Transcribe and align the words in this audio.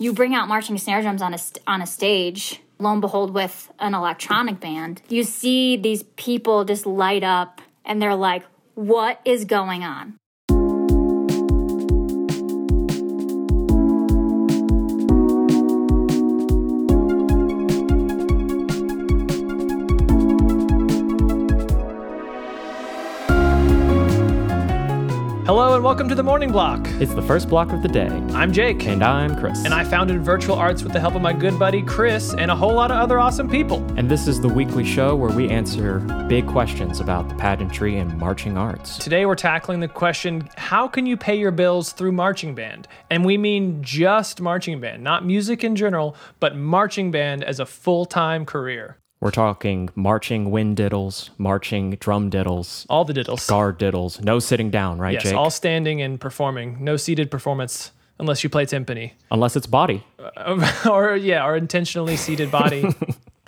You 0.00 0.12
bring 0.12 0.32
out 0.32 0.46
marching 0.46 0.78
snare 0.78 1.02
drums 1.02 1.22
on 1.22 1.34
a 1.34 1.38
on 1.66 1.82
a 1.82 1.86
stage, 1.86 2.60
lo 2.78 2.92
and 2.92 3.00
behold, 3.00 3.34
with 3.34 3.72
an 3.80 3.94
electronic 3.94 4.60
band, 4.60 5.02
you 5.08 5.24
see 5.24 5.76
these 5.76 6.04
people 6.14 6.64
just 6.64 6.86
light 6.86 7.24
up, 7.24 7.60
and 7.84 8.00
they're 8.00 8.14
like, 8.14 8.44
"What 8.74 9.20
is 9.24 9.44
going 9.44 9.82
on?" 9.82 10.16
Hello 25.48 25.74
and 25.74 25.82
welcome 25.82 26.10
to 26.10 26.14
the 26.14 26.22
Morning 26.22 26.52
Block. 26.52 26.86
It's 27.00 27.14
the 27.14 27.22
first 27.22 27.48
block 27.48 27.72
of 27.72 27.80
the 27.80 27.88
day. 27.88 28.08
I'm 28.34 28.52
Jake. 28.52 28.86
And 28.86 29.02
I'm 29.02 29.34
Chris. 29.34 29.64
And 29.64 29.72
I 29.72 29.82
founded 29.82 30.20
Virtual 30.20 30.54
Arts 30.54 30.82
with 30.82 30.92
the 30.92 31.00
help 31.00 31.14
of 31.14 31.22
my 31.22 31.32
good 31.32 31.58
buddy 31.58 31.80
Chris 31.80 32.34
and 32.34 32.50
a 32.50 32.54
whole 32.54 32.74
lot 32.74 32.90
of 32.90 32.98
other 32.98 33.18
awesome 33.18 33.48
people. 33.48 33.82
And 33.96 34.10
this 34.10 34.28
is 34.28 34.42
the 34.42 34.48
weekly 34.48 34.84
show 34.84 35.16
where 35.16 35.34
we 35.34 35.48
answer 35.48 36.00
big 36.28 36.46
questions 36.46 37.00
about 37.00 37.30
the 37.30 37.34
pageantry 37.36 37.96
and 37.96 38.14
marching 38.18 38.58
arts. 38.58 38.98
Today 38.98 39.24
we're 39.24 39.36
tackling 39.36 39.80
the 39.80 39.88
question 39.88 40.46
how 40.58 40.86
can 40.86 41.06
you 41.06 41.16
pay 41.16 41.38
your 41.38 41.50
bills 41.50 41.92
through 41.92 42.12
marching 42.12 42.54
band? 42.54 42.86
And 43.08 43.24
we 43.24 43.38
mean 43.38 43.82
just 43.82 44.42
marching 44.42 44.82
band, 44.82 45.02
not 45.02 45.24
music 45.24 45.64
in 45.64 45.76
general, 45.76 46.14
but 46.40 46.56
marching 46.56 47.10
band 47.10 47.42
as 47.42 47.58
a 47.58 47.64
full 47.64 48.04
time 48.04 48.44
career. 48.44 48.98
We're 49.20 49.32
talking 49.32 49.88
marching 49.96 50.50
wind 50.50 50.76
diddles, 50.76 51.30
marching 51.38 51.92
drum 51.96 52.30
diddles, 52.30 52.86
All 52.88 53.04
the 53.04 53.12
diddles. 53.12 53.48
guard 53.48 53.78
diddles, 53.78 54.20
no 54.22 54.38
sitting 54.38 54.70
down, 54.70 54.98
right, 54.98 55.14
yes, 55.14 55.24
Jake? 55.24 55.34
all 55.34 55.50
standing 55.50 56.00
and 56.00 56.20
performing. 56.20 56.76
No 56.84 56.96
seated 56.96 57.30
performance 57.30 57.90
unless 58.20 58.44
you 58.44 58.50
play 58.50 58.64
timpani. 58.64 59.12
Unless 59.30 59.56
it's 59.56 59.66
body. 59.66 60.04
Uh, 60.36 60.72
or, 60.90 61.16
yeah, 61.16 61.44
or 61.44 61.56
intentionally 61.56 62.16
seated 62.16 62.50
body. 62.50 62.84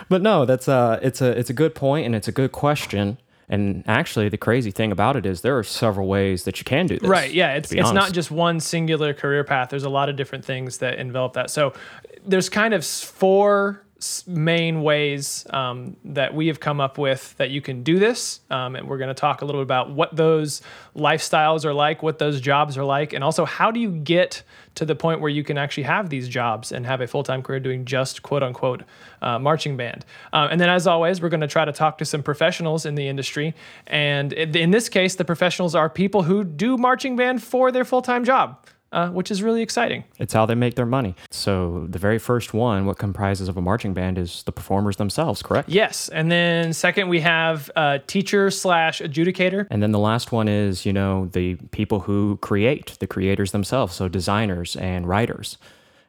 But 0.09 0.21
no, 0.21 0.43
that's 0.43 0.67
a 0.67 0.99
it's 1.01 1.21
a 1.21 1.29
it's 1.39 1.49
a 1.49 1.53
good 1.53 1.73
point 1.73 2.05
and 2.05 2.13
it's 2.13 2.27
a 2.27 2.33
good 2.33 2.51
question. 2.51 3.17
And 3.47 3.81
actually 3.87 4.27
the 4.27 4.37
crazy 4.37 4.69
thing 4.69 4.91
about 4.91 5.15
it 5.15 5.25
is 5.25 5.39
there 5.39 5.57
are 5.57 5.63
several 5.63 6.05
ways 6.05 6.43
that 6.43 6.59
you 6.59 6.65
can 6.65 6.85
do 6.85 6.99
this. 6.99 7.07
Right. 7.07 7.31
Yeah. 7.31 7.53
It's 7.53 7.71
it's 7.71 7.93
not 7.93 8.11
just 8.11 8.29
one 8.29 8.59
singular 8.59 9.13
career 9.13 9.45
path. 9.45 9.69
There's 9.69 9.85
a 9.85 9.89
lot 9.89 10.09
of 10.09 10.17
different 10.17 10.43
things 10.43 10.79
that 10.79 10.99
envelop 10.99 11.31
that. 11.33 11.49
So 11.49 11.71
there's 12.25 12.49
kind 12.49 12.73
of 12.73 12.85
four 12.85 13.85
main 14.27 14.81
ways 14.81 15.45
um, 15.49 15.95
that 16.05 16.33
we 16.33 16.47
have 16.47 16.59
come 16.59 16.79
up 16.79 16.97
with 16.97 17.35
that 17.37 17.49
you 17.49 17.61
can 17.61 17.83
do 17.83 17.99
this. 17.99 18.41
Um, 18.49 18.75
and 18.75 18.87
we're 18.87 18.97
going 18.97 19.09
to 19.09 19.13
talk 19.13 19.41
a 19.41 19.45
little 19.45 19.61
bit 19.61 19.65
about 19.65 19.91
what 19.91 20.15
those 20.15 20.61
lifestyles 20.95 21.65
are 21.65 21.73
like, 21.73 22.01
what 22.01 22.19
those 22.19 22.41
jobs 22.41 22.77
are 22.77 22.83
like, 22.83 23.13
and 23.13 23.23
also 23.23 23.45
how 23.45 23.71
do 23.71 23.79
you 23.79 23.91
get 23.91 24.43
to 24.75 24.85
the 24.85 24.95
point 24.95 25.19
where 25.19 25.29
you 25.29 25.43
can 25.43 25.57
actually 25.57 25.83
have 25.83 26.09
these 26.09 26.29
jobs 26.29 26.71
and 26.71 26.85
have 26.85 27.01
a 27.01 27.07
full 27.07 27.23
time 27.23 27.41
career 27.43 27.59
doing 27.59 27.85
just 27.85 28.21
quote 28.21 28.43
unquote 28.43 28.83
uh, 29.21 29.37
marching 29.37 29.77
band. 29.77 30.05
Uh, 30.31 30.47
and 30.49 30.59
then, 30.59 30.69
as 30.69 30.87
always, 30.87 31.21
we're 31.21 31.29
going 31.29 31.41
to 31.41 31.47
try 31.47 31.65
to 31.65 31.73
talk 31.73 31.97
to 31.97 32.05
some 32.05 32.23
professionals 32.23 32.85
in 32.85 32.95
the 32.95 33.07
industry. 33.07 33.53
And 33.87 34.33
in 34.33 34.55
in 34.55 34.71
this 34.71 34.89
case, 34.89 35.15
the 35.15 35.25
professionals 35.25 35.75
are 35.75 35.89
people 35.89 36.23
who 36.23 36.43
do 36.43 36.77
marching 36.77 37.15
band 37.15 37.43
for 37.43 37.71
their 37.71 37.85
full 37.85 38.01
time 38.01 38.23
job, 38.23 38.65
uh, 38.91 39.09
which 39.09 39.31
is 39.31 39.41
really 39.41 39.61
exciting. 39.61 40.03
It's 40.19 40.33
how 40.33 40.45
they 40.45 40.55
make 40.55 40.75
their 40.75 40.85
money. 40.85 41.15
So 41.29 41.87
the 41.89 41.99
very 41.99 42.19
first 42.19 42.53
one, 42.53 42.85
what 42.85 42.97
comprises 42.97 43.47
of 43.47 43.57
a 43.57 43.61
marching 43.61 43.93
band 43.93 44.17
is 44.17 44.43
the 44.43 44.51
performers 44.51 44.97
themselves, 44.97 45.41
correct? 45.41 45.69
Yes. 45.69 46.09
And 46.09 46.31
then, 46.31 46.73
second, 46.73 47.09
we 47.09 47.21
have 47.21 47.71
uh, 47.75 47.99
teacher 48.07 48.51
slash 48.51 49.01
adjudicator. 49.01 49.67
And 49.69 49.81
then 49.81 49.91
the 49.91 49.99
last 49.99 50.31
one 50.31 50.47
is, 50.47 50.85
you 50.85 50.93
know, 50.93 51.27
the 51.31 51.55
people 51.71 52.01
who 52.01 52.37
create, 52.41 52.97
the 52.99 53.07
creators 53.07 53.51
themselves, 53.51 53.95
so 53.95 54.07
designers 54.07 54.75
and 54.75 55.07
writers. 55.07 55.57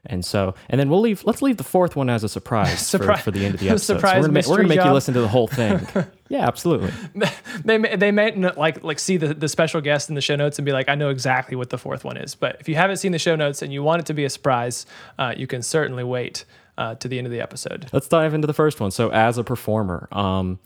And 0.06 0.24
so, 0.24 0.54
and 0.68 0.80
then 0.80 0.90
we'll 0.90 1.00
leave. 1.00 1.24
Let's 1.24 1.42
leave 1.42 1.58
the 1.58 1.64
fourth 1.64 1.94
one 1.94 2.10
as 2.10 2.24
a 2.24 2.28
surprise 2.28 2.84
Surprise- 2.84 3.18
for, 3.20 3.24
for 3.24 3.30
the 3.30 3.44
end 3.44 3.54
of 3.54 3.60
the 3.60 3.68
episode. 3.68 3.94
surprise 3.96 4.14
so 4.24 4.28
we're 4.28 4.34
gonna, 4.34 4.42
ma- 4.42 4.50
we're 4.50 4.56
gonna 4.56 4.68
make 4.68 4.78
job. 4.78 4.86
you 4.88 4.92
listen 4.92 5.14
to 5.14 5.20
the 5.20 5.28
whole 5.28 5.46
thing. 5.46 5.86
yeah, 6.28 6.46
absolutely. 6.46 6.90
They 7.64 7.78
may, 7.78 7.94
they 7.94 8.10
may 8.10 8.32
not 8.32 8.58
like 8.58 8.82
like 8.82 8.98
see 8.98 9.16
the, 9.16 9.32
the 9.32 9.48
special 9.48 9.80
guest 9.80 10.08
in 10.08 10.16
the 10.16 10.20
show 10.20 10.34
notes 10.34 10.58
and 10.58 10.66
be 10.66 10.72
like, 10.72 10.88
I 10.88 10.96
know 10.96 11.10
exactly 11.10 11.56
what 11.56 11.70
the 11.70 11.78
fourth 11.78 12.02
one 12.02 12.16
is. 12.16 12.34
But 12.34 12.56
if 12.58 12.68
you 12.68 12.74
haven't 12.74 12.96
seen 12.96 13.12
the 13.12 13.18
show 13.20 13.36
notes 13.36 13.62
and 13.62 13.72
you 13.72 13.84
want 13.84 14.00
it 14.00 14.06
to 14.06 14.14
be 14.14 14.24
a 14.24 14.30
surprise, 14.30 14.84
uh, 15.18 15.34
you 15.36 15.46
can 15.46 15.62
certainly 15.62 16.02
wait 16.02 16.44
uh, 16.76 16.96
to 16.96 17.06
the 17.06 17.18
end 17.18 17.28
of 17.28 17.30
the 17.32 17.40
episode. 17.40 17.88
Let's 17.92 18.08
dive 18.08 18.34
into 18.34 18.48
the 18.48 18.54
first 18.54 18.80
one. 18.80 18.90
So, 18.90 19.10
as 19.10 19.38
a 19.38 19.44
performer, 19.44 20.08
um, 20.10 20.58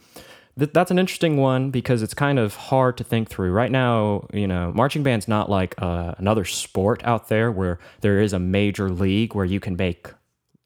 th- 0.58 0.72
that's 0.72 0.90
an 0.90 0.98
interesting 0.98 1.36
one 1.36 1.70
because 1.70 2.02
it's 2.02 2.14
kind 2.14 2.38
of 2.38 2.54
hard 2.54 2.96
to 2.98 3.04
think 3.04 3.28
through. 3.28 3.52
Right 3.52 3.70
now, 3.70 4.26
you 4.32 4.46
know, 4.46 4.72
marching 4.74 5.02
band's 5.02 5.28
not 5.28 5.50
like 5.50 5.74
uh, 5.80 6.14
another 6.18 6.44
sport 6.44 7.02
out 7.04 7.28
there 7.28 7.50
where 7.50 7.78
there 8.00 8.20
is 8.20 8.32
a 8.32 8.38
major 8.38 8.90
league 8.90 9.34
where 9.34 9.44
you 9.44 9.60
can 9.60 9.76
make 9.76 10.08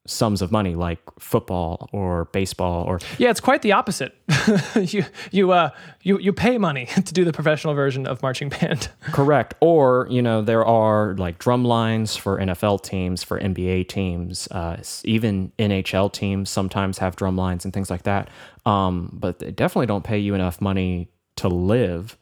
sums 0.07 0.41
of 0.41 0.51
money 0.51 0.75
like 0.75 0.99
football 1.19 1.89
or 1.93 2.25
baseball 2.27 2.85
or 2.85 2.99
Yeah, 3.19 3.31
it's 3.31 3.41
quite 3.41 3.63
the 3.63 3.73
opposite. 3.73 4.17
you 4.81 5.05
you 5.31 5.53
uh 5.53 5.71
you 6.03 6.19
you 6.19 6.33
pay 6.33 6.59
money 6.59 6.87
to 6.95 7.15
do 7.15 7.25
the 7.25 7.33
professional 7.33 7.75
version 7.75 8.07
of 8.07 8.23
marching 8.23 8.49
band. 8.49 8.89
Correct. 9.03 9.55
Or, 9.61 10.07
you 10.11 10.23
know, 10.23 10.43
there 10.43 10.65
are 10.65 11.15
like 11.17 11.39
drum 11.39 11.65
lines 11.65 12.17
for 12.17 12.39
NFL 12.39 12.83
teams, 12.83 13.23
for 13.23 13.39
NBA 13.39 13.89
teams, 13.89 14.49
uh, 14.49 14.83
even 15.05 15.53
NHL 15.59 16.13
teams 16.13 16.49
sometimes 16.51 16.99
have 16.99 17.17
drum 17.17 17.37
lines 17.37 17.65
and 17.65 17.75
things 17.75 17.91
like 17.91 18.05
that. 18.05 18.29
Um, 18.65 19.11
but 19.13 19.39
they 19.39 19.51
definitely 19.51 19.87
don't 19.87 20.05
pay 20.05 20.19
you 20.19 20.35
enough 20.35 20.61
money 20.61 21.09
to 21.37 21.49
live. 21.49 22.17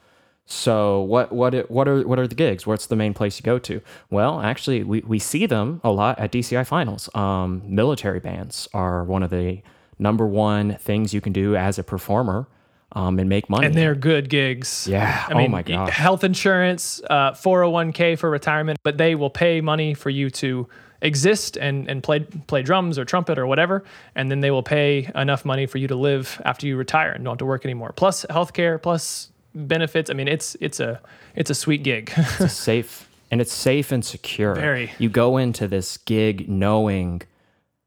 So 0.51 1.01
what 1.03 1.31
what 1.31 1.71
what 1.71 1.87
are 1.87 2.01
what 2.09 2.19
are 2.19 2.27
the 2.27 2.35
gigs? 2.35 2.67
What's 2.67 2.87
the 2.87 2.97
main 2.97 3.13
place 3.13 3.39
you 3.39 3.43
go 3.45 3.59
to? 3.59 3.83
Well, 4.11 4.41
actually, 4.41 4.83
we, 4.83 5.01
we 5.01 5.19
see 5.19 5.45
them 5.45 5.81
a 5.85 5.91
lot 5.91 6.19
at 6.19 6.33
DCI 6.33 6.67
finals. 6.67 7.11
Um, 7.15 7.61
military 7.67 8.19
bands 8.19 8.67
are 8.73 9.05
one 9.05 9.23
of 9.23 9.29
the 9.29 9.61
number 9.99 10.27
one 10.27 10.77
things 10.77 11.13
you 11.13 11.21
can 11.21 11.35
do 11.35 11.55
as 11.55 11.79
a 11.79 11.85
performer 11.85 12.49
um, 12.93 13.19
and 13.19 13.29
make 13.29 13.51
money. 13.51 13.67
and 13.67 13.75
they're 13.75 13.95
good 13.95 14.31
gigs. 14.31 14.89
Yeah. 14.91 15.27
I 15.29 15.35
Oh 15.35 15.37
mean, 15.37 15.51
my 15.51 15.63
god. 15.63 15.91
health 15.91 16.25
insurance, 16.25 17.03
uh, 17.11 17.33
401k 17.33 18.19
for 18.19 18.31
retirement, 18.31 18.79
but 18.83 18.97
they 18.97 19.15
will 19.15 19.29
pay 19.31 19.61
money 19.61 19.93
for 19.93 20.09
you 20.09 20.31
to 20.31 20.67
exist 21.03 21.59
and, 21.59 21.87
and 21.91 22.03
play 22.03 22.21
play 22.21 22.63
drums 22.63 22.99
or 22.99 23.05
trumpet 23.05 23.39
or 23.39 23.47
whatever, 23.47 23.85
and 24.15 24.31
then 24.31 24.41
they 24.41 24.51
will 24.51 24.63
pay 24.63 25.11
enough 25.15 25.45
money 25.45 25.67
for 25.67 25.77
you 25.77 25.89
to 25.89 25.95
live 25.95 26.41
after 26.47 26.67
you 26.67 26.77
retire 26.79 27.11
and 27.13 27.23
don't 27.25 27.33
have 27.33 27.39
to 27.39 27.45
work 27.45 27.67
anymore. 27.67 27.93
Plus 27.95 28.25
healthcare, 28.31 28.81
plus 28.81 29.31
benefits. 29.55 30.11
I 30.11 30.15
mean, 30.15 30.29
it's 30.29 30.57
it's 30.61 30.81
a 30.81 31.01
it's 31.35 31.51
a 31.51 31.55
sweet 31.55 31.83
gig. 31.83 32.13
it's 32.17 32.55
safe 32.55 33.09
and 33.31 33.41
it's 33.41 33.53
safe 33.53 33.93
and 33.93 34.05
secure. 34.05 34.55
Very. 34.55 34.91
You 34.99 35.09
go 35.09 35.37
into 35.37 35.69
this 35.69 35.97
gig 35.99 36.49
knowing 36.49 37.23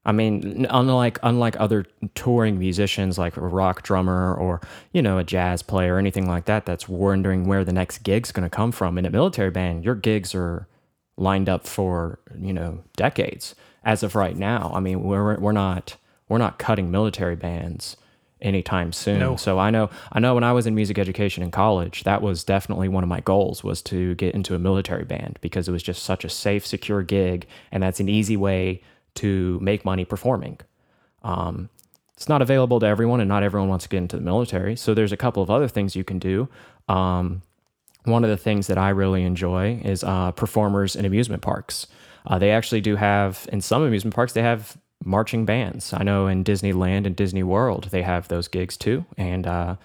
I 0.04 0.12
mean, 0.14 0.66
unlike 0.70 1.20
unlike 1.22 1.60
other 1.60 1.86
touring 2.16 2.58
musicians 2.58 3.20
like 3.20 3.38
a 3.38 3.42
rock 3.42 3.84
drummer 3.84 4.34
or, 4.34 4.60
you 4.94 5.02
know, 5.02 5.20
a 5.20 5.24
jazz 5.24 5.62
player 5.62 5.96
or 5.96 6.00
anything 6.00 6.28
like 6.28 6.46
that 6.46 6.66
that's 6.66 6.90
wondering 6.90 7.46
where 7.46 7.64
the 7.64 7.74
next 7.74 8.00
gig's 8.00 8.32
going 8.32 8.50
to 8.50 8.56
come 8.56 8.72
from. 8.72 8.98
In 8.98 9.06
a 9.06 9.12
military 9.12 9.52
band, 9.52 9.86
your 9.86 9.94
gigs 9.94 10.34
are 10.34 10.68
lined 11.18 11.48
up 11.48 11.68
for, 11.68 12.18
you 12.40 12.52
know, 12.52 12.84
decades 12.96 13.54
as 13.84 14.02
of 14.02 14.16
right 14.16 14.36
now. 14.36 14.72
I 14.74 14.80
mean, 14.80 15.04
we're 15.04 15.38
we're 15.40 15.52
not 15.52 15.98
we're 16.28 16.40
not 16.40 16.58
cutting 16.58 16.90
military 16.90 17.36
bands 17.36 17.96
anytime 18.42 18.92
soon. 18.92 19.20
No. 19.20 19.36
So 19.36 19.60
I 19.60 19.70
know 19.70 19.90
I 20.12 20.20
know 20.20 20.34
when 20.34 20.44
I 20.44 20.52
was 20.52 20.68
in 20.68 20.76
music 20.76 20.98
education 20.98 21.44
in 21.44 21.52
college, 21.52 22.04
that 22.04 22.22
was 22.22 22.44
definitely 22.44 22.88
one 22.90 23.04
of 23.04 23.10
my 23.10 23.22
goals 23.22 23.64
was 23.64 23.82
to 23.84 24.16
get 24.16 24.34
into 24.34 24.56
a 24.56 24.60
military 24.60 25.06
band 25.06 25.38
because 25.42 25.68
it 25.68 25.72
was 25.72 25.84
just 25.84 26.04
such 26.04 26.26
a 26.26 26.30
safe, 26.30 26.66
secure 26.66 27.04
gig 27.04 27.48
and 27.72 27.82
that's 27.84 28.00
an 28.00 28.10
easy 28.10 28.38
way 28.38 28.82
to 29.16 29.60
make 29.62 29.86
money 29.86 30.06
performing. 30.06 30.60
Um, 31.24 31.70
it's 32.16 32.30
not 32.30 32.42
available 32.42 32.80
to 32.80 32.86
everyone 32.86 33.20
and 33.20 33.28
not 33.28 33.44
everyone 33.44 33.70
wants 33.70 33.84
to 33.84 33.90
get 33.90 33.98
into 33.98 34.16
the 34.16 34.22
military. 34.22 34.76
So 34.76 34.94
there's 34.94 35.12
a 35.12 35.18
couple 35.18 35.42
of 35.42 35.50
other 35.50 35.68
things 35.68 35.96
you 35.96 36.04
can 36.04 36.20
do. 36.20 36.50
Um, 36.88 37.42
one 38.04 38.24
of 38.24 38.30
the 38.30 38.38
things 38.38 38.68
that 38.68 38.78
I 38.78 38.90
really 38.90 39.24
enjoy 39.24 39.82
is 39.84 40.04
uh, 40.04 40.32
performers 40.32 40.96
in 40.96 41.06
amusement 41.06 41.42
parks. 41.42 41.88
Uh, 42.26 42.38
they 42.38 42.52
actually 42.52 42.82
do 42.82 42.96
have, 42.96 43.48
in 43.52 43.62
some 43.62 43.82
amusement 43.82 44.16
parks, 44.16 44.34
they 44.34 44.42
have 44.42 44.78
marching 45.04 45.46
bands. 45.46 45.94
I 45.94 46.04
know 46.04 46.28
in 46.28 46.44
Disneyland 46.44 47.06
and 47.06 47.16
Disney 47.16 47.44
World, 47.44 47.90
they 47.92 48.04
have 48.04 48.28
those 48.28 48.48
gigs 48.48 48.78
too, 48.78 49.06
and 49.18 49.48
uh, 49.48 49.76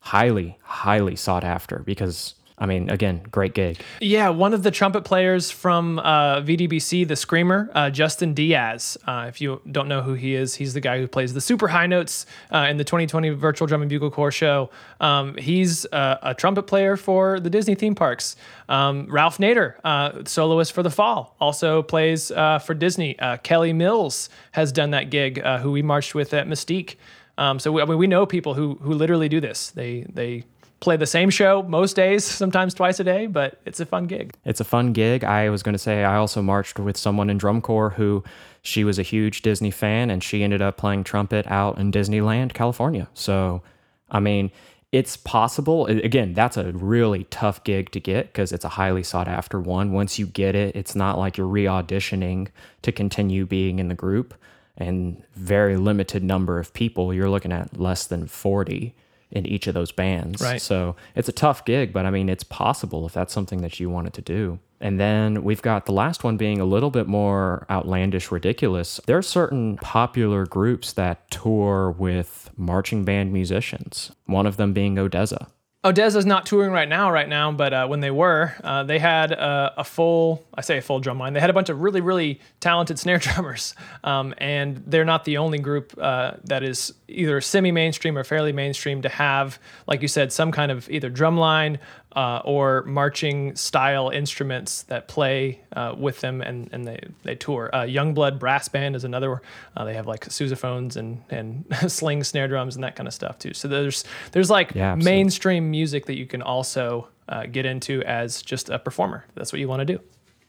highly, 0.00 0.58
highly 0.62 1.16
sought 1.16 1.44
after 1.44 1.78
because, 1.78 2.34
I 2.56 2.66
mean, 2.66 2.88
again, 2.88 3.22
great 3.32 3.52
gig. 3.52 3.80
Yeah, 4.00 4.28
one 4.28 4.54
of 4.54 4.62
the 4.62 4.70
trumpet 4.70 5.02
players 5.02 5.50
from 5.50 5.98
uh, 5.98 6.40
VDBC, 6.40 7.08
the 7.08 7.16
Screamer, 7.16 7.68
uh, 7.74 7.90
Justin 7.90 8.32
Diaz. 8.32 8.96
Uh, 9.06 9.26
if 9.28 9.40
you 9.40 9.60
don't 9.70 9.88
know 9.88 10.02
who 10.02 10.14
he 10.14 10.36
is, 10.36 10.54
he's 10.54 10.72
the 10.72 10.80
guy 10.80 10.98
who 10.98 11.08
plays 11.08 11.34
the 11.34 11.40
super 11.40 11.66
high 11.66 11.88
notes 11.88 12.26
uh, 12.52 12.66
in 12.70 12.76
the 12.76 12.84
2020 12.84 13.30
Virtual 13.30 13.66
Drum 13.66 13.82
and 13.82 13.88
Bugle 13.88 14.10
Corps 14.10 14.30
show. 14.30 14.70
Um, 15.00 15.36
he's 15.36 15.84
uh, 15.86 16.18
a 16.22 16.32
trumpet 16.32 16.64
player 16.64 16.96
for 16.96 17.40
the 17.40 17.50
Disney 17.50 17.74
theme 17.74 17.96
parks. 17.96 18.36
Um, 18.68 19.08
Ralph 19.10 19.38
Nader, 19.38 19.74
uh, 19.82 20.22
soloist 20.24 20.72
for 20.72 20.84
The 20.84 20.90
Fall, 20.90 21.34
also 21.40 21.82
plays 21.82 22.28
for 22.28 22.74
Disney. 22.74 23.16
Kelly 23.42 23.72
Mills 23.72 24.28
has 24.52 24.70
done 24.70 24.90
that 24.92 25.10
gig, 25.10 25.42
who 25.42 25.72
we 25.72 25.82
marched 25.82 26.14
with 26.14 26.32
at 26.32 26.46
Mystique. 26.46 26.94
Um, 27.36 27.58
so 27.58 27.72
we, 27.72 27.82
I 27.82 27.84
mean, 27.84 27.98
we 27.98 28.06
know 28.06 28.26
people 28.26 28.54
who 28.54 28.78
who 28.80 28.94
literally 28.94 29.28
do 29.28 29.40
this. 29.40 29.70
They 29.70 30.06
they 30.12 30.44
play 30.84 30.96
the 30.96 31.06
same 31.06 31.30
show 31.30 31.62
most 31.62 31.96
days, 31.96 32.24
sometimes 32.42 32.74
twice 32.74 33.00
a 33.00 33.04
day, 33.04 33.26
but 33.26 33.58
it's 33.64 33.80
a 33.80 33.86
fun 33.86 34.06
gig. 34.06 34.34
It's 34.44 34.60
a 34.60 34.64
fun 34.64 34.92
gig. 34.92 35.24
I 35.24 35.48
was 35.48 35.62
going 35.62 35.72
to 35.72 35.78
say 35.78 36.04
I 36.04 36.16
also 36.16 36.42
marched 36.42 36.78
with 36.78 36.96
someone 36.96 37.30
in 37.30 37.38
drum 37.38 37.60
corps 37.60 37.90
who 37.90 38.22
she 38.62 38.84
was 38.84 38.98
a 38.98 39.02
huge 39.02 39.42
Disney 39.42 39.70
fan 39.70 40.10
and 40.10 40.22
she 40.22 40.44
ended 40.44 40.62
up 40.62 40.76
playing 40.76 41.04
trumpet 41.04 41.46
out 41.48 41.78
in 41.78 41.90
Disneyland, 41.90 42.52
California. 42.52 43.08
So, 43.14 43.62
I 44.10 44.20
mean, 44.20 44.52
it's 44.92 45.16
possible. 45.16 45.86
Again, 45.86 46.34
that's 46.34 46.56
a 46.56 46.70
really 46.72 47.24
tough 47.24 47.64
gig 47.64 47.90
to 47.90 47.98
get 47.98 48.26
because 48.26 48.52
it's 48.52 48.64
a 48.64 48.68
highly 48.68 49.02
sought 49.02 49.26
after 49.26 49.58
one. 49.58 49.92
Once 49.92 50.18
you 50.18 50.26
get 50.26 50.54
it, 50.54 50.76
it's 50.76 50.94
not 50.94 51.18
like 51.18 51.36
you're 51.36 51.48
re 51.48 51.64
auditioning 51.64 52.48
to 52.82 52.92
continue 52.92 53.44
being 53.44 53.80
in 53.80 53.88
the 53.88 53.94
group 53.94 54.34
and 54.76 55.22
very 55.34 55.76
limited 55.76 56.22
number 56.22 56.58
of 56.58 56.72
people. 56.74 57.12
You're 57.12 57.30
looking 57.30 57.52
at 57.52 57.80
less 57.80 58.06
than 58.06 58.26
40 58.26 58.94
in 59.34 59.46
each 59.46 59.66
of 59.66 59.74
those 59.74 59.92
bands. 59.92 60.40
Right. 60.40 60.62
So 60.62 60.96
it's 61.14 61.28
a 61.28 61.32
tough 61.32 61.64
gig, 61.64 61.92
but 61.92 62.06
I 62.06 62.10
mean, 62.10 62.28
it's 62.28 62.44
possible 62.44 63.04
if 63.06 63.12
that's 63.12 63.32
something 63.32 63.60
that 63.62 63.80
you 63.80 63.90
wanted 63.90 64.14
to 64.14 64.22
do. 64.22 64.60
And 64.80 65.00
then 65.00 65.44
we've 65.44 65.62
got 65.62 65.86
the 65.86 65.92
last 65.92 66.24
one 66.24 66.36
being 66.36 66.60
a 66.60 66.64
little 66.64 66.90
bit 66.90 67.06
more 67.06 67.66
outlandish, 67.70 68.30
ridiculous. 68.30 69.00
There 69.06 69.16
are 69.16 69.22
certain 69.22 69.76
popular 69.78 70.46
groups 70.46 70.92
that 70.92 71.30
tour 71.30 71.90
with 71.90 72.50
marching 72.56 73.04
band 73.04 73.32
musicians, 73.32 74.12
one 74.26 74.46
of 74.46 74.56
them 74.56 74.72
being 74.72 74.96
ODESZA. 74.96 75.48
ODESZA's 75.84 76.24
not 76.24 76.46
touring 76.46 76.72
right 76.72 76.88
now, 76.88 77.10
right 77.10 77.28
now, 77.28 77.52
but 77.52 77.74
uh, 77.74 77.86
when 77.86 78.00
they 78.00 78.10
were, 78.10 78.54
uh, 78.64 78.84
they 78.84 78.98
had 78.98 79.32
a, 79.32 79.74
a, 79.76 79.84
full, 79.84 80.42
I 80.54 80.62
say 80.62 80.78
a 80.78 80.82
full 80.82 80.98
drum 80.98 81.18
line. 81.18 81.34
They 81.34 81.40
had 81.40 81.50
a 81.50 81.52
bunch 81.52 81.68
of 81.68 81.78
really, 81.80 82.00
really 82.00 82.40
talented 82.60 82.98
snare 83.04 83.18
drummers. 83.18 83.74
Um, 84.02 84.34
and 84.38 84.82
they're 84.86 85.04
not 85.04 85.24
the 85.24 85.36
only 85.36 85.58
group 85.58 85.94
uh, 85.98 86.32
that 86.44 86.62
is 86.62 86.94
either 87.06 87.38
semi 87.42 87.70
mainstream 87.70 88.16
or 88.16 88.24
fairly 88.24 88.52
mainstream 88.52 89.02
to 89.02 89.10
have, 89.10 89.58
like 89.86 90.00
you 90.00 90.08
said, 90.08 90.32
some 90.32 90.50
kind 90.52 90.72
of 90.72 90.88
either 90.88 91.10
drum 91.10 91.36
line 91.36 91.78
uh, 92.14 92.40
or 92.44 92.82
marching 92.84 93.54
style 93.56 94.08
instruments 94.10 94.82
that 94.84 95.08
play 95.08 95.60
uh, 95.74 95.94
with 95.96 96.20
them 96.20 96.40
and, 96.40 96.68
and 96.72 96.86
they, 96.86 97.04
they 97.22 97.34
tour. 97.34 97.70
Uh, 97.72 97.82
Youngblood 97.82 98.38
Brass 98.38 98.68
Band 98.68 98.96
is 98.96 99.04
another. 99.04 99.42
Uh, 99.76 99.84
they 99.84 99.94
have 99.94 100.06
like 100.06 100.26
sousaphones 100.26 100.96
and, 100.96 101.22
and 101.30 101.64
sling 101.90 102.22
snare 102.24 102.48
drums 102.48 102.76
and 102.76 102.84
that 102.84 102.96
kind 102.96 103.08
of 103.08 103.14
stuff 103.14 103.38
too. 103.38 103.54
So 103.54 103.68
there's 103.68 104.04
there's 104.32 104.50
like 104.50 104.74
yeah, 104.74 104.94
mainstream 104.94 105.70
music 105.70 106.06
that 106.06 106.16
you 106.16 106.26
can 106.26 106.42
also 106.42 107.08
uh, 107.28 107.46
get 107.46 107.66
into 107.66 108.02
as 108.02 108.42
just 108.42 108.70
a 108.70 108.78
performer. 108.78 109.24
That's 109.34 109.52
what 109.52 109.60
you 109.60 109.68
want 109.68 109.80
to 109.80 109.86
do. 109.86 110.00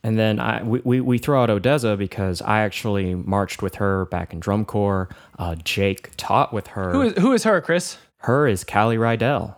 And 0.04 0.20
then 0.20 0.40
I, 0.40 0.62
we, 0.62 1.02
we 1.02 1.18
throw 1.18 1.42
out 1.42 1.50
ODESZA 1.50 1.98
because 1.98 2.40
I 2.44 2.60
actually 2.60 3.16
marched 3.16 3.64
with 3.64 3.74
her 3.76 4.06
back 4.06 4.34
in 4.34 4.40
drum 4.40 4.64
corps. 4.64 5.10
Uh, 5.40 5.56
Jake 5.56 6.12
taught 6.16 6.54
with 6.54 6.68
her. 6.68 6.92
Who 6.92 7.02
is, 7.02 7.14
who 7.18 7.34
is 7.34 7.44
her, 7.44 7.60
Chris? 7.60 7.98
Her 8.18 8.48
is 8.48 8.64
Kali 8.64 9.00
Ridal. 9.00 9.58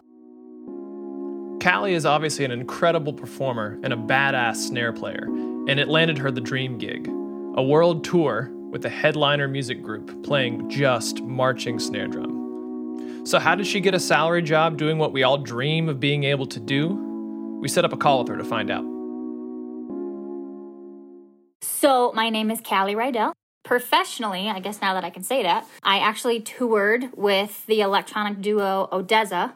Kali 1.68 1.96
is 1.96 2.06
obviously 2.06 2.46
an 2.46 2.52
incredible 2.52 3.12
performer 3.12 3.78
and 3.84 3.92
a 3.92 3.98
badass 3.98 4.56
snare 4.56 4.94
player, 4.94 5.26
and 5.26 5.82
it 5.82 5.90
landed 5.90 6.18
her 6.18 6.32
the 6.32 6.40
dream 6.40 6.78
gig 6.78 7.10
a 7.58 7.62
world 7.62 8.06
tour 8.06 8.50
with 8.72 8.86
a 8.86 8.90
headliner 8.90 9.50
music 9.50 9.84
group 9.84 10.24
playing 10.24 10.70
just 10.70 11.22
marching 11.24 11.78
snare 11.78 12.08
drum. 12.08 13.26
So, 13.26 13.38
how 13.38 13.54
did 13.54 13.68
she 13.68 13.82
get 13.82 13.94
a 13.94 14.00
salary 14.00 14.44
job 14.44 14.78
doing 14.78 14.98
what 14.98 15.12
we 15.12 15.24
all 15.24 15.38
dream 15.38 15.90
of 15.90 16.00
being 16.00 16.24
able 16.24 16.46
to 16.46 16.60
do? 16.62 16.94
We 17.62 17.68
set 17.68 17.84
up 17.84 17.92
a 17.92 17.98
call 17.98 18.20
with 18.20 18.30
her 18.30 18.38
to 18.38 18.46
find 18.46 18.72
out. 18.72 18.86
So, 21.62 22.14
my 22.14 22.30
name 22.30 22.50
is 22.50 22.62
Kali 22.62 22.96
Ridal. 22.96 23.34
Professionally, 23.66 24.48
I 24.48 24.62
guess 24.62 24.82
now 24.82 24.94
that 24.94 25.04
I 25.04 25.10
can 25.10 25.24
say 25.24 25.44
that, 25.44 25.68
I 25.84 26.00
actually 26.00 26.40
toured 26.40 27.10
with 27.14 27.66
the 27.66 27.82
electronic 27.82 28.40
duo 28.40 28.88
ODESZA 28.94 29.52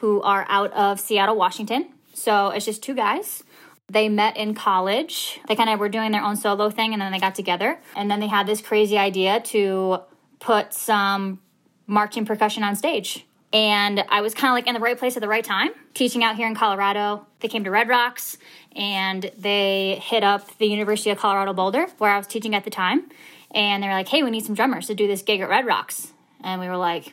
who 0.00 0.20
are 0.22 0.44
out 0.48 0.72
of 0.72 1.00
Seattle, 1.00 1.36
Washington. 1.36 1.88
So 2.14 2.50
it's 2.50 2.64
just 2.64 2.82
two 2.82 2.94
guys. 2.94 3.42
They 3.88 4.08
met 4.08 4.36
in 4.36 4.54
college. 4.54 5.40
They 5.46 5.56
kind 5.56 5.68
of 5.68 5.78
were 5.78 5.88
doing 5.88 6.12
their 6.12 6.22
own 6.22 6.36
solo 6.36 6.70
thing 6.70 6.92
and 6.92 7.02
then 7.02 7.12
they 7.12 7.18
got 7.18 7.34
together. 7.34 7.78
And 7.94 8.10
then 8.10 8.20
they 8.20 8.28
had 8.28 8.46
this 8.46 8.60
crazy 8.60 8.96
idea 8.96 9.40
to 9.40 9.98
put 10.40 10.72
some 10.72 11.40
marching 11.86 12.24
percussion 12.24 12.62
on 12.62 12.76
stage. 12.76 13.26
And 13.52 14.04
I 14.08 14.20
was 14.20 14.34
kind 14.34 14.50
of 14.50 14.54
like 14.54 14.66
in 14.66 14.74
the 14.74 14.80
right 14.80 14.98
place 14.98 15.16
at 15.16 15.20
the 15.20 15.28
right 15.28 15.44
time, 15.44 15.70
teaching 15.92 16.24
out 16.24 16.36
here 16.36 16.48
in 16.48 16.54
Colorado. 16.54 17.26
They 17.40 17.48
came 17.48 17.62
to 17.64 17.70
Red 17.70 17.88
Rocks 17.88 18.36
and 18.74 19.30
they 19.38 20.00
hit 20.02 20.24
up 20.24 20.58
the 20.58 20.66
University 20.66 21.10
of 21.10 21.18
Colorado 21.18 21.52
Boulder, 21.52 21.86
where 21.98 22.10
I 22.10 22.18
was 22.18 22.26
teaching 22.26 22.54
at 22.54 22.64
the 22.64 22.70
time. 22.70 23.08
And 23.52 23.82
they 23.82 23.86
were 23.86 23.94
like, 23.94 24.08
hey, 24.08 24.24
we 24.24 24.30
need 24.30 24.44
some 24.44 24.56
drummers 24.56 24.88
to 24.88 24.94
do 24.94 25.06
this 25.06 25.22
gig 25.22 25.40
at 25.40 25.48
Red 25.48 25.66
Rocks. 25.66 26.12
And 26.42 26.60
we 26.60 26.66
were 26.66 26.76
like, 26.76 27.12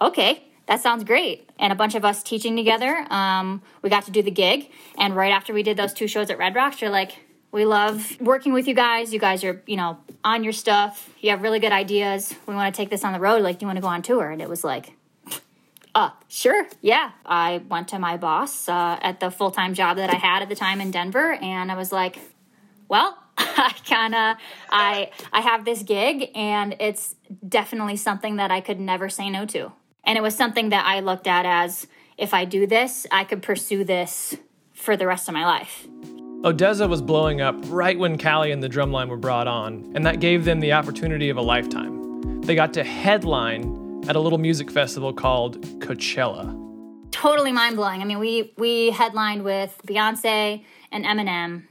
okay 0.00 0.44
that 0.66 0.80
sounds 0.80 1.04
great. 1.04 1.48
And 1.58 1.72
a 1.72 1.76
bunch 1.76 1.94
of 1.94 2.04
us 2.04 2.22
teaching 2.22 2.56
together, 2.56 3.06
um, 3.10 3.62
we 3.82 3.90
got 3.90 4.04
to 4.04 4.10
do 4.10 4.22
the 4.22 4.30
gig. 4.30 4.70
And 4.98 5.14
right 5.14 5.32
after 5.32 5.52
we 5.52 5.62
did 5.62 5.76
those 5.76 5.92
two 5.92 6.06
shows 6.06 6.30
at 6.30 6.38
Red 6.38 6.54
Rocks, 6.54 6.80
you're 6.80 6.90
like, 6.90 7.18
we 7.52 7.64
love 7.64 8.20
working 8.20 8.52
with 8.52 8.66
you 8.66 8.74
guys. 8.74 9.12
You 9.12 9.20
guys 9.20 9.44
are, 9.44 9.62
you 9.66 9.76
know, 9.76 9.98
on 10.24 10.42
your 10.42 10.52
stuff. 10.52 11.10
You 11.20 11.30
have 11.30 11.42
really 11.42 11.60
good 11.60 11.70
ideas. 11.70 12.34
We 12.46 12.54
want 12.54 12.74
to 12.74 12.76
take 12.76 12.90
this 12.90 13.04
on 13.04 13.12
the 13.12 13.20
road. 13.20 13.42
Like, 13.42 13.58
do 13.58 13.64
you 13.64 13.68
want 13.68 13.76
to 13.76 13.82
go 13.82 13.88
on 13.88 14.02
tour? 14.02 14.30
And 14.30 14.42
it 14.42 14.48
was 14.48 14.64
like, 14.64 14.92
uh, 15.94 16.10
sure, 16.28 16.66
yeah. 16.80 17.12
I 17.24 17.62
went 17.68 17.88
to 17.88 17.98
my 17.98 18.16
boss 18.16 18.68
uh, 18.68 18.98
at 19.00 19.20
the 19.20 19.30
full 19.30 19.52
time 19.52 19.74
job 19.74 19.98
that 19.98 20.10
I 20.10 20.16
had 20.16 20.42
at 20.42 20.48
the 20.48 20.56
time 20.56 20.80
in 20.80 20.90
Denver, 20.90 21.34
and 21.34 21.70
I 21.70 21.76
was 21.76 21.92
like, 21.92 22.18
well, 22.88 23.16
I 23.38 23.72
kind 23.88 24.14
of 24.14 24.36
I 24.70 25.10
I 25.32 25.40
have 25.40 25.64
this 25.64 25.84
gig, 25.84 26.30
and 26.34 26.74
it's 26.80 27.14
definitely 27.46 27.96
something 27.96 28.36
that 28.36 28.50
I 28.50 28.60
could 28.60 28.80
never 28.80 29.08
say 29.08 29.30
no 29.30 29.46
to. 29.46 29.72
And 30.06 30.18
it 30.18 30.22
was 30.22 30.34
something 30.34 30.70
that 30.70 30.86
I 30.86 31.00
looked 31.00 31.26
at 31.26 31.46
as 31.46 31.86
if 32.16 32.34
I 32.34 32.44
do 32.44 32.66
this, 32.66 33.06
I 33.10 33.24
could 33.24 33.42
pursue 33.42 33.84
this 33.84 34.36
for 34.72 34.96
the 34.96 35.06
rest 35.06 35.28
of 35.28 35.34
my 35.34 35.44
life. 35.44 35.86
ODESZA 36.42 36.88
was 36.88 37.00
blowing 37.00 37.40
up 37.40 37.56
right 37.68 37.98
when 37.98 38.18
Kali 38.18 38.52
and 38.52 38.62
the 38.62 38.68
drumline 38.68 39.08
were 39.08 39.16
brought 39.16 39.46
on, 39.46 39.90
and 39.94 40.04
that 40.04 40.20
gave 40.20 40.44
them 40.44 40.60
the 40.60 40.74
opportunity 40.74 41.30
of 41.30 41.38
a 41.38 41.42
lifetime. 41.42 42.42
They 42.42 42.54
got 42.54 42.74
to 42.74 42.84
headline 42.84 44.04
at 44.06 44.14
a 44.14 44.20
little 44.20 44.38
music 44.38 44.70
festival 44.70 45.14
called 45.14 45.62
Coachella. 45.80 46.60
Totally 47.10 47.52
mind 47.52 47.76
blowing. 47.76 48.02
I 48.02 48.04
mean, 48.04 48.18
we 48.18 48.52
we 48.58 48.90
headlined 48.90 49.42
with 49.44 49.80
Beyonce 49.86 50.64
and 50.92 51.04
Eminem 51.06 51.62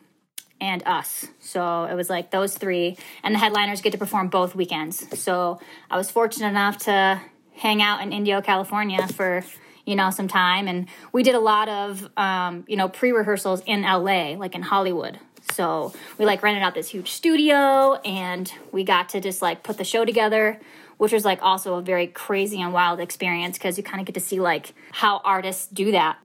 and 0.60 0.82
us. 0.88 1.28
So 1.40 1.84
it 1.84 1.94
was 1.94 2.10
like 2.10 2.32
those 2.32 2.58
three, 2.58 2.98
and 3.22 3.36
the 3.36 3.40
headliners 3.40 3.82
get 3.82 3.92
to 3.92 4.00
perform 4.00 4.30
both 4.30 4.56
weekends. 4.56 5.20
So 5.20 5.60
I 5.92 5.98
was 5.98 6.10
fortunate 6.10 6.48
enough 6.48 6.80
to 6.86 7.22
hang 7.64 7.82
out 7.82 8.02
in 8.02 8.12
Indio, 8.12 8.42
California 8.42 9.08
for 9.08 9.42
you 9.86 9.96
know 9.96 10.12
some 10.12 10.28
time, 10.28 10.68
and 10.68 10.88
we 11.14 11.24
did 11.24 11.34
a 11.34 11.40
lot 11.40 11.70
of 11.70 12.10
um, 12.18 12.66
you 12.68 12.76
know 12.76 12.90
pre 12.90 13.12
rehearsals 13.12 13.62
in 13.66 13.82
LA, 13.82 14.36
like 14.36 14.54
in 14.54 14.62
Hollywood. 14.62 15.18
So 15.52 15.94
we 16.18 16.26
like 16.26 16.44
rented 16.44 16.62
out 16.62 16.76
this 16.76 16.90
huge 16.90 17.10
studio, 17.10 17.96
and 18.06 18.54
we 18.72 18.84
got 18.84 19.10
to 19.10 19.22
just 19.22 19.42
like 19.42 19.64
put 19.64 19.78
the 19.78 19.86
show 19.86 20.04
together, 20.04 20.60
which 20.98 21.14
was 21.14 21.24
like 21.24 21.40
also 21.42 21.76
a 21.76 21.82
very 21.82 22.08
crazy 22.08 22.62
and 22.62 22.74
wild 22.74 23.00
experience 23.00 23.58
because 23.58 23.78
you 23.78 23.84
kind 23.84 24.02
of 24.02 24.06
get 24.06 24.14
to 24.16 24.22
see 24.22 24.40
like 24.40 24.74
how 24.92 25.22
artists 25.24 25.68
do 25.68 25.92
that. 25.94 26.18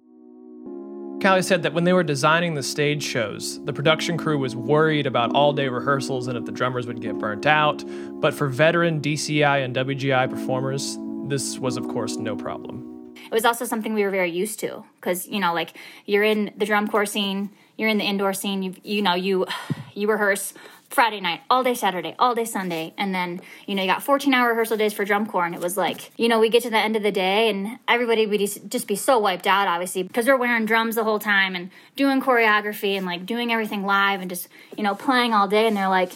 Kali 1.21 1.43
said 1.43 1.65
that 1.65 1.73
when 1.73 1.83
they 1.83 1.93
were 1.93 2.05
designing 2.05 2.55
the 2.55 2.63
stage 2.63 3.03
shows, 3.03 3.63
the 3.65 3.73
production 3.73 4.17
crew 4.17 4.39
was 4.39 4.55
worried 4.55 5.05
about 5.05 5.35
all 5.35 5.53
day 5.53 5.69
rehearsals 5.69 6.29
and 6.29 6.39
if 6.39 6.45
the 6.45 6.53
drummers 6.53 6.87
would 6.87 7.01
get 7.01 7.19
burnt 7.19 7.45
out. 7.45 7.83
But 8.21 8.35
for 8.35 8.47
veteran 8.47 9.01
DCI 9.01 9.65
and 9.65 9.75
WGI 9.75 10.31
performers, 10.31 10.97
this 11.29 11.59
was, 11.59 11.77
of 11.77 11.87
course, 11.89 12.17
no 12.17 12.37
problem. 12.37 13.15
It 13.17 13.33
was 13.33 13.45
also 13.45 13.65
something 13.65 13.95
we 13.95 14.05
were 14.05 14.11
very 14.11 14.31
used 14.31 14.61
to 14.61 14.85
because, 14.97 15.27
you 15.27 15.41
know, 15.41 15.53
like 15.53 15.77
you're 16.07 16.23
in 16.23 16.53
the 16.57 16.65
drum 16.65 16.89
corps 16.89 17.07
scene, 17.07 17.51
you're 17.77 17.89
in 17.89 17.99
the 17.99 18.05
indoor 18.05 18.33
scene, 18.33 18.63
you, 18.63 18.75
you 18.83 19.03
know, 19.03 19.15
you, 19.15 19.47
you 19.95 20.09
rehearse 20.09 20.55
Friday 20.89 21.21
night, 21.21 21.43
all 21.51 21.63
day 21.63 21.75
Saturday, 21.75 22.15
all 22.19 22.35
day 22.35 22.47
Sunday. 22.47 22.95
And 22.97 23.15
then, 23.15 23.43
you 23.67 23.75
know, 23.75 23.83
you 23.83 23.89
got 23.89 24.03
14 24.03 24.33
hour 24.33 24.49
rehearsal 24.49 24.79
days 24.79 24.95
for 24.95 25.05
drum 25.05 25.27
corps. 25.27 25.45
And 25.45 25.55
it 25.55 25.61
was 25.61 25.77
like, 25.77 26.11
you 26.17 26.29
know, 26.29 26.41
we 26.41 26.49
get 26.49 26.63
to 26.63 26.71
the 26.71 26.79
end 26.79 26.97
of 26.97 27.03
the 27.03 27.13
day 27.13 27.51
and 27.51 27.79
everybody 27.87 28.27
would 28.27 28.41
just 28.71 28.89
be 28.89 28.97
so 28.97 29.19
wiped 29.19 29.47
out, 29.47 29.69
obviously, 29.69 30.03
because 30.03 30.27
we're 30.27 30.37
wearing 30.39 30.65
drums 30.65 30.95
the 30.95 31.05
whole 31.05 31.19
time 31.19 31.55
and 31.55 31.71
doing 31.95 32.23
choreography 32.23 32.97
and 32.97 33.05
like 33.05 33.27
doing 33.27 33.53
everything 33.53 33.85
live 33.85 34.21
and 34.21 34.31
just, 34.31 34.49
you 34.77 34.83
know, 34.83 34.95
playing 34.95 35.35
all 35.35 35.47
day. 35.47 35.67
And 35.67 35.77
they're 35.77 35.89
like, 35.89 36.13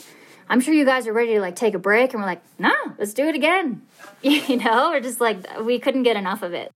I'm 0.48 0.60
sure 0.60 0.74
you 0.74 0.84
guys 0.84 1.06
are 1.06 1.12
ready 1.12 1.34
to 1.34 1.40
like 1.40 1.56
take 1.56 1.74
a 1.74 1.78
break. 1.78 2.12
And 2.12 2.22
we're 2.22 2.26
like, 2.26 2.42
no, 2.58 2.72
let's 2.98 3.14
do 3.14 3.26
it 3.28 3.34
again. 3.34 3.82
You 4.22 4.56
know, 4.56 4.90
we're 4.90 5.00
just 5.00 5.20
like, 5.20 5.60
we 5.62 5.80
couldn't 5.80 6.04
get 6.04 6.16
enough 6.16 6.42
of 6.42 6.52
it. 6.54 6.70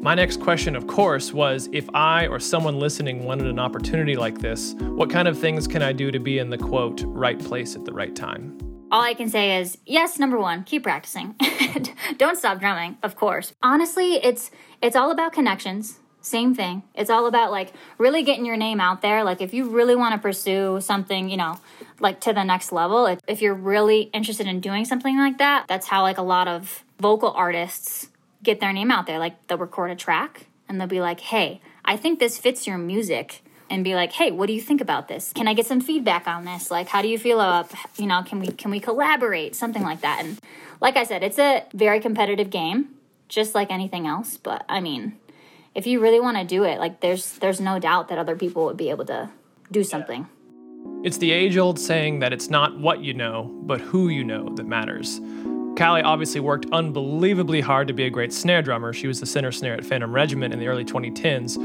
My 0.00 0.14
next 0.14 0.40
question, 0.40 0.76
of 0.76 0.86
course, 0.86 1.32
was 1.32 1.68
if 1.72 1.88
I 1.92 2.28
or 2.28 2.38
someone 2.38 2.78
listening 2.78 3.24
wanted 3.24 3.48
an 3.48 3.58
opportunity 3.58 4.14
like 4.14 4.38
this, 4.38 4.74
what 4.74 5.10
kind 5.10 5.26
of 5.26 5.36
things 5.36 5.66
can 5.66 5.82
I 5.82 5.92
do 5.92 6.12
to 6.12 6.20
be 6.20 6.38
in 6.38 6.50
the 6.50 6.58
quote, 6.58 7.02
right 7.04 7.36
place 7.36 7.74
at 7.74 7.84
the 7.84 7.92
right 7.92 8.14
time? 8.14 8.56
All 8.92 9.02
I 9.02 9.14
can 9.14 9.28
say 9.28 9.58
is 9.60 9.78
yes, 9.84 10.20
number 10.20 10.38
one, 10.38 10.62
keep 10.62 10.84
practicing. 10.84 11.34
Don't 12.16 12.38
stop 12.38 12.60
drumming, 12.60 12.98
of 13.02 13.16
course. 13.16 13.52
Honestly, 13.60 14.14
it's 14.14 14.52
it's 14.80 14.94
all 14.94 15.10
about 15.10 15.32
connections 15.32 15.98
same 16.26 16.54
thing. 16.54 16.82
It's 16.94 17.08
all 17.08 17.26
about 17.26 17.52
like 17.52 17.72
really 17.98 18.22
getting 18.24 18.44
your 18.44 18.56
name 18.56 18.80
out 18.80 19.00
there. 19.00 19.22
Like 19.22 19.40
if 19.40 19.54
you 19.54 19.70
really 19.70 19.94
want 19.94 20.14
to 20.14 20.20
pursue 20.20 20.80
something, 20.80 21.30
you 21.30 21.36
know, 21.36 21.58
like 22.00 22.20
to 22.20 22.32
the 22.32 22.44
next 22.44 22.72
level, 22.72 23.06
if, 23.06 23.20
if 23.26 23.42
you're 23.42 23.54
really 23.54 24.02
interested 24.12 24.46
in 24.46 24.60
doing 24.60 24.84
something 24.84 25.16
like 25.16 25.38
that, 25.38 25.66
that's 25.68 25.86
how 25.86 26.02
like 26.02 26.18
a 26.18 26.22
lot 26.22 26.48
of 26.48 26.84
vocal 27.00 27.30
artists 27.32 28.08
get 28.42 28.60
their 28.60 28.72
name 28.72 28.90
out 28.90 29.06
there. 29.06 29.18
Like 29.18 29.46
they'll 29.46 29.58
record 29.58 29.90
a 29.90 29.96
track 29.96 30.46
and 30.68 30.80
they'll 30.80 30.88
be 30.88 31.00
like, 31.00 31.20
hey, 31.20 31.60
I 31.84 31.96
think 31.96 32.18
this 32.18 32.38
fits 32.38 32.66
your 32.66 32.78
music. 32.78 33.42
And 33.68 33.82
be 33.82 33.96
like, 33.96 34.12
hey, 34.12 34.30
what 34.30 34.46
do 34.46 34.52
you 34.52 34.60
think 34.60 34.80
about 34.80 35.08
this? 35.08 35.32
Can 35.32 35.48
I 35.48 35.52
get 35.52 35.66
some 35.66 35.80
feedback 35.80 36.28
on 36.28 36.44
this? 36.44 36.70
Like, 36.70 36.86
how 36.86 37.02
do 37.02 37.08
you 37.08 37.18
feel 37.18 37.40
about, 37.40 37.68
you 37.96 38.06
know, 38.06 38.22
can 38.22 38.38
we 38.38 38.46
can 38.46 38.70
we 38.70 38.78
collaborate? 38.78 39.56
Something 39.56 39.82
like 39.82 40.02
that. 40.02 40.24
And 40.24 40.38
like 40.80 40.96
I 40.96 41.02
said, 41.02 41.24
it's 41.24 41.40
a 41.40 41.64
very 41.74 41.98
competitive 41.98 42.50
game, 42.50 42.90
just 43.28 43.56
like 43.56 43.72
anything 43.72 44.06
else. 44.06 44.36
But 44.36 44.64
I 44.68 44.78
mean, 44.78 45.18
if 45.74 45.84
you 45.84 45.98
really 45.98 46.20
want 46.20 46.36
to 46.36 46.44
do 46.44 46.62
it, 46.62 46.78
like 46.78 47.00
there's 47.00 47.38
there's 47.38 47.60
no 47.60 47.80
doubt 47.80 48.06
that 48.06 48.18
other 48.18 48.36
people 48.36 48.66
would 48.66 48.76
be 48.76 48.90
able 48.90 49.04
to 49.06 49.30
do 49.72 49.82
something. 49.82 50.28
It's 51.04 51.18
the 51.18 51.30
age 51.30 51.56
old 51.56 51.78
saying 51.78 52.18
that 52.20 52.32
it's 52.32 52.50
not 52.50 52.78
what 52.80 53.02
you 53.02 53.14
know, 53.14 53.50
but 53.62 53.80
who 53.80 54.08
you 54.08 54.24
know 54.24 54.48
that 54.56 54.66
matters. 54.66 55.20
Kali 55.76 56.00
obviously 56.00 56.40
worked 56.40 56.66
unbelievably 56.72 57.60
hard 57.60 57.86
to 57.88 57.94
be 57.94 58.04
a 58.04 58.10
great 58.10 58.32
snare 58.32 58.62
drummer. 58.62 58.94
She 58.94 59.06
was 59.06 59.20
the 59.20 59.26
center 59.26 59.52
snare 59.52 59.74
at 59.74 59.84
Phantom 59.84 60.10
Regiment 60.10 60.54
in 60.54 60.58
the 60.58 60.68
early 60.68 60.84
2010s. 60.84 61.58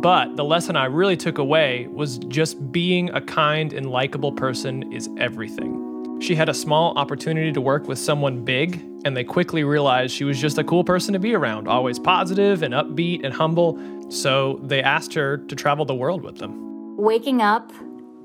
But 0.00 0.36
the 0.36 0.44
lesson 0.44 0.74
I 0.74 0.86
really 0.86 1.16
took 1.18 1.38
away 1.38 1.86
was 1.88 2.18
just 2.18 2.72
being 2.72 3.10
a 3.10 3.20
kind 3.20 3.74
and 3.74 3.90
likable 3.90 4.32
person 4.32 4.90
is 4.92 5.10
everything. 5.18 6.18
She 6.20 6.34
had 6.34 6.48
a 6.48 6.54
small 6.54 6.96
opportunity 6.98 7.52
to 7.52 7.60
work 7.60 7.86
with 7.86 7.98
someone 7.98 8.44
big, 8.44 8.82
and 9.04 9.16
they 9.16 9.22
quickly 9.22 9.64
realized 9.64 10.14
she 10.14 10.24
was 10.24 10.40
just 10.40 10.58
a 10.58 10.64
cool 10.64 10.82
person 10.82 11.12
to 11.12 11.18
be 11.18 11.34
around, 11.34 11.68
always 11.68 11.98
positive 11.98 12.62
and 12.62 12.74
upbeat 12.74 13.24
and 13.24 13.32
humble. 13.32 13.78
So 14.10 14.60
they 14.62 14.82
asked 14.82 15.14
her 15.14 15.36
to 15.36 15.54
travel 15.54 15.84
the 15.84 15.94
world 15.94 16.22
with 16.22 16.38
them. 16.38 16.96
Waking 16.96 17.40
up 17.42 17.72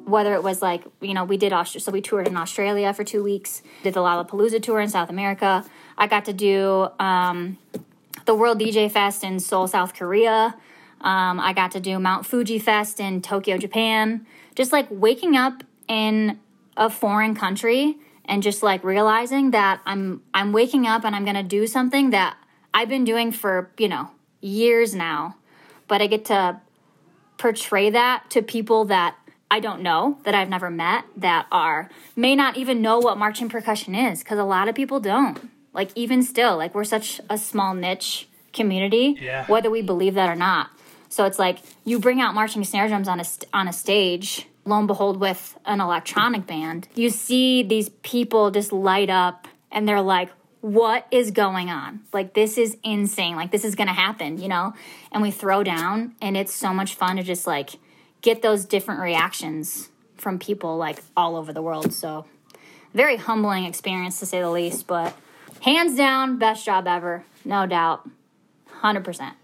whether 0.06 0.34
it 0.34 0.44
was 0.44 0.62
like 0.62 0.84
you 1.02 1.14
know 1.14 1.24
we 1.24 1.38
did 1.38 1.54
Aust- 1.54 1.80
so 1.80 1.92
we 1.92 2.02
toured 2.02 2.28
in 2.28 2.38
Australia 2.38 2.94
for 2.94 3.04
two 3.04 3.24
weeks, 3.24 3.62
did 3.84 3.94
the 3.94 4.00
Lollapalooza 4.00 4.62
tour 4.62 4.80
in 4.80 4.90
South 4.90 5.10
America. 5.10 5.66
I 5.98 6.08
got 6.08 6.26
to 6.26 6.34
do 6.34 6.90
um, 7.00 7.58
the 8.26 8.36
World 8.36 8.60
DJ 8.60 8.92
Fest 8.92 9.24
in 9.24 9.40
Seoul, 9.40 9.68
South 9.68 9.94
Korea. 9.94 10.56
Um, 11.02 11.40
I 11.40 11.54
got 11.54 11.72
to 11.72 11.80
do 11.80 12.00
Mount 12.00 12.26
Fuji 12.26 12.60
Fest 12.60 13.00
in 13.00 13.22
Tokyo, 13.22 13.58
Japan. 13.58 14.26
Just 14.56 14.72
like 14.72 14.88
waking 14.90 15.36
up 15.36 15.64
in 15.88 16.40
a 16.78 16.90
foreign 16.90 17.36
country 17.36 17.98
and 18.26 18.42
just 18.42 18.64
like 18.64 18.84
realizing 18.84 19.52
that 19.52 19.82
I'm 19.86 20.22
I'm 20.34 20.54
waking 20.54 20.88
up 20.88 21.04
and 21.04 21.16
I'm 21.16 21.26
gonna 21.26 21.44
do 21.44 21.68
something 21.68 22.12
that 22.12 22.38
I've 22.74 22.90
been 22.90 23.04
doing 23.04 23.32
for 23.32 23.72
you 23.78 23.88
know 23.88 24.12
years 24.42 24.96
now, 24.96 25.38
but 25.88 26.02
I 26.02 26.08
get 26.08 26.26
to 26.26 26.62
portray 27.38 27.90
that 27.90 28.30
to 28.30 28.42
people 28.42 28.86
that 28.86 29.16
I 29.54 29.60
don't 29.60 29.84
know 29.84 30.18
that 30.24 30.34
I've 30.34 30.50
never 30.50 30.72
met 30.72 31.06
that 31.18 31.46
are 31.52 31.88
may 32.16 32.36
not 32.36 32.58
even 32.58 32.82
know 32.82 32.98
what 32.98 33.20
marching 33.20 33.50
percussion 33.50 33.94
is 33.94 34.24
because 34.24 34.40
a 34.40 34.44
lot 34.44 34.68
of 34.68 34.74
people 34.74 35.00
don't. 35.00 35.38
Like 35.74 35.92
even 35.94 36.24
still, 36.24 36.58
like 36.58 36.74
we're 36.74 36.84
such 36.84 37.22
a 37.30 37.38
small 37.38 37.76
niche 37.76 38.28
community, 38.52 39.16
Yeah. 39.22 39.46
whether 39.46 39.70
we 39.70 39.84
believe 39.84 40.16
that 40.16 40.28
or 40.28 40.36
not. 40.36 40.72
So 41.10 41.26
it's 41.26 41.38
like 41.38 41.60
you 41.86 42.00
bring 42.00 42.20
out 42.20 42.34
marching 42.34 42.64
snare 42.64 42.88
drums 42.88 43.08
on 43.08 43.20
a 43.20 43.24
st- 43.24 43.48
on 43.54 43.68
a 43.68 43.74
stage, 43.74 44.48
lo 44.66 44.80
and 44.80 44.88
behold, 44.88 45.20
with 45.20 45.56
an 45.66 45.80
electronic 45.82 46.48
band, 46.48 46.88
you 46.96 47.12
see 47.12 47.62
these 47.62 47.90
people 48.02 48.50
just 48.50 48.74
light 48.74 49.12
up, 49.12 49.48
and 49.72 49.88
they're 49.88 50.02
like, 50.02 50.30
"What 50.62 51.06
is 51.12 51.30
going 51.30 51.70
on? 51.70 52.02
Like 52.12 52.34
this 52.34 52.58
is 52.58 52.76
insane. 52.84 53.36
Like 53.36 53.52
this 53.52 53.64
is 53.66 53.76
gonna 53.76 53.94
happen, 53.94 54.42
you 54.42 54.48
know?" 54.48 54.74
And 55.12 55.22
we 55.22 55.30
throw 55.30 55.62
down, 55.64 56.16
and 56.24 56.36
it's 56.36 56.56
so 56.56 56.74
much 56.74 56.96
fun 56.96 57.18
to 57.18 57.24
just 57.24 57.46
like 57.46 57.70
get 58.24 58.42
those 58.42 58.65
different 58.65 59.01
reactions 59.01 59.89
from 60.15 60.39
people 60.39 60.77
like 60.77 61.03
all 61.15 61.36
over 61.36 61.53
the 61.53 61.62
world. 61.62 61.94
So 61.94 62.25
very 62.94 63.18
humbling 63.18 63.65
experience 63.65 64.20
to 64.20 64.25
say 64.25 64.39
the 64.42 64.50
least, 64.50 64.88
but 64.88 65.15
hands 65.62 65.96
down, 65.96 66.39
best 66.39 66.65
job 66.65 66.88
ever, 66.88 67.25
no 67.46 67.68
doubt, 67.68 68.10
hundred 68.68 69.03
percent. 69.03 69.36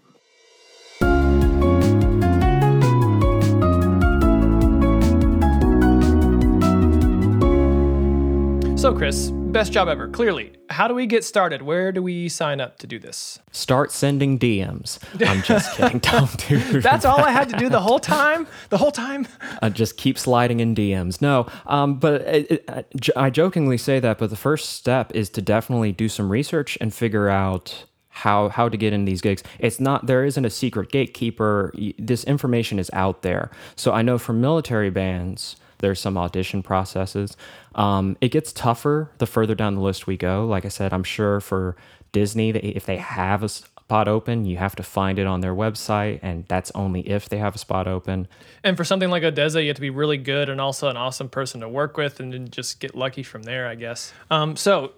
So, 8.78 8.94
Chris, 8.94 9.30
best 9.52 9.72
job 9.72 9.88
ever. 9.88 10.08
Clearly, 10.08 10.52
how 10.68 10.86
do 10.86 10.94
we 10.94 11.06
get 11.06 11.24
started? 11.24 11.62
Where 11.62 11.90
do 11.92 12.02
we 12.02 12.28
sign 12.28 12.60
up 12.60 12.78
to 12.78 12.86
do 12.86 12.98
this? 12.98 13.38
Start 13.50 13.90
sending 13.90 14.38
DMs. 14.38 14.98
I'm 15.26 15.42
just 15.42 15.72
kidding. 15.76 15.98
Don't 15.98 16.48
do 16.48 16.80
That's 16.80 17.04
all 17.04 17.18
I 17.20 17.30
had 17.32 17.48
to 17.50 17.56
do 17.56 17.68
the 17.68 17.80
whole 17.80 17.98
time. 17.98 18.46
The 18.68 18.78
whole 18.78 18.92
time. 18.92 19.26
uh, 19.60 19.70
just 19.70 19.96
keep 19.96 20.18
sliding 20.18 20.60
in 20.60 20.74
DMs. 20.74 21.20
No, 21.20 21.46
um, 21.66 21.98
but 21.98 22.20
it, 22.22 22.50
it, 22.50 22.64
I 22.70 22.84
j- 22.96 23.12
I 23.16 23.30
jokingly 23.30 23.76
say 23.78 23.98
that, 24.00 24.18
but 24.18 24.30
the 24.30 24.36
first 24.36 24.70
step 24.70 25.10
is 25.14 25.28
to 25.30 25.42
definitely 25.42 25.92
do 25.92 26.08
some 26.08 26.30
research 26.30 26.78
and 26.80 26.94
figure 26.94 27.28
out 27.28 27.84
how 28.08 28.50
how 28.50 28.68
to 28.68 28.76
get 28.76 28.92
in 28.92 29.04
these 29.04 29.20
gigs. 29.20 29.42
It's 29.58 29.80
not 29.80 30.06
there 30.06 30.24
isn't 30.24 30.44
a 30.44 30.50
secret 30.50 30.90
gatekeeper. 30.92 31.72
This 31.98 32.22
information 32.24 32.78
is 32.78 32.88
out 32.92 33.22
there. 33.22 33.50
So 33.74 33.92
I 33.92 34.02
know 34.02 34.16
for 34.18 34.32
military 34.32 34.90
bands. 34.90 35.56
There's 35.80 36.00
some 36.00 36.16
audition 36.16 36.62
processes. 36.62 37.36
Um, 37.74 38.16
it 38.20 38.28
gets 38.30 38.52
tougher 38.52 39.10
the 39.18 39.26
further 39.26 39.54
down 39.54 39.74
the 39.74 39.80
list 39.80 40.06
we 40.06 40.16
go. 40.16 40.46
Like 40.46 40.64
I 40.64 40.68
said, 40.68 40.92
I'm 40.92 41.04
sure 41.04 41.40
for 41.40 41.76
Disney, 42.12 42.50
if 42.50 42.86
they 42.86 42.96
have 42.96 43.42
a 43.42 43.48
spot 43.48 44.06
open, 44.06 44.44
you 44.44 44.56
have 44.56 44.76
to 44.76 44.82
find 44.82 45.18
it 45.18 45.26
on 45.26 45.40
their 45.40 45.54
website, 45.54 46.20
and 46.22 46.44
that's 46.46 46.70
only 46.76 47.00
if 47.08 47.28
they 47.28 47.38
have 47.38 47.56
a 47.56 47.58
spot 47.58 47.88
open. 47.88 48.28
And 48.62 48.76
for 48.76 48.84
something 48.84 49.10
like 49.10 49.24
ODESZA, 49.24 49.62
you 49.62 49.68
have 49.68 49.74
to 49.76 49.80
be 49.80 49.90
really 49.90 50.16
good 50.16 50.48
and 50.48 50.60
also 50.60 50.88
an 50.88 50.96
awesome 50.96 51.28
person 51.28 51.60
to 51.60 51.68
work 51.68 51.96
with, 51.96 52.20
and 52.20 52.32
then 52.32 52.48
just 52.48 52.78
get 52.78 52.94
lucky 52.94 53.24
from 53.24 53.42
there, 53.42 53.66
I 53.66 53.74
guess. 53.74 54.12
Um, 54.30 54.54
so, 54.54 54.92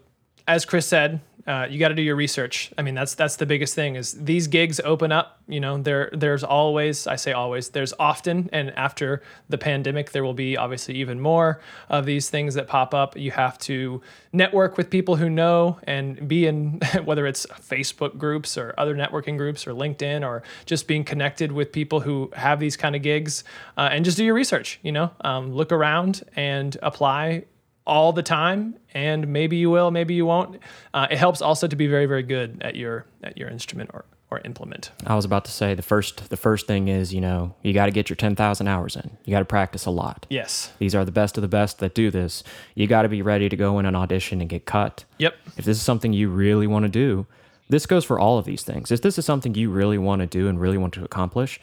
as 0.47 0.65
Chris 0.65 0.87
said, 0.87 1.21
uh, 1.47 1.67
you 1.69 1.79
got 1.79 1.89
to 1.89 1.95
do 1.95 2.03
your 2.03 2.15
research. 2.15 2.73
I 2.79 2.83
mean, 2.83 2.95
that's 2.95 3.15
that's 3.15 3.37
the 3.37 3.47
biggest 3.47 3.75
thing. 3.75 3.97
Is 3.97 4.13
these 4.13 4.47
gigs 4.47 4.81
open 4.85 5.11
up? 5.11 5.41
You 5.49 5.59
know, 5.59 5.77
there 5.77 6.09
there's 6.13 6.45
always, 6.45 7.09
I 7.09 7.17
say 7.17 7.33
always, 7.33 7.71
there's 7.71 7.93
often, 7.99 8.49
and 8.53 8.71
after 8.77 9.23
the 9.49 9.59
pandemic, 9.59 10.13
there 10.13 10.23
will 10.23 10.35
be 10.35 10.57
obviously 10.57 10.95
even 10.97 11.21
more 11.21 11.61
of 11.89 12.07
these 12.07 12.31
things 12.31 12.55
that 12.55 12.69
pop 12.69 12.95
up. 12.95 13.17
You 13.17 13.33
have 13.33 13.59
to 13.61 14.01
network 14.33 14.77
with 14.77 14.89
people 14.89 15.17
who 15.17 15.29
know 15.29 15.79
and 15.83 16.29
be 16.29 16.47
in 16.47 16.81
whether 17.05 17.27
it's 17.27 17.45
Facebook 17.47 18.17
groups 18.17 18.57
or 18.57 18.73
other 18.79 18.95
networking 18.95 19.37
groups 19.37 19.67
or 19.67 19.73
LinkedIn 19.73 20.25
or 20.25 20.45
just 20.65 20.87
being 20.87 21.03
connected 21.03 21.51
with 21.51 21.73
people 21.73 22.01
who 22.01 22.31
have 22.37 22.61
these 22.61 22.77
kind 22.77 22.95
of 22.95 23.03
gigs, 23.03 23.43
uh, 23.77 23.89
and 23.91 24.05
just 24.05 24.17
do 24.17 24.25
your 24.25 24.35
research. 24.35 24.79
You 24.83 24.93
know, 24.93 25.11
um, 25.23 25.53
look 25.53 25.73
around 25.73 26.23
and 26.37 26.77
apply 26.83 27.45
all 27.87 28.13
the 28.13 28.23
time 28.23 28.77
and 28.95 29.29
maybe 29.29 29.57
you 29.57 29.71
will 29.71 29.91
maybe 29.91 30.15
you 30.15 30.25
won't 30.27 30.59
uh, 30.95 31.07
it 31.11 31.19
helps 31.19 31.43
also 31.43 31.67
to 31.67 31.77
be 31.77 31.87
very 31.87 32.07
very 32.07 32.23
good 32.23 32.61
at 32.63 32.77
your 32.77 33.07
at 33.23 33.37
your 33.37 33.49
instrument 33.49 33.91
or 33.93 34.05
or 34.31 34.41
implement 34.45 34.91
I 35.07 35.15
was 35.15 35.25
about 35.27 35.45
to 35.45 35.51
say 35.51 35.75
the 35.75 35.83
first 35.83 36.31
the 36.31 36.37
first 36.37 36.67
thing 36.67 36.89
is 36.89 37.13
you 37.13 37.21
know 37.21 37.55
you 37.63 37.75
got 37.75 37.87
to 37.87 37.93
get 37.93 38.09
your 38.09 38.17
ten 38.17 38.35
thousand 38.35 38.67
hours 38.67 38.97
in. 38.97 39.19
You 39.25 39.33
got 39.33 39.41
to 39.41 39.45
practice 39.45 39.85
a 39.85 39.91
lot. 39.91 40.27
yes 40.31 40.73
These 40.79 40.95
are 40.95 41.05
the 41.05 41.13
best 41.13 41.37
of 41.37 41.43
the 41.43 41.49
best 41.49 41.81
that 41.81 41.95
do 41.95 42.11
this. 42.11 42.43
You 42.75 42.87
got 42.87 43.03
to 43.03 43.11
be 43.11 43.21
ready 43.21 43.49
to 43.51 43.57
go 43.57 43.79
in 43.79 43.85
an 43.85 43.95
audition 43.95 44.41
and 44.41 44.49
get 44.49 44.65
cut. 44.65 45.05
yep 45.19 45.35
If 45.59 45.67
this 45.67 45.77
is 45.77 45.83
something 45.83 46.15
you 46.15 46.31
really 46.31 46.67
want 46.67 46.85
to 46.85 46.89
do, 46.89 47.27
this 47.69 47.85
goes 47.85 48.05
for 48.07 48.19
all 48.19 48.39
of 48.39 48.47
these 48.47 48.63
things. 48.63 48.91
If 48.91 49.03
this 49.03 49.19
is 49.19 49.27
something 49.27 49.55
you 49.55 49.71
really 49.71 49.99
want 49.99 50.21
to 50.21 50.27
do 50.27 50.49
and 50.49 50.59
really 50.59 50.79
want 50.79 50.95
to 50.95 51.05
accomplish, 51.05 51.61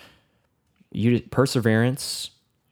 you 0.91 1.21
perseverance 1.21 2.31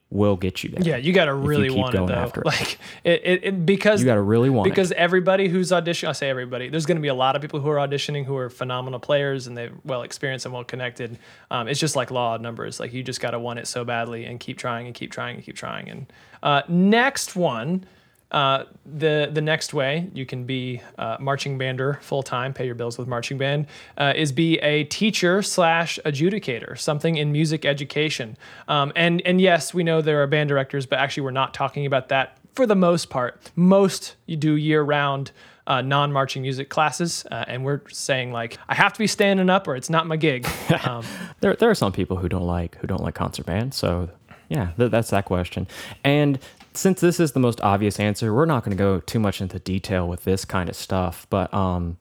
will 0.10 0.38
get 0.38 0.64
you 0.64 0.70
there. 0.70 0.82
yeah 0.84 0.96
you 0.96 1.12
got 1.12 1.26
to 1.26 1.34
really 1.34 1.70
want 1.70 1.94
it 1.94 1.98
though 2.08 2.14
after 2.14 2.40
it. 2.40 2.46
like 2.48 2.78
it, 3.04 3.22
it, 3.26 3.44
it 3.44 3.66
because 3.66 4.00
You 4.00 4.06
gotta 4.06 4.22
really 4.22 4.50
want 4.50 4.68
it. 4.68 4.70
because 4.70 4.94
everybody 4.94 5.50
who's 5.50 5.70
auditioning 5.72 6.08
i 6.08 6.12
say 6.14 6.30
everybody 6.30 6.70
there's 6.70 6.86
going 6.86 6.96
to 6.96 7.02
be 7.02 7.10
a 7.10 7.14
lot 7.14 7.36
of 7.36 7.42
people 7.42 7.60
who 7.60 7.70
are 7.70 7.76
auditioning 7.76 8.24
who 8.24 8.38
are 8.38 8.50
phenomenal 8.50 9.02
players 9.02 9.48
and 9.48 9.58
they're 9.58 9.72
well 9.84 10.04
experienced 10.04 10.46
and 10.46 10.54
well 10.54 10.64
connected 10.64 11.20
um, 11.52 11.68
it's 11.68 11.80
just 11.80 11.98
like 11.98 12.10
law 12.10 12.36
of 12.36 12.42
numbers 12.42 12.80
like 12.80 12.94
you 12.94 13.04
just 13.04 13.20
got 13.20 13.32
to 13.32 13.40
want 13.40 13.60
it 13.60 13.68
so 13.68 13.84
badly 13.84 14.24
and 14.24 14.40
keep 14.40 14.58
trying 14.58 14.86
and 14.86 14.96
keep 14.96 15.12
trying 15.12 15.36
and 15.36 15.44
keep 15.44 15.58
trying 15.58 15.90
and 15.90 16.06
uh, 16.42 16.62
next 16.70 17.36
one 17.36 17.84
uh, 18.32 18.66
the 18.86 19.30
the 19.32 19.42
next 19.42 19.74
way 19.74 20.10
you 20.14 20.26
can 20.26 20.44
be 20.44 20.82
uh, 20.98 21.18
marching 21.20 21.58
bander 21.58 22.02
full 22.02 22.24
time, 22.24 22.54
pay 22.54 22.66
your 22.66 22.76
bills 22.76 22.98
with 22.98 23.08
marching 23.08 23.38
band, 23.38 23.68
uh, 23.98 24.14
is 24.16 24.32
be 24.32 24.58
a 24.60 24.84
teacher 24.86 25.42
slash 25.42 25.98
adjudicator, 26.06 26.78
something 26.78 27.16
in 27.16 27.32
music 27.32 27.66
education. 27.66 28.38
Um, 28.68 28.92
and 28.96 29.22
and 29.26 29.40
yes, 29.40 29.74
we 29.74 29.84
know 29.84 30.02
there 30.02 30.22
are 30.22 30.28
band 30.28 30.50
directors, 30.50 30.86
but 30.86 31.00
actually 31.00 31.24
we're 31.24 31.32
not 31.32 31.54
talking 31.54 31.86
about 31.86 32.10
that 32.10 32.38
for 32.54 32.66
the 32.66 32.76
most 32.76 33.10
part. 33.10 33.52
Most 33.56 34.16
you 34.26 34.36
do 34.36 34.56
year 34.56 34.82
round. 34.82 35.32
Uh, 35.66 35.82
non-marching 35.82 36.44
music 36.44 36.70
classes, 36.70 37.26
uh, 37.30 37.44
and 37.46 37.66
we're 37.66 37.82
saying 37.90 38.32
like 38.32 38.58
I 38.70 38.74
have 38.74 38.94
to 38.94 39.00
be 39.00 39.06
standing 39.06 39.50
up 39.50 39.68
or 39.68 39.76
it's 39.76 39.90
not 39.90 40.08
my 40.08 40.16
gig. 40.16 40.48
Um, 40.86 41.04
there 41.42 41.58
there 41.58 41.70
are 41.70 41.76
some 41.76 41.92
people 41.92 42.16
who 42.16 42.30
don't 42.30 42.48
like 42.48 42.78
who 42.78 42.88
don't 42.88 43.04
like 43.04 43.16
concert 43.16 43.46
band 43.46 43.74
so 43.74 44.10
yeah 44.48 44.72
th- 44.78 44.92
that's 44.92 45.10
that 45.10 45.26
question 45.26 45.68
and 46.04 46.40
since 46.78 47.02
this 47.02 47.20
is 47.20 47.32
the 47.32 47.40
most 47.40 47.60
obvious 47.62 48.00
answer 48.00 48.34
we're 48.34 48.46
not 48.46 48.64
going 48.64 48.76
to 48.76 48.82
go 48.82 49.00
too 49.00 49.20
much 49.20 49.42
into 49.42 49.60
detail 49.60 50.08
with 50.08 50.24
this 50.24 50.46
kind 50.46 50.70
of 50.70 50.76
stuff 50.76 51.28
but 51.30 51.54
um 51.54 51.98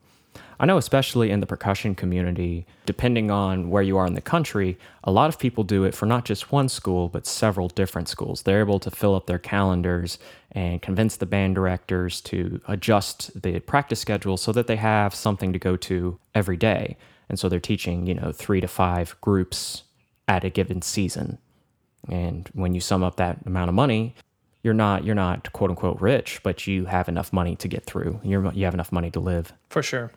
I 0.58 0.64
know, 0.64 0.78
especially 0.78 1.30
in 1.30 1.40
the 1.40 1.46
percussion 1.46 1.94
community, 1.94 2.66
depending 2.86 3.30
on 3.30 3.68
where 3.68 3.82
you 3.82 3.98
are 3.98 4.06
in 4.06 4.14
the 4.14 4.22
country, 4.22 4.78
a 5.04 5.12
lot 5.12 5.28
of 5.28 5.38
people 5.38 5.64
do 5.64 5.84
it 5.84 5.94
for 5.94 6.06
not 6.06 6.24
just 6.24 6.50
one 6.50 6.68
school, 6.70 7.08
but 7.08 7.26
several 7.26 7.68
different 7.68 8.08
schools. 8.08 8.42
They're 8.42 8.60
able 8.60 8.80
to 8.80 8.90
fill 8.90 9.14
up 9.14 9.26
their 9.26 9.38
calendars 9.38 10.18
and 10.52 10.80
convince 10.80 11.16
the 11.16 11.26
band 11.26 11.56
directors 11.56 12.22
to 12.22 12.60
adjust 12.68 13.42
the 13.42 13.60
practice 13.60 14.00
schedule 14.00 14.38
so 14.38 14.50
that 14.52 14.66
they 14.66 14.76
have 14.76 15.14
something 15.14 15.52
to 15.52 15.58
go 15.58 15.76
to 15.76 16.18
every 16.34 16.56
day. 16.56 16.96
And 17.28 17.38
so 17.38 17.48
they're 17.48 17.60
teaching, 17.60 18.06
you 18.06 18.14
know, 18.14 18.32
three 18.32 18.62
to 18.62 18.68
five 18.68 19.14
groups 19.20 19.82
at 20.26 20.44
a 20.44 20.50
given 20.50 20.80
season. 20.80 21.38
And 22.08 22.48
when 22.54 22.72
you 22.72 22.80
sum 22.80 23.02
up 23.02 23.16
that 23.16 23.44
amount 23.44 23.68
of 23.68 23.74
money, 23.74 24.14
you're 24.66 24.74
not 24.74 25.04
you're 25.04 25.14
not 25.14 25.52
quote 25.52 25.70
unquote 25.70 26.00
rich, 26.00 26.40
but 26.42 26.66
you 26.66 26.86
have 26.86 27.08
enough 27.08 27.32
money 27.32 27.54
to 27.54 27.68
get 27.68 27.84
through. 27.84 28.20
You're, 28.24 28.52
you 28.52 28.64
have 28.64 28.74
enough 28.74 28.90
money 28.90 29.12
to 29.12 29.20
live. 29.20 29.52
For 29.70 29.80
sure. 29.80 30.10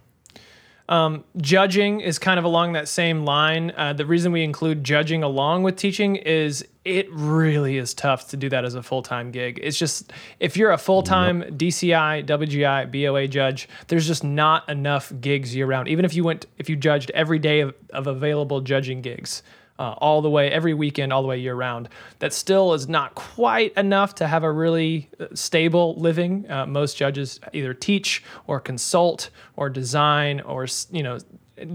Um, 0.89 1.23
judging 1.37 2.01
is 2.01 2.17
kind 2.17 2.39
of 2.39 2.45
along 2.45 2.73
that 2.73 2.87
same 2.87 3.23
line. 3.23 3.71
Uh, 3.77 3.93
the 3.93 4.07
reason 4.07 4.31
we 4.31 4.43
include 4.43 4.83
judging 4.83 5.21
along 5.21 5.61
with 5.61 5.75
teaching 5.75 6.15
is 6.15 6.65
it 6.83 7.07
really 7.11 7.77
is 7.77 7.93
tough 7.93 8.29
to 8.29 8.37
do 8.37 8.49
that 8.49 8.65
as 8.65 8.73
a 8.73 8.81
full 8.81 9.03
time 9.03 9.29
gig. 9.29 9.59
It's 9.61 9.77
just, 9.77 10.11
if 10.39 10.57
you're 10.57 10.71
a 10.71 10.79
full 10.79 11.03
time 11.03 11.41
yep. 11.41 11.51
DCI, 11.51 12.25
WGI, 12.25 12.91
BOA 12.91 13.27
judge, 13.27 13.69
there's 13.87 14.07
just 14.07 14.23
not 14.23 14.67
enough 14.67 15.13
gigs 15.21 15.55
year 15.55 15.67
round. 15.67 15.89
Even 15.89 16.05
if 16.05 16.15
you 16.15 16.23
went, 16.23 16.47
if 16.57 16.67
you 16.67 16.75
judged 16.75 17.11
every 17.11 17.37
day 17.37 17.59
of, 17.59 17.75
of 17.91 18.07
available 18.07 18.61
judging 18.61 19.03
gigs, 19.03 19.43
uh, 19.79 19.95
all 19.97 20.21
the 20.21 20.29
way 20.29 20.51
every 20.51 20.73
weekend, 20.73 21.11
all 21.11 21.21
the 21.21 21.27
way 21.27 21.39
year 21.39 21.55
round. 21.55 21.89
That 22.19 22.33
still 22.33 22.73
is 22.73 22.87
not 22.87 23.15
quite 23.15 23.73
enough 23.73 24.13
to 24.15 24.27
have 24.27 24.43
a 24.43 24.51
really 24.51 25.09
uh, 25.19 25.27
stable 25.33 25.95
living. 25.95 26.49
Uh, 26.51 26.65
most 26.65 26.97
judges 26.97 27.39
either 27.53 27.73
teach 27.73 28.23
or 28.45 28.59
consult 28.59 29.29
or 29.55 29.69
design 29.69 30.41
or 30.41 30.67
you 30.91 31.01
know 31.01 31.17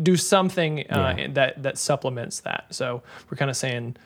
do 0.02 0.16
something 0.16 0.80
uh, 0.90 1.14
yeah. 1.18 1.26
that 1.32 1.62
that 1.62 1.78
supplements 1.78 2.40
that. 2.40 2.66
So 2.70 3.02
we're 3.30 3.38
kind 3.38 3.50
of 3.50 3.56
saying 3.56 3.96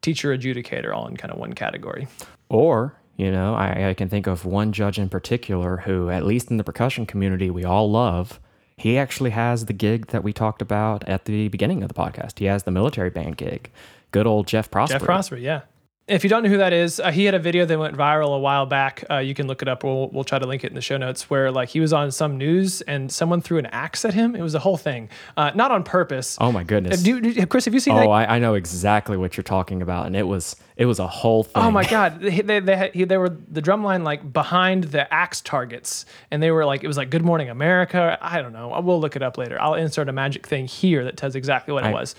teacher 0.00 0.36
adjudicator 0.36 0.94
all 0.94 1.06
in 1.06 1.16
kind 1.16 1.32
of 1.32 1.38
one 1.38 1.52
category. 1.52 2.08
Or 2.48 2.94
you 3.16 3.30
know, 3.30 3.54
I, 3.54 3.90
I 3.90 3.94
can 3.94 4.08
think 4.08 4.26
of 4.26 4.44
one 4.44 4.72
judge 4.72 4.98
in 4.98 5.08
particular 5.08 5.76
who, 5.78 6.10
at 6.10 6.24
least 6.24 6.50
in 6.50 6.56
the 6.56 6.64
percussion 6.64 7.06
community, 7.06 7.48
we 7.48 7.64
all 7.64 7.90
love 7.90 8.40
he 8.76 8.98
actually 8.98 9.30
has 9.30 9.66
the 9.66 9.72
gig 9.72 10.08
that 10.08 10.24
we 10.24 10.32
talked 10.32 10.60
about 10.60 11.06
at 11.08 11.26
the 11.26 11.48
beginning 11.48 11.82
of 11.82 11.88
the 11.88 11.94
podcast. 11.94 12.38
He 12.38 12.46
has 12.46 12.64
the 12.64 12.70
military 12.70 13.10
band 13.10 13.36
gig. 13.36 13.70
Good 14.10 14.26
old 14.26 14.46
Jeff 14.46 14.70
Prosper. 14.70 14.98
Jeff 14.98 15.04
Prosper, 15.04 15.36
yeah. 15.36 15.62
If 16.06 16.22
you 16.22 16.28
don't 16.28 16.42
know 16.42 16.50
who 16.50 16.58
that 16.58 16.74
is, 16.74 17.00
uh, 17.00 17.10
he 17.10 17.24
had 17.24 17.32
a 17.32 17.38
video 17.38 17.64
that 17.64 17.78
went 17.78 17.96
viral 17.96 18.36
a 18.36 18.38
while 18.38 18.66
back. 18.66 19.04
Uh, 19.10 19.18
you 19.18 19.32
can 19.32 19.46
look 19.46 19.62
it 19.62 19.68
up. 19.68 19.84
We'll, 19.84 20.10
we'll 20.10 20.24
try 20.24 20.38
to 20.38 20.46
link 20.46 20.62
it 20.62 20.66
in 20.66 20.74
the 20.74 20.82
show 20.82 20.98
notes. 20.98 21.30
Where 21.30 21.50
like 21.50 21.70
he 21.70 21.80
was 21.80 21.94
on 21.94 22.10
some 22.10 22.36
news 22.36 22.82
and 22.82 23.10
someone 23.10 23.40
threw 23.40 23.56
an 23.56 23.64
axe 23.66 24.04
at 24.04 24.12
him. 24.12 24.36
It 24.36 24.42
was 24.42 24.54
a 24.54 24.58
whole 24.58 24.76
thing, 24.76 25.08
uh, 25.38 25.52
not 25.54 25.70
on 25.70 25.82
purpose. 25.82 26.36
Oh 26.42 26.52
my 26.52 26.62
goodness! 26.62 27.02
Do, 27.02 27.22
do, 27.22 27.46
Chris, 27.46 27.64
have 27.64 27.72
you 27.72 27.80
seen? 27.80 27.94
Oh, 27.94 28.00
that? 28.00 28.08
I, 28.08 28.36
I, 28.36 28.38
know 28.38 28.52
exactly 28.52 29.16
what 29.16 29.38
you're 29.38 29.44
talking 29.44 29.80
about, 29.80 30.06
and 30.06 30.14
it 30.14 30.24
was 30.24 30.56
it 30.76 30.84
was 30.84 30.98
a 30.98 31.06
whole 31.06 31.42
thing. 31.42 31.62
Oh 31.62 31.70
my 31.70 31.84
god! 31.84 32.20
They 32.20 32.42
they, 32.42 32.60
they, 32.60 32.90
he, 32.92 33.04
they 33.04 33.16
were 33.16 33.30
the 33.30 33.62
drum 33.62 33.82
line 33.82 34.04
like 34.04 34.30
behind 34.30 34.84
the 34.84 35.12
axe 35.12 35.40
targets, 35.40 36.04
and 36.30 36.42
they 36.42 36.50
were 36.50 36.66
like 36.66 36.84
it 36.84 36.86
was 36.86 36.98
like 36.98 37.08
Good 37.08 37.24
Morning 37.24 37.48
America. 37.48 38.18
I 38.20 38.42
don't 38.42 38.52
know. 38.52 38.78
We'll 38.82 39.00
look 39.00 39.16
it 39.16 39.22
up 39.22 39.38
later. 39.38 39.58
I'll 39.58 39.74
insert 39.74 40.10
a 40.10 40.12
magic 40.12 40.46
thing 40.46 40.66
here 40.66 41.02
that 41.04 41.16
tells 41.16 41.34
exactly 41.34 41.72
what 41.72 41.84
I, 41.84 41.88
it 41.88 41.92
was. 41.94 42.14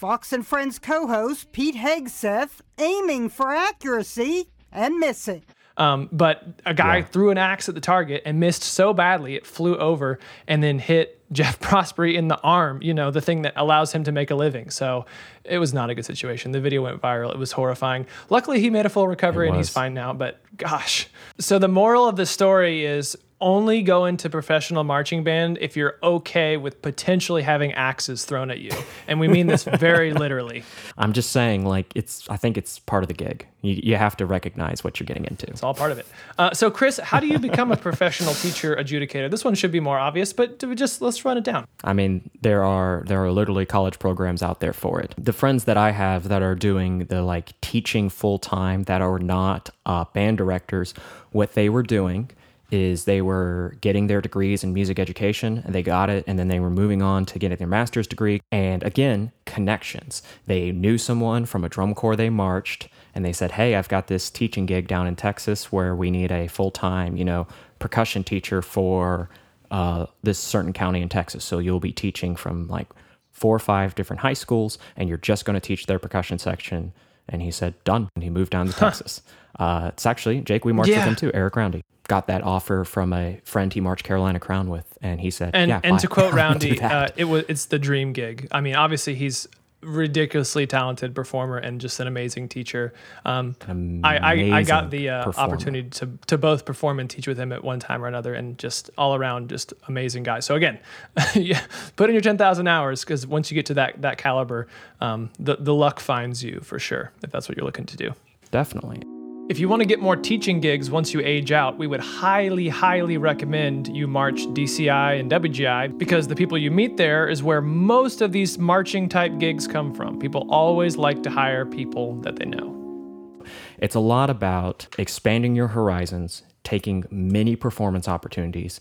Fox 0.00 0.32
and 0.32 0.46
Friends 0.46 0.78
co 0.78 1.06
host 1.06 1.52
Pete 1.52 1.74
Hegseth 1.74 2.62
aiming 2.78 3.28
for 3.28 3.52
accuracy 3.52 4.48
and 4.72 4.98
missing. 4.98 5.42
Um, 5.76 6.08
but 6.10 6.42
a 6.64 6.72
guy 6.72 6.96
yeah. 6.96 7.04
threw 7.04 7.28
an 7.28 7.36
axe 7.36 7.68
at 7.68 7.74
the 7.74 7.82
target 7.82 8.22
and 8.24 8.40
missed 8.40 8.62
so 8.62 8.94
badly 8.94 9.34
it 9.34 9.46
flew 9.46 9.76
over 9.76 10.18
and 10.48 10.62
then 10.62 10.78
hit 10.78 11.22
Jeff 11.32 11.60
Prosperie 11.60 12.14
in 12.14 12.28
the 12.28 12.40
arm, 12.40 12.80
you 12.80 12.94
know, 12.94 13.10
the 13.10 13.20
thing 13.20 13.42
that 13.42 13.52
allows 13.56 13.92
him 13.92 14.02
to 14.04 14.10
make 14.10 14.30
a 14.30 14.34
living. 14.34 14.70
So 14.70 15.04
it 15.44 15.58
was 15.58 15.74
not 15.74 15.90
a 15.90 15.94
good 15.94 16.06
situation. 16.06 16.52
The 16.52 16.62
video 16.62 16.82
went 16.82 17.02
viral. 17.02 17.30
It 17.34 17.38
was 17.38 17.52
horrifying. 17.52 18.06
Luckily, 18.30 18.58
he 18.58 18.70
made 18.70 18.86
a 18.86 18.88
full 18.88 19.06
recovery 19.06 19.48
and 19.48 19.56
he's 19.58 19.68
fine 19.68 19.92
now, 19.92 20.14
but 20.14 20.40
gosh. 20.56 21.08
So 21.38 21.58
the 21.58 21.68
moral 21.68 22.08
of 22.08 22.16
the 22.16 22.24
story 22.24 22.86
is 22.86 23.18
only 23.40 23.82
go 23.82 24.04
into 24.04 24.28
professional 24.28 24.84
marching 24.84 25.24
band 25.24 25.58
if 25.60 25.76
you're 25.76 25.96
okay 26.02 26.56
with 26.56 26.82
potentially 26.82 27.42
having 27.42 27.72
axes 27.72 28.24
thrown 28.24 28.50
at 28.50 28.60
you. 28.60 28.70
And 29.08 29.18
we 29.18 29.28
mean 29.28 29.46
this 29.46 29.64
very 29.64 30.12
literally. 30.20 30.62
I'm 30.98 31.12
just 31.12 31.30
saying, 31.30 31.64
like, 31.64 31.92
it's, 31.94 32.28
I 32.28 32.36
think 32.36 32.58
it's 32.58 32.78
part 32.78 33.02
of 33.02 33.08
the 33.08 33.14
gig. 33.14 33.46
You, 33.62 33.80
you 33.82 33.96
have 33.96 34.16
to 34.18 34.26
recognize 34.26 34.84
what 34.84 35.00
you're 35.00 35.06
getting 35.06 35.24
into. 35.24 35.46
It's 35.46 35.62
all 35.62 35.74
part 35.74 35.90
of 35.92 35.98
it. 35.98 36.06
Uh, 36.38 36.52
so, 36.52 36.70
Chris, 36.70 36.98
how 36.98 37.20
do 37.20 37.26
you 37.26 37.38
become 37.38 37.72
a 37.72 37.76
professional 37.88 38.34
teacher 38.34 38.76
adjudicator? 38.76 39.30
This 39.30 39.44
one 39.44 39.54
should 39.54 39.72
be 39.72 39.80
more 39.80 39.98
obvious, 39.98 40.32
but 40.32 40.58
just 40.74 41.00
let's 41.00 41.24
run 41.24 41.38
it 41.38 41.44
down. 41.44 41.66
I 41.84 41.92
mean, 41.92 42.30
there 42.42 42.64
are 42.64 43.04
there 43.06 43.22
are 43.24 43.30
literally 43.30 43.66
college 43.66 43.98
programs 43.98 44.42
out 44.42 44.60
there 44.60 44.72
for 44.72 45.00
it. 45.00 45.14
The 45.18 45.32
friends 45.32 45.64
that 45.64 45.76
I 45.76 45.92
have 45.92 46.28
that 46.28 46.42
are 46.42 46.54
doing 46.54 47.06
the 47.06 47.22
like 47.22 47.58
teaching 47.60 48.08
full 48.08 48.38
time 48.38 48.84
that 48.84 49.00
are 49.00 49.18
not 49.18 49.70
uh, 49.86 50.04
band 50.12 50.38
directors, 50.38 50.94
what 51.32 51.52
they 51.54 51.68
were 51.68 51.82
doing 51.82 52.30
is 52.70 53.04
they 53.04 53.20
were 53.22 53.76
getting 53.80 54.06
their 54.06 54.20
degrees 54.20 54.62
in 54.62 54.72
music 54.72 54.98
education 54.98 55.62
and 55.64 55.74
they 55.74 55.82
got 55.82 56.10
it 56.10 56.24
and 56.26 56.38
then 56.38 56.48
they 56.48 56.60
were 56.60 56.70
moving 56.70 57.02
on 57.02 57.24
to 57.26 57.38
getting 57.38 57.58
their 57.58 57.66
master's 57.66 58.06
degree. 58.06 58.40
And 58.52 58.82
again 58.82 59.32
connections. 59.46 60.22
They 60.46 60.70
knew 60.70 60.96
someone 60.96 61.44
from 61.44 61.64
a 61.64 61.68
drum 61.68 61.94
corps 61.94 62.16
they 62.16 62.30
marched 62.30 62.88
and 63.14 63.24
they 63.24 63.32
said 63.32 63.52
hey 63.52 63.74
i've 63.74 63.88
got 63.88 64.06
this 64.06 64.30
teaching 64.30 64.66
gig 64.66 64.86
down 64.86 65.06
in 65.08 65.16
texas 65.16 65.72
where 65.72 65.94
we 65.96 66.10
need 66.10 66.30
a 66.30 66.46
full-time 66.46 67.16
you 67.16 67.24
know 67.24 67.48
percussion 67.80 68.22
teacher 68.22 68.62
for 68.62 69.28
uh, 69.70 70.06
this 70.22 70.38
certain 70.38 70.72
county 70.72 71.00
in 71.00 71.08
texas. 71.08 71.44
So 71.44 71.58
you'll 71.58 71.80
be 71.80 71.92
teaching 71.92 72.36
from 72.36 72.68
like 72.68 72.88
four 73.32 73.54
or 73.54 73.60
five 73.60 73.94
different 73.94 74.20
high 74.20 74.34
schools 74.34 74.78
and 74.96 75.08
you're 75.08 75.18
just 75.18 75.44
going 75.44 75.54
to 75.54 75.60
teach 75.60 75.86
their 75.86 75.98
percussion 75.98 76.38
section 76.38 76.92
and 77.30 77.40
he 77.42 77.50
said 77.50 77.82
done. 77.84 78.08
And 78.14 78.24
he 78.24 78.30
moved 78.30 78.52
down 78.52 78.66
to 78.66 78.72
texas. 78.72 79.22
Uh, 79.58 79.90
it's 79.92 80.06
actually 80.06 80.40
jake 80.40 80.64
we 80.64 80.72
marched 80.72 80.90
yeah. 80.90 80.98
with 80.98 81.08
him 81.08 81.16
too. 81.16 81.30
Eric 81.34 81.56
roundy 81.56 81.82
got 82.10 82.26
that 82.26 82.42
offer 82.42 82.84
from 82.84 83.12
a 83.12 83.40
friend 83.44 83.72
he 83.72 83.80
marched 83.80 84.04
Carolina 84.04 84.40
Crown 84.40 84.68
with, 84.68 84.98
and 85.00 85.20
he 85.20 85.30
said, 85.30 85.52
and 85.54 85.68
yeah, 85.68 85.80
and 85.84 85.96
to 86.00 86.08
quote 86.08 86.34
Roundy, 86.34 86.80
uh, 86.80 87.06
it 87.16 87.24
was 87.24 87.44
it's 87.48 87.66
the 87.66 87.78
dream 87.78 88.12
gig. 88.12 88.48
I 88.50 88.60
mean, 88.60 88.74
obviously 88.74 89.14
he's 89.14 89.46
ridiculously 89.82 90.66
talented 90.66 91.14
performer 91.14 91.56
and 91.56 91.80
just 91.80 92.00
an 92.00 92.06
amazing 92.06 92.48
teacher. 92.48 92.92
Um, 93.24 93.56
amazing 93.68 94.00
I, 94.04 94.16
I, 94.16 94.58
I 94.58 94.62
got 94.62 94.90
the 94.90 95.10
uh, 95.10 95.32
opportunity 95.36 95.88
to 95.90 96.18
to 96.26 96.38
both 96.38 96.64
perform 96.64 97.00
and 97.00 97.08
teach 97.08 97.26
with 97.26 97.38
him 97.38 97.52
at 97.52 97.64
one 97.64 97.80
time 97.80 98.02
or 98.04 98.06
another, 98.06 98.34
and 98.34 98.58
just 98.58 98.90
all 98.98 99.14
around 99.14 99.48
just 99.48 99.72
amazing 99.88 100.22
guy. 100.22 100.40
So 100.40 100.54
again, 100.54 100.78
yeah, 101.34 101.62
put 101.96 102.10
in 102.10 102.14
your 102.14 102.22
ten 102.22 102.38
thousand 102.38 102.66
hours 102.66 103.04
because 103.04 103.26
once 103.26 103.50
you 103.50 103.54
get 103.54 103.66
to 103.66 103.74
that 103.74 104.02
that 104.02 104.18
caliber, 104.18 104.66
um, 105.00 105.30
the 105.38 105.56
the 105.56 105.74
luck 105.74 106.00
finds 106.00 106.42
you 106.42 106.60
for 106.60 106.78
sure 106.78 107.12
if 107.22 107.30
that's 107.30 107.48
what 107.48 107.56
you're 107.56 107.66
looking 107.66 107.86
to 107.86 107.96
do. 107.96 108.14
Definitely. 108.50 109.02
If 109.50 109.58
you 109.58 109.68
want 109.68 109.80
to 109.80 109.84
get 109.84 109.98
more 109.98 110.14
teaching 110.14 110.60
gigs 110.60 110.92
once 110.92 111.12
you 111.12 111.20
age 111.24 111.50
out, 111.50 111.76
we 111.76 111.88
would 111.88 111.98
highly, 111.98 112.68
highly 112.68 113.16
recommend 113.16 113.88
you 113.88 114.06
march 114.06 114.42
DCI 114.42 115.18
and 115.18 115.28
WGI 115.28 115.98
because 115.98 116.28
the 116.28 116.36
people 116.36 116.56
you 116.56 116.70
meet 116.70 116.96
there 116.96 117.28
is 117.28 117.42
where 117.42 117.60
most 117.60 118.20
of 118.20 118.30
these 118.30 118.58
marching 118.58 119.08
type 119.08 119.36
gigs 119.40 119.66
come 119.66 119.92
from. 119.92 120.20
People 120.20 120.46
always 120.50 120.96
like 120.96 121.24
to 121.24 121.30
hire 121.30 121.66
people 121.66 122.14
that 122.20 122.36
they 122.36 122.44
know. 122.44 123.42
It's 123.78 123.96
a 123.96 123.98
lot 123.98 124.30
about 124.30 124.86
expanding 124.98 125.56
your 125.56 125.66
horizons, 125.66 126.44
taking 126.62 127.04
many 127.10 127.56
performance 127.56 128.06
opportunities, 128.06 128.78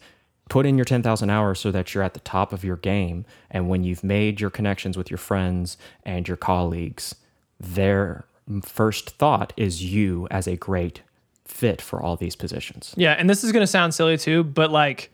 put 0.49 0.67
in 0.67 0.77
your 0.77 0.85
10,000 0.85 1.31
hours 1.31 1.59
so 1.59 1.71
that 1.71 1.95
you're 1.95 2.03
at 2.03 2.13
the 2.13 2.19
top 2.19 2.53
of 2.53 2.63
your 2.63 2.77
game. 2.77 3.25
And 3.49 3.69
when 3.69 3.83
you've 3.83 4.03
made 4.03 4.39
your 4.39 4.51
connections 4.51 4.97
with 4.97 5.09
your 5.09 5.17
friends 5.17 5.79
and 6.03 6.27
your 6.27 6.37
colleagues, 6.37 7.15
they're 7.59 8.25
first 8.63 9.11
thought 9.11 9.53
is 9.57 9.83
you 9.83 10.27
as 10.31 10.47
a 10.47 10.55
great 10.55 11.01
fit 11.45 11.81
for 11.81 12.01
all 12.01 12.15
these 12.15 12.35
positions. 12.35 12.93
Yeah, 12.97 13.13
and 13.13 13.29
this 13.29 13.43
is 13.43 13.51
going 13.51 13.63
to 13.63 13.67
sound 13.67 13.93
silly 13.93 14.17
too, 14.17 14.43
but 14.43 14.71
like 14.71 15.11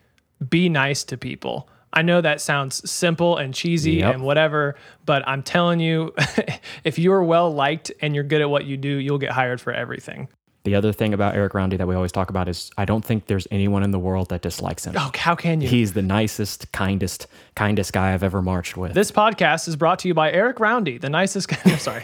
be 0.50 0.70
nice 0.70 1.04
to 1.06 1.18
people. 1.18 1.70
I 1.94 2.02
know 2.02 2.20
that 2.20 2.42
sounds 2.42 2.90
simple 2.90 3.38
and 3.38 3.54
cheesy 3.54 3.94
yep. 3.94 4.14
and 4.14 4.24
whatever, 4.24 4.76
but 5.06 5.26
I'm 5.28 5.42
telling 5.42 5.80
you, 5.80 6.14
if 6.84 7.00
you're 7.00 7.24
well 7.24 7.52
liked 7.54 7.92
and 8.02 8.14
you're 8.14 8.26
good 8.26 8.42
at 8.42 8.50
what 8.50 8.66
you 8.66 8.76
do, 8.76 8.90
you'll 8.90 9.18
get 9.18 9.32
hired 9.32 9.62
for 9.62 9.72
everything. 9.72 10.28
The 10.66 10.74
other 10.76 10.92
thing 10.92 11.14
about 11.14 11.36
Eric 11.36 11.54
Roundy 11.54 11.78
that 11.78 11.88
we 11.88 11.94
always 11.94 12.12
talk 12.12 12.32
about 12.32 12.50
is 12.50 12.72
I 12.76 12.86
don't 12.86 13.06
think 13.06 13.28
there's 13.28 13.48
anyone 13.52 13.84
in 13.84 13.92
the 13.92 14.00
world 14.00 14.30
that 14.30 14.42
dislikes 14.42 14.86
him. 14.86 14.96
Oh, 14.98 15.12
how 15.16 15.36
can 15.36 15.62
you? 15.62 15.68
He's 15.68 15.94
the 15.94 16.02
nicest, 16.02 16.72
kindest, 16.72 17.28
kindest 17.56 17.94
guy 17.94 18.14
I've 18.14 18.24
ever 18.24 18.42
marched 18.42 18.76
with. 18.76 18.94
This 18.94 19.12
podcast 19.12 19.68
is 19.68 19.76
brought 19.76 20.00
to 20.00 20.08
you 20.08 20.16
by 20.16 20.32
Eric 20.32 20.60
Roundy, 20.60 20.98
the 20.98 21.10
nicest 21.10 21.50
guy. 21.50 21.60
I'm 21.66 21.78
sorry. 21.78 22.04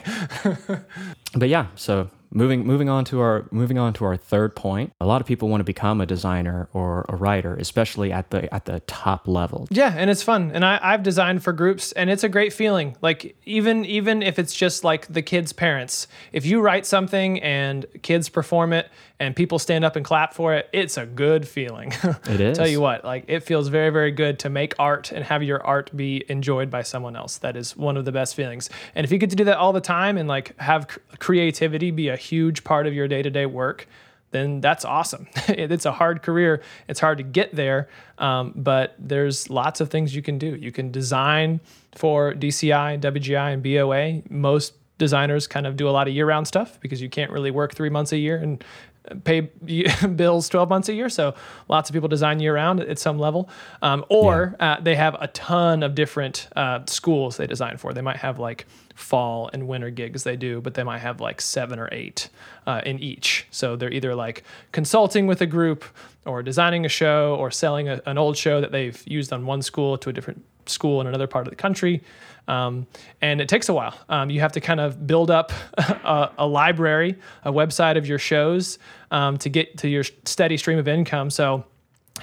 but 1.36 1.50
yeah, 1.50 1.68
so 1.76 2.10
moving 2.34 2.66
moving 2.66 2.90
on 2.90 3.04
to 3.06 3.20
our 3.20 3.46
moving 3.52 3.78
on 3.78 3.94
to 3.94 4.06
our 4.06 4.16
third 4.16 4.56
point 4.56 4.94
a 5.02 5.06
lot 5.06 5.20
of 5.20 5.28
people 5.28 5.50
want 5.50 5.60
to 5.60 5.66
become 5.66 6.00
a 6.00 6.06
designer 6.06 6.70
or 6.74 7.06
a 7.10 7.16
writer 7.16 7.56
especially 7.56 8.12
at 8.12 8.30
the 8.32 8.54
at 8.54 8.66
the 8.66 8.80
top 8.82 9.28
level. 9.28 9.68
Yeah 9.70 9.94
and 9.96 10.10
it's 10.10 10.24
fun 10.24 10.52
and 10.54 10.64
I, 10.64 10.80
i've 10.82 11.04
designed 11.04 11.44
for 11.44 11.54
groups 11.54 11.92
and 11.92 12.10
it's 12.10 12.24
a 12.24 12.30
great 12.30 12.54
feeling. 12.54 12.96
Like 13.02 13.36
even 13.46 13.86
even 13.86 14.24
if 14.24 14.40
it's 14.40 14.54
just 14.54 14.84
like 14.84 15.08
the 15.12 15.22
kids 15.22 15.52
parents 15.54 16.08
if 16.32 16.46
you 16.46 16.62
write 16.62 16.86
something 16.86 17.42
and 17.42 17.86
kids 18.02 18.30
perform 18.30 18.74
it 18.74 18.90
and 19.20 19.36
people 19.36 19.60
stand 19.60 19.86
up 19.86 19.96
and 19.96 20.06
clap 20.06 20.34
for 20.34 20.56
it 20.56 20.70
it's 20.72 20.98
a 20.98 21.06
good 21.06 21.48
feeling. 21.48 21.94
It 22.30 22.40
is. 22.42 22.58
Tell 22.58 22.68
you 22.68 22.80
what 22.80 23.04
like 23.04 23.26
it 23.28 23.42
feels 23.42 23.68
very 23.68 23.90
very 23.90 24.12
good 24.12 24.40
to 24.40 24.50
make 24.50 24.74
art 24.80 25.12
and 25.12 25.26
have 25.26 25.44
your 25.44 25.62
art 25.66 25.96
be 25.96 26.24
enjoyed 26.30 26.70
by 26.70 26.84
someone 26.84 27.16
else. 27.16 27.38
That 27.40 27.58
is 27.58 27.76
one 27.76 27.98
of 27.98 28.06
the 28.06 28.12
best 28.12 28.36
feelings. 28.36 28.70
And 28.96 29.04
if 29.04 29.12
you 29.12 29.18
get 29.18 29.30
to 29.32 29.36
do 29.36 29.44
that 29.46 29.58
all 29.58 29.74
the 29.74 29.82
time 29.82 30.18
and 30.18 30.30
like 30.30 30.58
have 30.60 30.88
creativity 31.20 31.92
be 31.92 32.08
a 32.08 32.21
huge 32.22 32.64
part 32.64 32.88
of 32.88 32.94
your 32.94 33.08
day 33.08 33.22
to 33.22 33.30
day 33.30 33.46
work, 33.46 33.88
then 34.32 34.62
that's 34.62 34.86
awesome. 34.86 35.28
it's 35.48 35.86
a 35.86 35.92
hard 35.92 36.22
career. 36.22 36.62
It's 36.88 37.00
hard 37.00 37.18
to 37.18 37.24
get 37.24 37.54
there, 37.54 37.90
um, 38.18 38.54
but 38.56 38.96
there's 38.98 39.50
lots 39.50 39.82
of 39.82 39.90
things 39.90 40.16
you 40.16 40.22
can 40.22 40.38
do. 40.38 40.56
You 40.56 40.72
can 40.72 40.92
design 40.92 41.60
for 41.96 42.34
DCI, 42.34 43.00
WGI, 43.02 43.54
and 43.54 43.64
BOA. 43.64 44.34
Most 44.34 44.74
designers 44.98 45.48
kind 45.48 45.66
of 45.68 45.76
do 45.76 45.90
a 45.90 45.92
lot 45.92 46.08
of 46.08 46.14
year-round 46.14 46.48
stuff 46.48 46.80
because 46.80 47.02
you 47.02 47.10
can't 47.10 47.32
really 47.32 47.52
work 47.52 47.74
three 47.74 47.90
months 47.90 48.12
a 48.12 48.18
year 48.18 48.38
and 48.38 48.64
pay 49.24 49.42
bills 50.16 50.50
12 50.50 50.70
months 50.70 50.90
a 50.90 50.94
year. 50.94 51.10
So 51.10 51.34
lots 51.68 51.90
of 51.90 51.94
people 51.94 52.08
design 52.08 52.40
year 52.40 52.56
round 52.56 52.80
at 52.80 53.00
some 53.00 53.18
level. 53.20 53.50
Um, 53.82 54.06
or 54.10 54.56
yeah. 54.60 54.74
uh, 54.74 54.82
they 54.82 54.96
have 54.96 55.16
a 55.20 55.28
ton 55.28 55.84
of 55.84 55.96
different 55.96 56.48
uh, 56.56 56.82
schools 56.86 57.38
they 57.38 57.48
design 57.48 57.78
for. 57.78 57.94
They 57.94 58.02
might 58.02 58.18
have 58.18 58.40
like 58.40 58.68
fall 59.02 59.50
and 59.54 59.68
winter 59.68 59.90
gigs 59.90 60.24
they 60.24 60.36
do, 60.36 60.62
but 60.62 60.74
they 60.74 60.84
might 60.84 61.00
have 61.00 61.20
like 61.20 61.42
seven 61.42 61.80
or 61.80 61.90
eight 61.92 62.30
uh, 62.68 62.82
in 62.86 63.00
each. 63.00 63.48
So 63.52 63.76
they're 63.76 63.92
either 63.92 64.16
like 64.16 64.44
consulting 64.72 65.28
with 65.28 65.42
a 65.42 65.46
group 65.46 65.84
or 66.26 66.44
designing 66.44 66.86
a 66.86 66.90
show 66.90 67.36
or 67.40 67.52
selling 67.52 67.90
a, 67.90 68.02
an 68.06 68.18
old 68.18 68.38
show 68.38 68.62
that 68.62 68.72
they've 68.72 69.02
used 69.08 69.34
on 69.34 69.46
one 69.46 69.62
school 69.62 69.98
to 69.98 70.10
a 70.10 70.14
different 70.14 70.44
school 70.68 71.02
in 71.02 71.08
another 71.08 71.28
part 71.28 71.48
of 71.48 71.52
the 71.52 71.56
country. 71.56 72.02
Um, 72.48 72.88
and 73.22 73.42
it 73.42 73.50
takes 73.50 73.70
a 73.70 73.74
while. 73.74 73.98
Um, 74.10 74.30
you 74.30 74.40
have 74.42 74.52
to 74.54 74.62
kind 74.62 74.80
of 74.80 75.06
build 75.08 75.32
up 75.32 75.52
a, 75.78 76.32
a 76.38 76.48
library, 76.48 77.18
a 77.44 77.52
website 77.52 77.98
of 77.98 78.08
your 78.08 78.20
shows 78.20 78.80
um, 79.10 79.38
to 79.40 79.50
get 79.50 79.78
to 79.80 79.90
your 79.90 80.04
steady 80.26 80.58
stream 80.58 80.78
of 80.78 80.88
income. 80.88 81.30
So 81.30 81.66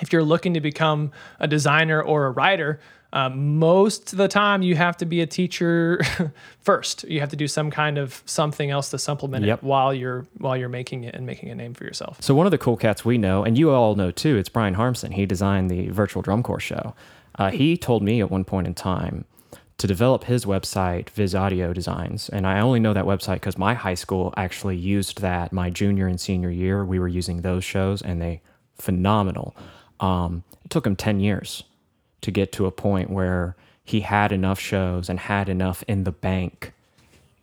if 0.00 0.12
you're 0.12 0.22
looking 0.22 0.54
to 0.54 0.60
become 0.60 1.12
a 1.40 1.48
designer 1.48 2.00
or 2.00 2.26
a 2.26 2.30
writer, 2.30 2.80
uh, 3.12 3.30
most 3.30 4.12
of 4.12 4.18
the 4.18 4.28
time 4.28 4.62
you 4.62 4.74
have 4.76 4.96
to 4.98 5.06
be 5.06 5.20
a 5.20 5.26
teacher 5.26 6.00
first. 6.60 7.04
You 7.04 7.20
have 7.20 7.30
to 7.30 7.36
do 7.36 7.48
some 7.48 7.70
kind 7.70 7.96
of 7.96 8.22
something 8.26 8.70
else 8.70 8.90
to 8.90 8.98
supplement 8.98 9.46
yep. 9.46 9.58
it 9.58 9.64
while 9.64 9.94
you're 9.94 10.26
while 10.36 10.56
you're 10.56 10.68
making 10.68 11.04
it 11.04 11.14
and 11.14 11.24
making 11.24 11.48
a 11.48 11.54
name 11.54 11.72
for 11.72 11.84
yourself. 11.84 12.18
So 12.20 12.34
one 12.34 12.46
of 12.46 12.50
the 12.50 12.58
cool 12.58 12.76
cats 12.76 13.04
we 13.04 13.16
know, 13.16 13.44
and 13.44 13.56
you 13.56 13.70
all 13.70 13.94
know 13.94 14.10
too, 14.10 14.36
it's 14.36 14.50
Bryan 14.50 14.74
Harmsen. 14.74 15.12
He 15.12 15.24
designed 15.24 15.70
the 15.70 15.88
virtual 15.88 16.22
drum 16.22 16.42
corps 16.42 16.60
show. 16.60 16.94
Uh, 17.36 17.50
he 17.50 17.76
told 17.76 18.02
me 18.02 18.20
at 18.20 18.30
one 18.30 18.44
point 18.44 18.66
in 18.66 18.74
time 18.74 19.24
to 19.78 19.86
develop 19.86 20.24
his 20.24 20.44
website, 20.44 21.08
Viz 21.10 21.34
Audio 21.34 21.72
Designs. 21.72 22.28
And 22.28 22.46
I 22.46 22.60
only 22.60 22.80
know 22.80 22.92
that 22.92 23.04
website 23.04 23.34
because 23.34 23.56
my 23.56 23.74
high 23.74 23.94
school 23.94 24.34
actually 24.36 24.76
used 24.76 25.20
that 25.20 25.52
my 25.52 25.70
junior 25.70 26.08
and 26.08 26.20
senior 26.20 26.50
year. 26.50 26.84
We 26.84 26.98
were 26.98 27.08
using 27.08 27.42
those 27.42 27.64
shows 27.64 28.02
and 28.02 28.20
they 28.20 28.42
phenomenal. 28.76 29.56
Um, 30.00 30.42
it 30.64 30.70
took 30.70 30.84
him 30.86 30.96
10 30.96 31.20
years 31.20 31.62
to 32.20 32.30
get 32.30 32.52
to 32.52 32.66
a 32.66 32.70
point 32.70 33.10
where 33.10 33.56
he 33.84 34.00
had 34.00 34.32
enough 34.32 34.60
shows 34.60 35.08
and 35.08 35.18
had 35.18 35.48
enough 35.48 35.82
in 35.88 36.04
the 36.04 36.12
bank 36.12 36.72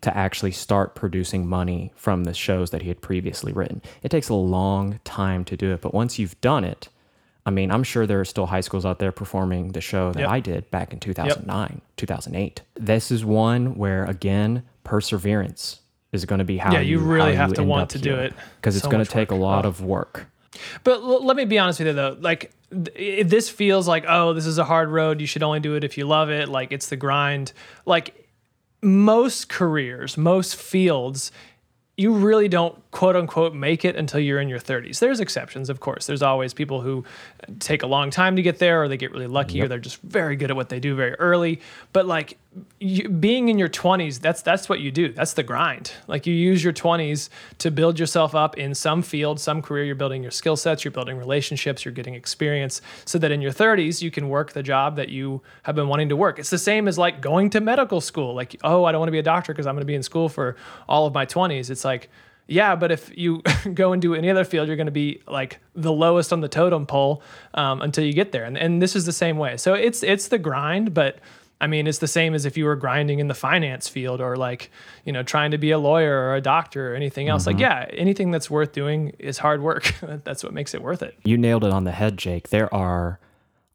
to 0.01 0.15
actually 0.15 0.51
start 0.51 0.93
producing 0.93 1.47
money 1.47 1.91
from 1.95 2.25
the 2.25 2.33
shows 2.33 2.69
that 2.69 2.83
he 2.83 2.89
had 2.89 3.01
previously 3.01 3.51
written. 3.51 3.81
It 4.03 4.09
takes 4.09 4.29
a 4.29 4.35
long 4.35 4.99
time 5.03 5.43
to 5.45 5.57
do 5.57 5.73
it, 5.73 5.81
but 5.81 5.93
once 5.93 6.19
you've 6.19 6.39
done 6.41 6.63
it, 6.63 6.89
I 7.45 7.51
mean, 7.51 7.71
I'm 7.71 7.83
sure 7.83 8.05
there 8.05 8.19
are 8.19 8.25
still 8.25 8.47
high 8.47 8.61
schools 8.61 8.85
out 8.85 8.99
there 8.99 9.11
performing 9.11 9.71
the 9.71 9.81
show 9.81 10.11
that 10.11 10.19
yep. 10.19 10.29
I 10.29 10.39
did 10.39 10.69
back 10.71 10.93
in 10.93 10.99
2009, 10.99 11.69
yep. 11.71 11.81
2008. 11.97 12.61
This 12.75 13.11
is 13.11 13.23
one 13.23 13.75
where, 13.75 14.05
again, 14.05 14.63
perseverance 14.83 15.81
is 16.11 16.25
going 16.25 16.39
to 16.39 16.45
be 16.45 16.57
how 16.57 16.73
yeah, 16.73 16.79
you, 16.79 16.99
you 16.99 17.05
really 17.05 17.35
have 17.35 17.53
to 17.53 17.63
want 17.63 17.91
to 17.91 17.99
do 17.99 18.15
it 18.15 18.33
because 18.57 18.75
so 18.75 18.79
it's 18.79 18.87
going 18.87 19.03
to 19.03 19.11
take 19.11 19.31
work. 19.31 19.39
a 19.39 19.41
lot 19.41 19.65
of 19.65 19.81
work. 19.81 20.27
But 20.83 21.01
l- 21.01 21.23
let 21.23 21.35
me 21.35 21.45
be 21.45 21.59
honest 21.59 21.79
with 21.79 21.87
you 21.87 21.93
though, 21.93 22.17
like 22.19 22.51
th- 22.83 23.27
this 23.27 23.49
feels 23.49 23.87
like 23.87 24.05
oh, 24.07 24.33
this 24.33 24.45
is 24.45 24.57
a 24.57 24.63
hard 24.63 24.89
road. 24.89 25.21
You 25.21 25.27
should 25.27 25.43
only 25.43 25.59
do 25.59 25.75
it 25.75 25.83
if 25.83 25.97
you 25.97 26.05
love 26.05 26.29
it. 26.29 26.49
Like 26.49 26.71
it's 26.71 26.89
the 26.89 26.97
grind. 26.97 27.53
Like 27.85 28.29
most 28.81 29.49
careers, 29.49 30.17
most 30.17 30.55
fields, 30.55 31.31
you 31.97 32.11
really 32.11 32.49
don't 32.49 32.79
quote 32.91 33.15
unquote 33.15 33.53
make 33.53 33.85
it 33.85 33.95
until 33.95 34.19
you're 34.19 34.39
in 34.39 34.49
your 34.49 34.59
30s. 34.59 34.99
There's 34.99 35.19
exceptions, 35.19 35.69
of 35.69 35.79
course. 35.79 36.05
There's 36.05 36.21
always 36.21 36.53
people 36.53 36.81
who 36.81 37.05
take 37.59 37.83
a 37.83 37.87
long 37.87 38.09
time 38.09 38.35
to 38.35 38.41
get 38.41 38.59
there 38.59 38.83
or 38.83 38.87
they 38.87 38.97
get 38.97 39.11
really 39.11 39.27
lucky 39.27 39.57
yep. 39.57 39.65
or 39.65 39.67
they're 39.69 39.79
just 39.79 40.01
very 40.01 40.35
good 40.35 40.51
at 40.51 40.55
what 40.55 40.69
they 40.69 40.79
do 40.79 40.95
very 40.95 41.13
early. 41.15 41.61
But 41.93 42.05
like 42.05 42.37
you, 42.79 43.09
being 43.09 43.49
in 43.49 43.59
your 43.59 43.69
20s, 43.69 44.19
that's 44.19 44.41
that's 44.41 44.69
what 44.69 44.79
you 44.79 44.91
do. 44.91 45.11
That's 45.11 45.33
the 45.33 45.43
grind. 45.43 45.91
Like 46.07 46.25
you 46.25 46.33
use 46.33 46.63
your 46.63 46.73
20s 46.73 47.29
to 47.59 47.71
build 47.71 47.99
yourself 47.99 48.33
up 48.33 48.57
in 48.57 48.73
some 48.73 49.01
field, 49.01 49.39
some 49.39 49.61
career. 49.61 49.83
You're 49.83 49.95
building 49.95 50.21
your 50.21 50.31
skill 50.31 50.55
sets, 50.55 50.83
you're 50.83 50.91
building 50.91 51.17
relationships, 51.17 51.83
you're 51.83 51.93
getting 51.93 52.13
experience, 52.13 52.81
so 53.03 53.17
that 53.19 53.31
in 53.31 53.41
your 53.41 53.51
30s 53.51 54.01
you 54.01 54.11
can 54.11 54.29
work 54.29 54.53
the 54.53 54.63
job 54.63 54.95
that 54.95 55.09
you 55.09 55.41
have 55.63 55.75
been 55.75 55.87
wanting 55.87 56.09
to 56.09 56.15
work. 56.15 56.39
It's 56.39 56.49
the 56.49 56.57
same 56.57 56.87
as 56.87 56.97
like 56.97 57.21
going 57.21 57.49
to 57.51 57.61
medical 57.61 58.01
school. 58.01 58.33
Like 58.33 58.55
oh, 58.63 58.85
I 58.85 58.91
don't 58.91 58.99
want 58.99 59.09
to 59.09 59.13
be 59.13 59.19
a 59.19 59.23
doctor 59.23 59.53
because 59.53 59.67
I'm 59.67 59.75
going 59.75 59.81
to 59.81 59.85
be 59.85 59.95
in 59.95 60.03
school 60.03 60.29
for 60.29 60.55
all 60.87 61.05
of 61.05 61.13
my 61.13 61.25
20s. 61.25 61.69
It's 61.69 61.83
like 61.83 62.09
yeah, 62.47 62.75
but 62.75 62.91
if 62.91 63.11
you 63.17 63.41
go 63.73 63.93
and 63.93 64.01
do 64.01 64.13
any 64.13 64.29
other 64.29 64.45
field, 64.45 64.67
you're 64.67 64.77
going 64.77 64.85
to 64.85 64.91
be 64.91 65.21
like 65.27 65.59
the 65.73 65.91
lowest 65.91 66.31
on 66.31 66.41
the 66.41 66.47
totem 66.47 66.85
pole 66.85 67.21
um, 67.53 67.81
until 67.81 68.05
you 68.05 68.13
get 68.13 68.31
there. 68.31 68.43
And, 68.43 68.57
and 68.57 68.81
this 68.81 68.95
is 68.95 69.05
the 69.05 69.13
same 69.13 69.37
way. 69.37 69.57
So 69.57 69.73
it's 69.73 70.03
it's 70.03 70.27
the 70.27 70.37
grind, 70.37 70.93
but 70.93 71.19
I 71.61 71.67
mean, 71.67 71.87
it's 71.87 71.99
the 71.99 72.07
same 72.07 72.33
as 72.33 72.45
if 72.45 72.57
you 72.57 72.65
were 72.65 72.75
grinding 72.75 73.19
in 73.19 73.27
the 73.27 73.33
finance 73.33 73.87
field 73.87 74.21
or 74.21 74.35
like, 74.35 74.71
you 75.05 75.13
know, 75.13 75.23
trying 75.23 75.51
to 75.51 75.57
be 75.57 75.71
a 75.71 75.79
lawyer 75.79 76.13
or 76.13 76.35
a 76.35 76.41
doctor 76.41 76.91
or 76.91 76.95
anything 76.95 77.29
else. 77.29 77.43
Mm-hmm. 77.43 77.57
Like, 77.57 77.59
yeah, 77.59 77.85
anything 77.91 78.31
that's 78.31 78.49
worth 78.49 78.73
doing 78.73 79.15
is 79.19 79.37
hard 79.37 79.61
work. 79.61 79.95
that's 80.23 80.43
what 80.43 80.53
makes 80.53 80.73
it 80.73 80.81
worth 80.81 81.01
it. 81.01 81.17
You 81.23 81.37
nailed 81.37 81.63
it 81.63 81.71
on 81.71 81.85
the 81.85 81.91
head, 81.91 82.17
Jake. 82.17 82.49
There 82.49 82.73
are, 82.73 83.19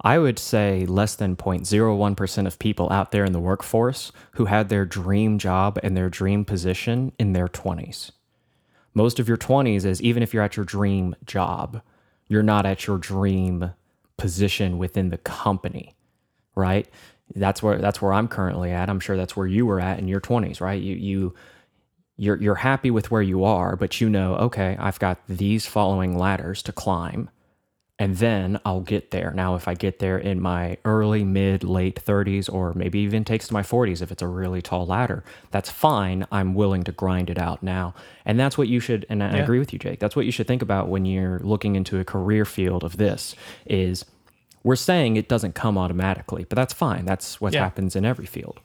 I 0.02 0.18
would 0.18 0.38
say, 0.38 0.84
less 0.86 1.14
than 1.14 1.36
0.01% 1.36 2.46
of 2.46 2.58
people 2.58 2.92
out 2.92 3.12
there 3.12 3.24
in 3.24 3.32
the 3.32 3.40
workforce 3.40 4.12
who 4.32 4.44
had 4.44 4.68
their 4.68 4.84
dream 4.84 5.38
job 5.38 5.78
and 5.82 5.96
their 5.96 6.10
dream 6.10 6.44
position 6.44 7.12
in 7.18 7.32
their 7.32 7.48
20s 7.48 8.10
most 8.94 9.18
of 9.18 9.28
your 9.28 9.36
20s 9.36 9.84
is 9.84 10.02
even 10.02 10.22
if 10.22 10.34
you're 10.34 10.42
at 10.42 10.56
your 10.56 10.64
dream 10.64 11.14
job, 11.24 11.82
you're 12.26 12.42
not 12.42 12.66
at 12.66 12.86
your 12.86 12.98
dream 12.98 13.72
position 14.16 14.78
within 14.78 15.10
the 15.10 15.18
company, 15.18 15.94
right? 16.54 16.88
That's 17.34 17.62
where 17.62 17.78
that's 17.78 18.02
where 18.02 18.12
I'm 18.12 18.28
currently 18.28 18.72
at. 18.72 18.90
I'm 18.90 19.00
sure 19.00 19.16
that's 19.16 19.36
where 19.36 19.46
you 19.46 19.66
were 19.66 19.80
at 19.80 19.98
in 19.98 20.08
your 20.08 20.20
20s, 20.20 20.60
right? 20.60 20.80
You 20.80 20.96
you 20.96 21.34
you're 22.16 22.40
you're 22.40 22.56
happy 22.56 22.90
with 22.90 23.10
where 23.10 23.22
you 23.22 23.44
are, 23.44 23.76
but 23.76 24.00
you 24.00 24.08
know, 24.08 24.34
okay, 24.36 24.76
I've 24.78 24.98
got 24.98 25.18
these 25.28 25.66
following 25.66 26.18
ladders 26.18 26.62
to 26.64 26.72
climb 26.72 27.30
and 28.00 28.16
then 28.16 28.58
I'll 28.64 28.80
get 28.80 29.10
there. 29.10 29.30
Now, 29.34 29.56
if 29.56 29.68
I 29.68 29.74
get 29.74 29.98
there 29.98 30.16
in 30.16 30.40
my 30.40 30.78
early, 30.86 31.22
mid, 31.22 31.62
late 31.62 32.02
30s, 32.02 32.50
or 32.50 32.72
maybe 32.72 32.98
even 33.00 33.26
takes 33.26 33.48
to 33.48 33.52
my 33.52 33.60
40s 33.60 34.00
if 34.00 34.10
it's 34.10 34.22
a 34.22 34.26
really 34.26 34.62
tall 34.62 34.86
ladder, 34.86 35.22
that's 35.50 35.70
fine. 35.70 36.26
I'm 36.32 36.54
willing 36.54 36.82
to 36.84 36.92
grind 36.92 37.28
it 37.28 37.38
out 37.38 37.62
now. 37.62 37.94
And 38.24 38.40
that's 38.40 38.56
what 38.56 38.68
you 38.68 38.80
should, 38.80 39.04
and 39.10 39.22
I 39.22 39.36
yeah. 39.36 39.42
agree 39.42 39.58
with 39.58 39.74
you, 39.74 39.78
Jake, 39.78 40.00
that's 40.00 40.16
what 40.16 40.24
you 40.24 40.32
should 40.32 40.46
think 40.46 40.62
about 40.62 40.88
when 40.88 41.04
you're 41.04 41.40
looking 41.40 41.76
into 41.76 42.00
a 42.00 42.04
career 42.04 42.46
field 42.46 42.84
of 42.84 42.96
this 42.96 43.36
is 43.66 44.06
we're 44.62 44.76
saying 44.76 45.16
it 45.16 45.28
doesn't 45.28 45.54
come 45.54 45.78
automatically, 45.78 46.44
but 46.48 46.56
that's 46.56 46.74
fine. 46.74 47.04
That's 47.04 47.40
what 47.40 47.52
yeah. 47.52 47.62
happens 47.62 47.96
in 47.96 48.04
every 48.04 48.26
field. 48.26 48.60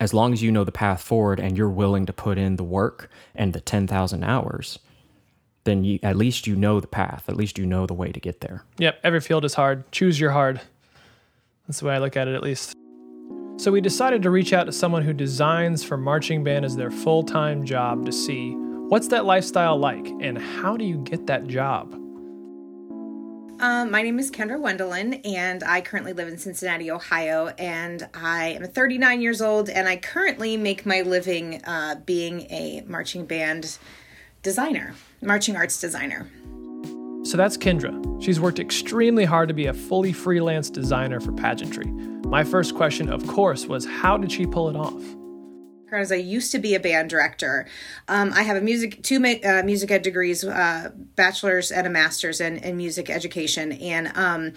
As 0.00 0.12
long 0.12 0.32
as 0.32 0.42
you 0.42 0.52
know 0.52 0.64
the 0.64 0.72
path 0.72 1.02
forward 1.02 1.40
and 1.40 1.56
you're 1.56 1.70
willing 1.70 2.04
to 2.06 2.12
put 2.12 2.36
in 2.36 2.56
the 2.56 2.64
work 2.64 3.10
and 3.34 3.52
the 3.52 3.60
10,000 3.60 4.22
hours, 4.22 4.78
then 5.64 5.82
you, 5.82 5.98
at 6.02 6.16
least 6.16 6.46
you 6.46 6.54
know 6.54 6.78
the 6.78 6.86
path. 6.86 7.24
At 7.28 7.36
least 7.36 7.58
you 7.58 7.64
know 7.64 7.86
the 7.86 7.94
way 7.94 8.12
to 8.12 8.20
get 8.20 8.40
there. 8.40 8.64
Yep, 8.78 9.00
every 9.02 9.20
field 9.20 9.44
is 9.44 9.54
hard. 9.54 9.90
Choose 9.92 10.20
your 10.20 10.30
hard. 10.30 10.60
That's 11.66 11.80
the 11.80 11.86
way 11.86 11.94
I 11.94 11.98
look 11.98 12.16
at 12.16 12.28
it, 12.28 12.34
at 12.34 12.42
least. 12.42 12.74
So 13.58 13.72
we 13.72 13.80
decided 13.80 14.22
to 14.22 14.30
reach 14.30 14.52
out 14.52 14.64
to 14.64 14.72
someone 14.72 15.02
who 15.02 15.14
designs 15.14 15.82
for 15.82 15.96
marching 15.96 16.44
band 16.44 16.66
as 16.66 16.76
their 16.76 16.90
full 16.90 17.22
time 17.22 17.64
job 17.64 18.04
to 18.04 18.12
see 18.12 18.52
what's 18.88 19.08
that 19.08 19.24
lifestyle 19.24 19.78
like 19.78 20.06
and 20.20 20.38
how 20.38 20.76
do 20.76 20.84
you 20.84 20.98
get 20.98 21.26
that 21.26 21.46
job? 21.46 22.05
Um, 23.58 23.90
my 23.90 24.02
name 24.02 24.18
is 24.18 24.30
Kendra 24.30 24.60
Wendeln, 24.60 25.26
and 25.26 25.64
I 25.64 25.80
currently 25.80 26.12
live 26.12 26.28
in 26.28 26.36
Cincinnati, 26.36 26.90
Ohio. 26.90 27.48
And 27.58 28.06
I 28.12 28.48
am 28.48 28.64
39 28.64 29.22
years 29.22 29.40
old, 29.40 29.70
and 29.70 29.88
I 29.88 29.96
currently 29.96 30.58
make 30.58 30.84
my 30.84 31.00
living 31.00 31.64
uh, 31.64 31.94
being 32.04 32.42
a 32.50 32.84
marching 32.86 33.24
band 33.24 33.78
designer, 34.42 34.94
marching 35.22 35.56
arts 35.56 35.80
designer. 35.80 36.30
So 37.22 37.38
that's 37.38 37.56
Kendra. 37.56 38.22
She's 38.22 38.38
worked 38.38 38.58
extremely 38.58 39.24
hard 39.24 39.48
to 39.48 39.54
be 39.54 39.66
a 39.66 39.74
fully 39.74 40.12
freelance 40.12 40.68
designer 40.68 41.18
for 41.18 41.32
pageantry. 41.32 41.86
My 42.26 42.44
first 42.44 42.74
question, 42.74 43.08
of 43.08 43.26
course, 43.26 43.66
was 43.66 43.86
how 43.86 44.18
did 44.18 44.30
she 44.30 44.44
pull 44.44 44.68
it 44.68 44.76
off? 44.76 45.02
As 45.96 46.12
I 46.12 46.16
used 46.16 46.52
to 46.52 46.58
be 46.58 46.74
a 46.74 46.80
band 46.80 47.10
director, 47.10 47.66
um, 48.08 48.32
I 48.34 48.42
have 48.42 48.56
a 48.56 48.60
music 48.60 49.02
two 49.02 49.16
uh, 49.16 49.62
music 49.64 49.90
ed 49.90 50.02
degrees, 50.02 50.44
uh, 50.44 50.90
bachelor's 50.94 51.70
and 51.70 51.86
a 51.86 51.90
master's 51.90 52.40
in, 52.40 52.58
in 52.58 52.76
music 52.76 53.10
education, 53.10 53.72
and 53.72 54.12
um, 54.16 54.52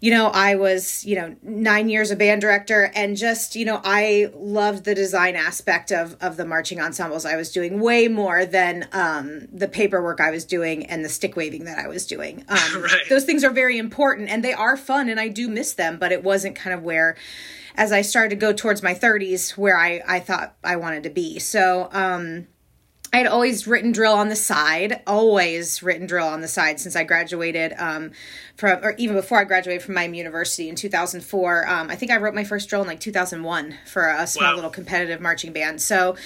you 0.00 0.12
know, 0.12 0.28
I 0.28 0.54
was, 0.54 1.04
you 1.04 1.16
know, 1.16 1.34
nine 1.42 1.88
years 1.88 2.12
a 2.12 2.16
band 2.16 2.40
director 2.40 2.90
and 2.94 3.16
just, 3.16 3.56
you 3.56 3.64
know, 3.64 3.80
I 3.82 4.30
loved 4.36 4.84
the 4.84 4.94
design 4.94 5.34
aspect 5.34 5.90
of, 5.90 6.16
of 6.20 6.36
the 6.36 6.44
marching 6.44 6.80
ensembles 6.80 7.24
I 7.24 7.34
was 7.34 7.50
doing 7.50 7.80
way 7.80 8.06
more 8.06 8.46
than 8.46 8.88
um, 8.92 9.48
the 9.52 9.66
paperwork 9.66 10.20
I 10.20 10.30
was 10.30 10.44
doing 10.44 10.86
and 10.86 11.04
the 11.04 11.08
stick 11.08 11.34
waving 11.34 11.64
that 11.64 11.78
I 11.78 11.88
was 11.88 12.06
doing. 12.06 12.44
Um, 12.58 12.82
right. 12.82 13.02
Those 13.08 13.24
things 13.24 13.44
are 13.44 13.50
very 13.50 13.78
important 13.78 14.30
and 14.30 14.42
they 14.42 14.52
are 14.52 14.76
fun 14.76 15.08
and 15.08 15.20
I 15.20 15.28
do 15.28 15.48
miss 15.48 15.74
them, 15.74 15.96
but 15.98 16.12
it 16.12 16.24
wasn't 16.24 16.56
kind 16.56 16.74
of 16.74 16.82
where, 16.82 17.16
as 17.78 17.92
I 17.92 18.02
started 18.02 18.30
to 18.30 18.36
go 18.36 18.52
towards 18.52 18.82
my 18.82 18.92
30s, 18.92 19.56
where 19.56 19.78
I, 19.78 20.02
I 20.06 20.18
thought 20.18 20.56
I 20.64 20.74
wanted 20.76 21.04
to 21.04 21.10
be. 21.10 21.38
So, 21.38 21.88
um, 21.92 22.48
I 23.12 23.18
had 23.18 23.26
always 23.26 23.66
written 23.66 23.92
drill 23.92 24.12
on 24.12 24.28
the 24.28 24.36
side, 24.36 25.00
always 25.06 25.82
written 25.82 26.06
drill 26.06 26.26
on 26.26 26.42
the 26.42 26.48
side 26.48 26.78
since 26.78 26.94
I 26.94 27.04
graduated 27.04 27.72
um, 27.78 28.10
from, 28.56 28.84
or 28.84 28.94
even 28.98 29.16
before 29.16 29.38
I 29.38 29.44
graduated 29.44 29.82
from 29.82 29.94
my 29.94 30.04
university 30.04 30.68
in 30.68 30.74
2004. 30.74 31.66
Um, 31.66 31.90
I 31.90 31.96
think 31.96 32.12
I 32.12 32.18
wrote 32.18 32.34
my 32.34 32.44
first 32.44 32.68
drill 32.68 32.82
in 32.82 32.86
like 32.86 33.00
2001 33.00 33.74
for 33.86 34.08
a 34.08 34.26
small 34.26 34.50
wow. 34.50 34.54
little 34.56 34.70
competitive 34.70 35.22
marching 35.22 35.54
band. 35.54 35.80
So, 35.80 36.16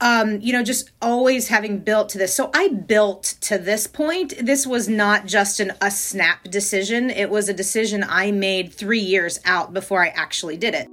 um, 0.00 0.40
you 0.40 0.54
know, 0.54 0.62
just 0.62 0.90
always 1.02 1.48
having 1.48 1.80
built 1.80 2.08
to 2.10 2.18
this. 2.18 2.34
So 2.34 2.50
I 2.54 2.68
built 2.68 3.34
to 3.42 3.58
this 3.58 3.86
point. 3.86 4.32
This 4.40 4.66
was 4.66 4.88
not 4.88 5.26
just 5.26 5.60
an 5.60 5.72
a 5.82 5.90
snap 5.90 6.44
decision. 6.44 7.10
It 7.10 7.28
was 7.28 7.50
a 7.50 7.54
decision 7.54 8.04
I 8.08 8.30
made 8.30 8.72
three 8.72 9.00
years 9.00 9.38
out 9.44 9.74
before 9.74 10.02
I 10.02 10.08
actually 10.08 10.56
did 10.56 10.74
it. 10.74 10.88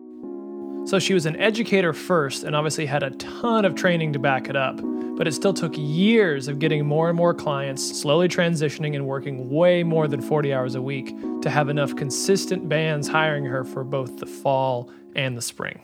So 0.90 1.00
she 1.00 1.14
was 1.14 1.26
an 1.26 1.40
educator 1.40 1.94
first 1.94 2.44
and 2.44 2.56
obviously 2.56 2.86
had 2.86 3.04
a 3.04 3.12
ton 3.12 3.64
of 3.64 3.76
training 3.76 4.14
to 4.14 4.20
back 4.20 4.50
it 4.50 4.56
up 4.56 4.80
but 5.20 5.28
it 5.28 5.34
still 5.34 5.54
took 5.54 5.74
years 5.76 6.48
of 6.48 6.60
getting 6.60 6.86
more 6.86 7.10
and 7.10 7.18
more 7.18 7.34
clients, 7.34 8.00
slowly 8.00 8.30
transitioning 8.30 8.96
and 8.96 9.06
working 9.06 9.50
way 9.50 9.84
more 9.84 10.08
than 10.08 10.22
40 10.22 10.54
hours 10.54 10.76
a 10.76 10.82
week 10.82 11.14
to 11.42 11.50
have 11.50 11.68
enough 11.68 11.94
consistent 11.98 12.70
bands 12.70 13.06
hiring 13.06 13.44
her 13.44 13.66
for 13.66 13.84
both 13.84 14.20
the 14.20 14.26
fall 14.26 14.90
and 15.18 15.36
the 15.36 15.42
spring. 15.42 15.82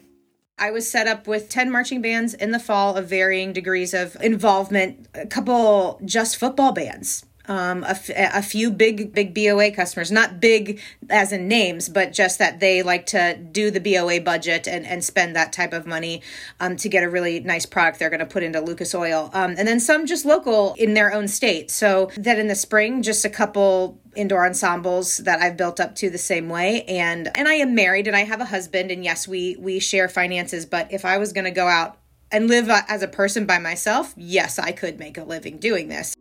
I 0.57 0.71
was 0.71 0.89
set 0.89 1.05
up 1.05 1.27
with 1.27 1.49
10 1.49 1.69
marching 1.69 2.01
bands 2.01 2.33
in 2.33 2.51
the 2.51 2.59
fall 2.59 2.95
of 2.95 3.09
varying 3.09 3.51
degrees 3.51 3.93
of 3.93 4.15
involvement, 4.21 5.09
a 5.13 5.25
couple 5.25 5.99
just 6.05 6.37
football 6.37 6.71
bands 6.71 7.25
um, 7.47 7.84
a, 7.84 7.89
f- 7.89 8.10
a 8.10 8.41
few 8.41 8.71
big 8.71 9.13
big 9.13 9.34
BOA 9.34 9.71
customers, 9.71 10.12
not 10.12 10.39
big 10.39 10.81
as 11.10 11.31
in 11.31 11.47
names, 11.47 11.89
but 11.89 12.13
just 12.13 12.39
that 12.39 12.60
they 12.60 12.84
like 12.84 13.05
to 13.08 13.36
do 13.36 13.71
the 13.71 13.79
BOA 13.79 14.21
budget 14.21 14.67
and, 14.67 14.86
and 14.86 15.03
spend 15.03 15.36
that 15.36 15.53
type 15.53 15.73
of 15.73 15.86
money 15.86 16.21
um, 16.60 16.75
to 16.77 16.89
get 16.89 17.03
a 17.03 17.10
really 17.10 17.39
nice 17.39 17.65
product 17.65 17.99
they're 17.99 18.10
going 18.10 18.19
to 18.19 18.25
put 18.25 18.43
into 18.43 18.62
Lucas 18.62 18.93
Oil, 18.95 19.29
um, 19.34 19.55
and 19.58 19.67
then 19.67 19.79
some 19.79 20.05
just 20.05 20.25
local 20.25 20.73
in 20.77 20.93
their 20.93 21.13
own 21.13 21.27
state. 21.27 21.71
So 21.71 22.10
that 22.17 22.39
in 22.39 22.47
the 22.47 22.55
spring, 22.55 23.01
just 23.01 23.25
a 23.25 23.29
couple 23.29 23.99
indoor 24.15 24.45
ensembles 24.45 25.17
that 25.17 25.41
I've 25.41 25.58
built 25.58 25.79
up 25.79 25.95
to 25.95 26.10
the 26.10 26.17
same 26.17 26.49
way. 26.49 26.84
And 26.84 27.29
and 27.36 27.47
I 27.47 27.55
am 27.55 27.75
married 27.75 28.08
and 28.08 28.15
I 28.15 28.23
have 28.23 28.41
a 28.41 28.45
husband 28.45 28.91
and 28.91 29.03
yes 29.03 29.27
we 29.27 29.55
we 29.60 29.79
share 29.79 30.08
finances 30.08 30.65
but 30.65 30.91
if 30.91 31.05
I 31.05 31.17
was 31.17 31.34
going 31.34 31.45
to 31.45 31.51
go 31.51 31.67
out 31.67 31.97
and 32.31 32.47
live 32.47 32.69
uh, 32.69 32.81
as 32.88 33.03
a 33.03 33.08
person 33.08 33.45
by 33.45 33.60
myself 33.60 34.13
yes 34.17 34.58
I 34.58 34.71
could 34.71 34.99
make 34.99 35.17
a 35.17 35.23
living 35.23 35.58
doing 35.58 35.89
this 35.89 36.15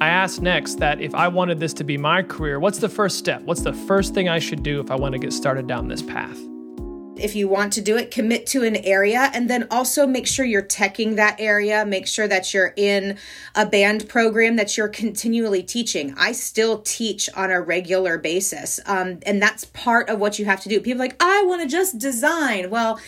I 0.00 0.08
asked 0.08 0.40
next 0.40 0.76
that 0.76 1.02
if 1.02 1.14
I 1.14 1.28
wanted 1.28 1.60
this 1.60 1.74
to 1.74 1.84
be 1.84 1.98
my 1.98 2.22
career, 2.22 2.58
what's 2.58 2.78
the 2.78 2.88
first 2.88 3.18
step? 3.18 3.42
What's 3.42 3.60
the 3.60 3.74
first 3.74 4.14
thing 4.14 4.30
I 4.30 4.38
should 4.38 4.62
do 4.62 4.80
if 4.80 4.90
I 4.90 4.94
want 4.94 5.12
to 5.12 5.18
get 5.18 5.30
started 5.30 5.66
down 5.66 5.88
this 5.88 6.00
path? 6.00 6.38
If 7.16 7.36
you 7.36 7.48
want 7.48 7.74
to 7.74 7.82
do 7.82 7.98
it, 7.98 8.10
commit 8.10 8.46
to 8.46 8.62
an 8.62 8.76
area 8.76 9.30
and 9.34 9.50
then 9.50 9.66
also 9.70 10.06
make 10.06 10.26
sure 10.26 10.46
you're 10.46 10.62
teching 10.62 11.16
that 11.16 11.38
area. 11.38 11.84
Make 11.84 12.06
sure 12.06 12.26
that 12.26 12.54
you're 12.54 12.72
in 12.78 13.18
a 13.54 13.66
band 13.66 14.08
program 14.08 14.56
that 14.56 14.74
you're 14.78 14.88
continually 14.88 15.62
teaching. 15.62 16.14
I 16.16 16.32
still 16.32 16.80
teach 16.80 17.28
on 17.36 17.50
a 17.50 17.60
regular 17.60 18.16
basis. 18.16 18.80
Um, 18.86 19.18
and 19.26 19.42
that's 19.42 19.66
part 19.66 20.08
of 20.08 20.18
what 20.18 20.38
you 20.38 20.46
have 20.46 20.62
to 20.62 20.70
do. 20.70 20.80
People 20.80 21.00
like, 21.00 21.22
I 21.22 21.42
want 21.44 21.60
to 21.60 21.68
just 21.68 21.98
design. 21.98 22.70
Well, 22.70 22.98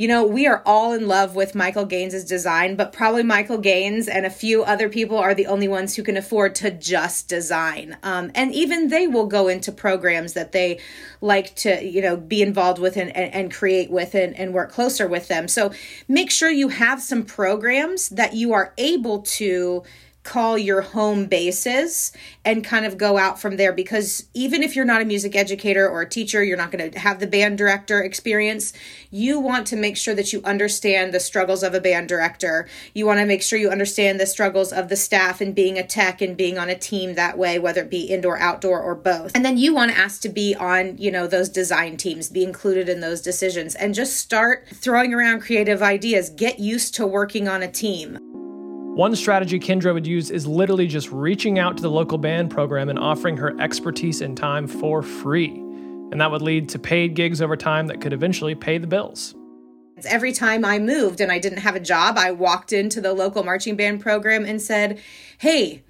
you 0.00 0.08
know, 0.08 0.24
we 0.24 0.46
are 0.46 0.62
all 0.64 0.94
in 0.94 1.06
love 1.06 1.34
with 1.34 1.54
Michael 1.54 1.84
Gaines's 1.84 2.24
design, 2.24 2.74
but 2.74 2.90
probably 2.90 3.22
Michael 3.22 3.58
Gaines 3.58 4.08
and 4.08 4.24
a 4.24 4.30
few 4.30 4.62
other 4.62 4.88
people 4.88 5.18
are 5.18 5.34
the 5.34 5.46
only 5.46 5.68
ones 5.68 5.94
who 5.94 6.02
can 6.02 6.16
afford 6.16 6.54
to 6.54 6.70
just 6.70 7.28
design. 7.28 7.98
Um, 8.02 8.30
and 8.34 8.50
even 8.54 8.88
they 8.88 9.06
will 9.06 9.26
go 9.26 9.46
into 9.46 9.70
programs 9.70 10.32
that 10.32 10.52
they 10.52 10.80
like 11.20 11.54
to, 11.56 11.84
you 11.84 12.00
know, 12.00 12.16
be 12.16 12.40
involved 12.40 12.78
with 12.78 12.96
and, 12.96 13.14
and, 13.14 13.34
and 13.34 13.52
create 13.52 13.90
with 13.90 14.14
and, 14.14 14.34
and 14.38 14.54
work 14.54 14.72
closer 14.72 15.06
with 15.06 15.28
them. 15.28 15.48
So 15.48 15.70
make 16.08 16.30
sure 16.30 16.50
you 16.50 16.68
have 16.68 17.02
some 17.02 17.22
programs 17.22 18.08
that 18.08 18.32
you 18.32 18.54
are 18.54 18.72
able 18.78 19.20
to 19.20 19.82
call 20.22 20.58
your 20.58 20.82
home 20.82 21.26
bases 21.26 22.12
and 22.44 22.62
kind 22.62 22.84
of 22.84 22.98
go 22.98 23.16
out 23.16 23.40
from 23.40 23.56
there. 23.56 23.72
Because 23.72 24.28
even 24.34 24.62
if 24.62 24.76
you're 24.76 24.84
not 24.84 25.00
a 25.02 25.04
music 25.04 25.34
educator 25.34 25.88
or 25.88 26.02
a 26.02 26.08
teacher 26.08 26.42
you're 26.44 26.56
not 26.56 26.70
going 26.70 26.90
to 26.90 26.98
have 26.98 27.20
the 27.20 27.26
band 27.26 27.58
director 27.58 28.02
experience 28.02 28.72
you 29.10 29.40
want 29.40 29.66
to 29.68 29.76
make 29.76 29.96
sure 29.96 30.14
that 30.14 30.32
you 30.32 30.42
understand 30.44 31.12
the 31.12 31.20
struggles 31.20 31.62
of 31.62 31.74
a 31.74 31.80
band 31.80 32.08
director. 32.08 32.68
You 32.94 33.06
want 33.06 33.20
to 33.20 33.26
make 33.26 33.42
sure 33.42 33.58
you 33.58 33.70
understand 33.70 34.20
the 34.20 34.26
struggles 34.26 34.72
of 34.72 34.88
the 34.88 34.96
staff 34.96 35.40
and 35.40 35.54
being 35.54 35.78
a 35.78 35.86
tech 35.86 36.20
and 36.20 36.36
being 36.36 36.58
on 36.58 36.68
a 36.68 36.78
team 36.78 37.14
that 37.14 37.38
way 37.38 37.58
whether 37.58 37.82
it 37.82 37.90
be 37.90 38.04
indoor 38.04 38.38
outdoor 38.38 38.80
or 38.80 38.94
both. 38.94 39.32
And 39.34 39.44
then 39.44 39.58
you 39.58 39.74
want 39.74 39.90
to 39.92 39.98
ask 39.98 40.20
to 40.22 40.28
be 40.28 40.54
on 40.54 40.98
you 40.98 41.10
know 41.10 41.26
those 41.26 41.48
design 41.48 41.96
teams 41.96 42.28
be 42.28 42.44
included 42.44 42.88
in 42.88 43.00
those 43.00 43.20
decisions 43.20 43.74
and 43.74 43.94
just 43.94 44.16
start 44.16 44.66
throwing 44.72 45.14
around 45.14 45.40
creative 45.40 45.82
ideas. 45.82 46.30
Get 46.30 46.58
used 46.58 46.94
to 46.96 47.06
working 47.06 47.48
on 47.48 47.62
a 47.62 47.70
team 47.70 48.18
one 48.94 49.14
strategy 49.14 49.60
Kendra 49.60 49.94
would 49.94 50.06
use 50.06 50.30
is 50.30 50.48
literally 50.48 50.88
just 50.88 51.10
reaching 51.12 51.58
out 51.60 51.76
to 51.76 51.82
the 51.82 51.90
local 51.90 52.18
band 52.18 52.50
program 52.50 52.88
and 52.88 52.98
offering 52.98 53.36
her 53.36 53.58
expertise 53.60 54.20
and 54.20 54.36
time 54.36 54.66
for 54.66 55.00
free. 55.00 55.52
And 56.10 56.20
that 56.20 56.30
would 56.30 56.42
lead 56.42 56.68
to 56.70 56.78
paid 56.78 57.14
gigs 57.14 57.40
over 57.40 57.56
time 57.56 57.86
that 57.86 58.00
could 58.00 58.12
eventually 58.12 58.56
pay 58.56 58.78
the 58.78 58.88
bills. 58.88 59.34
Every 60.04 60.32
time 60.32 60.64
I 60.64 60.80
moved 60.80 61.20
and 61.20 61.30
I 61.30 61.38
didn't 61.38 61.60
have 61.60 61.76
a 61.76 61.80
job, 61.80 62.18
I 62.18 62.32
walked 62.32 62.72
into 62.72 63.00
the 63.00 63.12
local 63.12 63.44
marching 63.44 63.76
band 63.76 64.00
program 64.00 64.44
and 64.44 64.60
said, 64.60 64.98
Hey, 65.38 65.84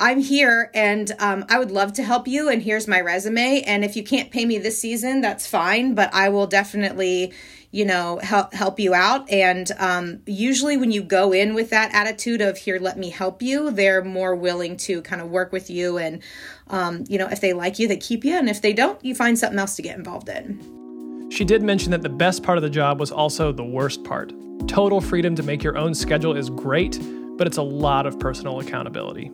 I'm 0.00 0.18
here 0.18 0.70
and 0.74 1.12
um, 1.18 1.44
I 1.48 1.58
would 1.58 1.70
love 1.70 1.92
to 1.94 2.02
help 2.02 2.26
you. 2.26 2.48
And 2.48 2.62
here's 2.62 2.88
my 2.88 3.00
resume. 3.00 3.62
And 3.62 3.84
if 3.84 3.94
you 3.94 4.02
can't 4.02 4.30
pay 4.30 4.44
me 4.44 4.58
this 4.58 4.80
season, 4.80 5.20
that's 5.20 5.46
fine, 5.46 5.94
but 5.94 6.12
I 6.12 6.30
will 6.30 6.46
definitely, 6.46 7.32
you 7.70 7.84
know 7.84 8.18
help 8.22 8.52
help 8.52 8.80
you 8.80 8.94
out. 8.94 9.30
And 9.30 9.70
um, 9.78 10.20
usually 10.26 10.76
when 10.76 10.90
you 10.90 11.02
go 11.02 11.32
in 11.32 11.54
with 11.54 11.70
that 11.70 11.92
attitude 11.94 12.40
of 12.40 12.58
here 12.58 12.78
let 12.78 12.98
me 12.98 13.10
help 13.10 13.42
you 13.42 13.70
they're 13.70 14.04
more 14.04 14.34
willing 14.34 14.76
to 14.78 15.02
kind 15.02 15.22
of 15.22 15.28
work 15.28 15.52
with 15.52 15.70
you 15.70 15.98
and 15.98 16.22
um, 16.68 17.04
you 17.08 17.18
know 17.18 17.28
if 17.28 17.40
they 17.40 17.52
like 17.52 17.78
you 17.78 17.88
they 17.88 17.96
keep 17.96 18.24
you. 18.24 18.36
And 18.36 18.48
if 18.48 18.62
they 18.62 18.72
don't 18.72 19.02
you 19.04 19.14
find 19.14 19.38
something 19.38 19.58
else 19.58 19.76
to 19.76 19.82
get 19.82 19.96
involved 19.96 20.28
in. 20.28 21.28
She 21.30 21.44
did 21.44 21.62
mention 21.62 21.92
that 21.92 22.02
the 22.02 22.08
best 22.08 22.42
part 22.42 22.58
of 22.58 22.62
the 22.62 22.70
job 22.70 22.98
was 22.98 23.12
also 23.12 23.52
the 23.52 23.64
worst 23.64 24.02
part. 24.02 24.32
Total 24.66 25.00
freedom 25.00 25.36
to 25.36 25.42
make 25.42 25.62
your 25.62 25.78
own 25.78 25.94
schedule 25.94 26.36
is 26.36 26.50
great 26.50 26.98
but 27.40 27.46
it's 27.46 27.56
a 27.56 27.62
lot 27.62 28.04
of 28.04 28.20
personal 28.20 28.60
accountability. 28.60 29.32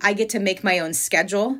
I 0.00 0.12
get 0.12 0.28
to 0.30 0.40
make 0.40 0.64
my 0.64 0.80
own 0.80 0.92
schedule. 0.92 1.56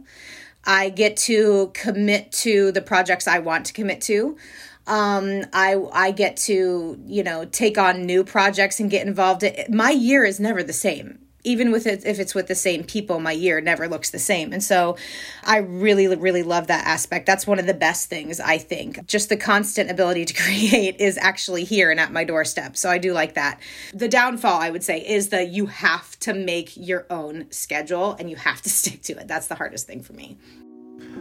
I 0.65 0.89
get 0.89 1.17
to 1.19 1.71
commit 1.73 2.33
to 2.33 2.73
the 2.73 2.83
projects 2.83 3.29
I 3.29 3.39
want 3.39 3.67
to 3.67 3.73
commit 3.73 4.01
to 4.03 4.37
um 4.87 5.45
i 5.53 5.77
i 5.93 6.11
get 6.11 6.37
to 6.37 7.01
you 7.07 7.23
know 7.23 7.45
take 7.45 7.79
on 7.79 8.05
new 8.05 8.25
projects 8.25 8.81
and 8.81 8.91
get 8.91 9.07
involved. 9.07 9.45
My 9.69 9.91
year 9.91 10.25
is 10.25 10.41
never 10.41 10.63
the 10.63 10.73
same. 10.73 11.19
Even 11.45 11.73
with 11.73 11.89
it 11.89 12.07
if 12.07 12.21
it's 12.21 12.37
with 12.37 12.47
the 12.47 12.55
same 12.55 12.85
people 12.85 13.19
my 13.19 13.33
year 13.33 13.61
never 13.61 13.89
looks 13.89 14.11
the 14.11 14.19
same. 14.19 14.53
And 14.53 14.63
so 14.63 14.97
i 15.45 15.59
really 15.59 16.09
really 16.09 16.43
love 16.43 16.67
that 16.67 16.87
aspect. 16.87 17.27
That's 17.27 17.47
one 17.47 17.59
of 17.59 17.67
the 17.67 17.75
best 17.75 18.09
things 18.09 18.41
i 18.41 18.59
think. 18.59 19.07
Just 19.07 19.29
the 19.29 19.37
constant 19.37 19.91
ability 19.91 20.25
to 20.25 20.35
create 20.43 21.01
is 21.01 21.17
actually 21.19 21.65
here 21.65 21.91
and 21.91 22.01
at 22.01 22.13
my 22.13 22.25
doorstep. 22.25 22.77
So 22.77 22.91
i 22.91 22.99
do 22.99 23.13
like 23.13 23.35
that. 23.35 23.61
The 23.95 24.09
downfall 24.09 24.61
i 24.61 24.71
would 24.71 24.83
say 24.83 24.99
is 25.07 25.29
that 25.29 25.49
you 25.49 25.67
have 25.67 26.19
to 26.21 26.35
make 26.35 26.77
your 26.77 27.07
own 27.09 27.51
schedule 27.51 28.15
and 28.19 28.29
you 28.29 28.37
have 28.37 28.63
to 28.63 28.69
stick 28.81 29.03
to 29.03 29.13
it. 29.19 29.29
That's 29.29 29.47
the 29.47 29.55
hardest 29.55 29.87
thing 29.87 30.03
for 30.03 30.13
me 30.13 30.39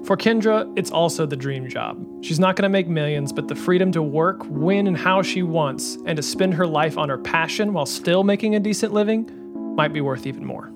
for 0.06 0.18
Kendra, 0.18 0.72
it's 0.78 0.90
also 0.90 1.26
the 1.26 1.36
dream 1.36 1.70
job. 1.70 2.04
She's 2.24 2.40
not 2.40 2.56
going 2.56 2.64
to 2.64 2.70
make 2.70 2.88
millions, 2.88 3.32
but 3.32 3.48
the 3.48 3.56
freedom 3.56 3.92
to 3.92 4.02
work 4.02 4.44
when 4.46 4.88
and 4.88 4.98
how 4.98 5.22
she 5.22 5.44
wants 5.44 5.98
and 6.06 6.18
to 6.18 6.24
spend 6.24 6.56
her 6.56 6.66
life 6.66 6.98
on 6.98 7.10
her 7.10 7.18
passion 7.18 7.72
while 7.72 7.86
still 7.86 8.24
making 8.24 8.56
a 8.56 8.60
decent 8.60 8.94
living 8.94 9.30
might 9.76 9.94
be 9.94 10.02
worth 10.02 10.26
even 10.26 10.44
more. 10.44 10.72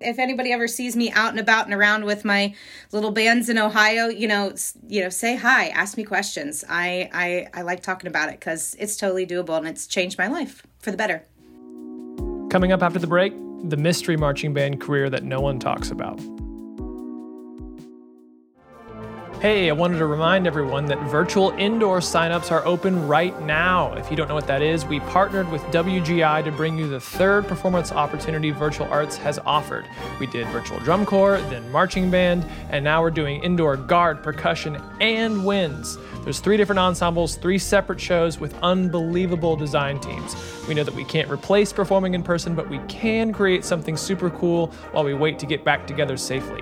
If 0.00 0.18
anybody 0.18 0.52
ever 0.52 0.68
sees 0.68 0.94
me 0.94 1.10
out 1.10 1.30
and 1.30 1.40
about 1.40 1.64
and 1.64 1.74
around 1.74 2.04
with 2.04 2.24
my 2.24 2.54
little 2.92 3.10
bands 3.10 3.48
in 3.48 3.58
Ohio, 3.58 4.06
you 4.08 4.28
know, 4.28 4.54
you 4.86 5.02
know, 5.02 5.08
say 5.08 5.34
hi, 5.34 5.68
ask 5.68 5.96
me 5.96 6.04
questions. 6.04 6.64
I 6.68 7.10
I, 7.12 7.48
I 7.52 7.62
like 7.62 7.82
talking 7.82 8.06
about 8.06 8.28
it 8.28 8.38
because 8.38 8.76
it's 8.78 8.96
totally 8.96 9.26
doable 9.26 9.58
and 9.58 9.66
it's 9.66 9.88
changed 9.88 10.16
my 10.16 10.28
life 10.28 10.64
for 10.78 10.92
the 10.92 10.96
better. 10.96 11.24
Coming 12.50 12.70
up 12.70 12.82
after 12.82 13.00
the 13.00 13.08
break, 13.08 13.32
the 13.64 13.76
mystery 13.76 14.16
marching 14.16 14.54
band 14.54 14.80
career 14.80 15.10
that 15.10 15.24
no 15.24 15.40
one 15.40 15.58
talks 15.58 15.90
about. 15.90 16.20
Hey, 19.40 19.70
I 19.70 19.72
wanted 19.72 19.98
to 19.98 20.06
remind 20.06 20.48
everyone 20.48 20.86
that 20.86 20.98
virtual 21.04 21.50
indoor 21.50 22.00
signups 22.00 22.50
are 22.50 22.66
open 22.66 23.06
right 23.06 23.40
now. 23.42 23.92
If 23.92 24.10
you 24.10 24.16
don't 24.16 24.26
know 24.26 24.34
what 24.34 24.48
that 24.48 24.62
is, 24.62 24.84
we 24.84 24.98
partnered 24.98 25.48
with 25.48 25.62
WGI 25.66 26.42
to 26.42 26.50
bring 26.50 26.76
you 26.76 26.88
the 26.88 26.98
third 26.98 27.46
performance 27.46 27.92
opportunity 27.92 28.50
Virtual 28.50 28.88
Arts 28.88 29.16
has 29.18 29.38
offered. 29.46 29.86
We 30.18 30.26
did 30.26 30.48
virtual 30.48 30.80
drum 30.80 31.06
corps, 31.06 31.38
then 31.50 31.70
marching 31.70 32.10
band, 32.10 32.44
and 32.70 32.82
now 32.82 33.00
we're 33.00 33.12
doing 33.12 33.40
indoor 33.44 33.76
guard, 33.76 34.24
percussion, 34.24 34.82
and 35.00 35.46
winds. 35.46 35.98
There's 36.24 36.40
three 36.40 36.56
different 36.56 36.80
ensembles, 36.80 37.36
three 37.36 37.58
separate 37.58 38.00
shows 38.00 38.40
with 38.40 38.58
unbelievable 38.60 39.54
design 39.54 40.00
teams. 40.00 40.34
We 40.66 40.74
know 40.74 40.82
that 40.82 40.94
we 40.94 41.04
can't 41.04 41.30
replace 41.30 41.72
performing 41.72 42.14
in 42.14 42.24
person, 42.24 42.56
but 42.56 42.68
we 42.68 42.78
can 42.88 43.32
create 43.32 43.64
something 43.64 43.96
super 43.96 44.30
cool 44.30 44.66
while 44.90 45.04
we 45.04 45.14
wait 45.14 45.38
to 45.38 45.46
get 45.46 45.64
back 45.64 45.86
together 45.86 46.16
safely. 46.16 46.60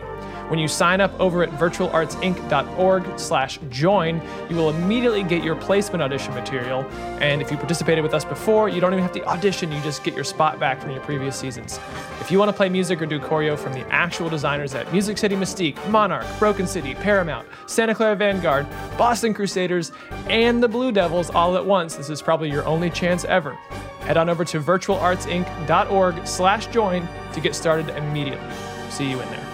When 0.48 0.60
you 0.60 0.68
sign 0.68 1.00
up 1.00 1.18
over 1.18 1.42
at 1.42 1.50
virtualartsinc.org 1.50 3.18
slash 3.18 3.58
join, 3.68 4.22
you 4.48 4.54
will 4.54 4.70
immediately 4.70 5.24
get 5.24 5.42
your 5.42 5.56
placement 5.56 6.02
audition 6.02 6.34
material. 6.34 6.82
And 7.20 7.42
if 7.42 7.50
you 7.50 7.56
participated 7.56 8.04
with 8.04 8.14
us 8.14 8.24
before, 8.24 8.68
you 8.68 8.80
don't 8.80 8.92
even 8.92 9.02
have 9.02 9.12
to 9.12 9.24
audition, 9.26 9.72
you 9.72 9.80
just 9.80 10.04
get 10.04 10.14
your 10.14 10.24
spot 10.24 10.60
back 10.60 10.80
from 10.80 10.92
your 10.92 11.00
previous 11.00 11.36
seasons. 11.36 11.80
If 12.20 12.30
you 12.30 12.38
want 12.38 12.48
to 12.48 12.56
play 12.56 12.68
music 12.68 13.02
or 13.02 13.06
do 13.06 13.18
choreo 13.18 13.58
from 13.58 13.72
the 13.72 13.86
actual 13.88 14.28
designers 14.28 14.74
at 14.74 14.90
Music 14.92 15.18
City 15.18 15.34
Mystique, 15.34 15.76
Monarch, 15.90 16.26
Broken 16.38 16.66
City, 16.66 16.94
Paramount, 16.94 17.48
Santa 17.66 17.94
Clara 17.94 18.14
Vanguard, 18.14 18.66
Boston 18.96 19.34
Crusaders, 19.34 19.90
and 20.28 20.62
the 20.62 20.68
Blue 20.68 20.92
Devils 20.92 21.30
all 21.30 21.56
at 21.56 21.66
once, 21.66 21.96
this 21.96 22.08
is 22.08 22.22
probably 22.22 22.50
your 22.50 22.64
only 22.66 22.90
chance 22.90 23.24
ever. 23.24 23.52
Head 24.00 24.16
on 24.16 24.28
over 24.28 24.44
to 24.44 24.60
virtualartsinc.org 24.60 26.26
slash 26.26 26.66
join 26.68 27.08
to 27.32 27.40
get 27.40 27.54
started 27.56 27.88
immediately. 27.90 28.48
See 28.90 29.10
you 29.10 29.20
in 29.20 29.28
there. 29.30 29.45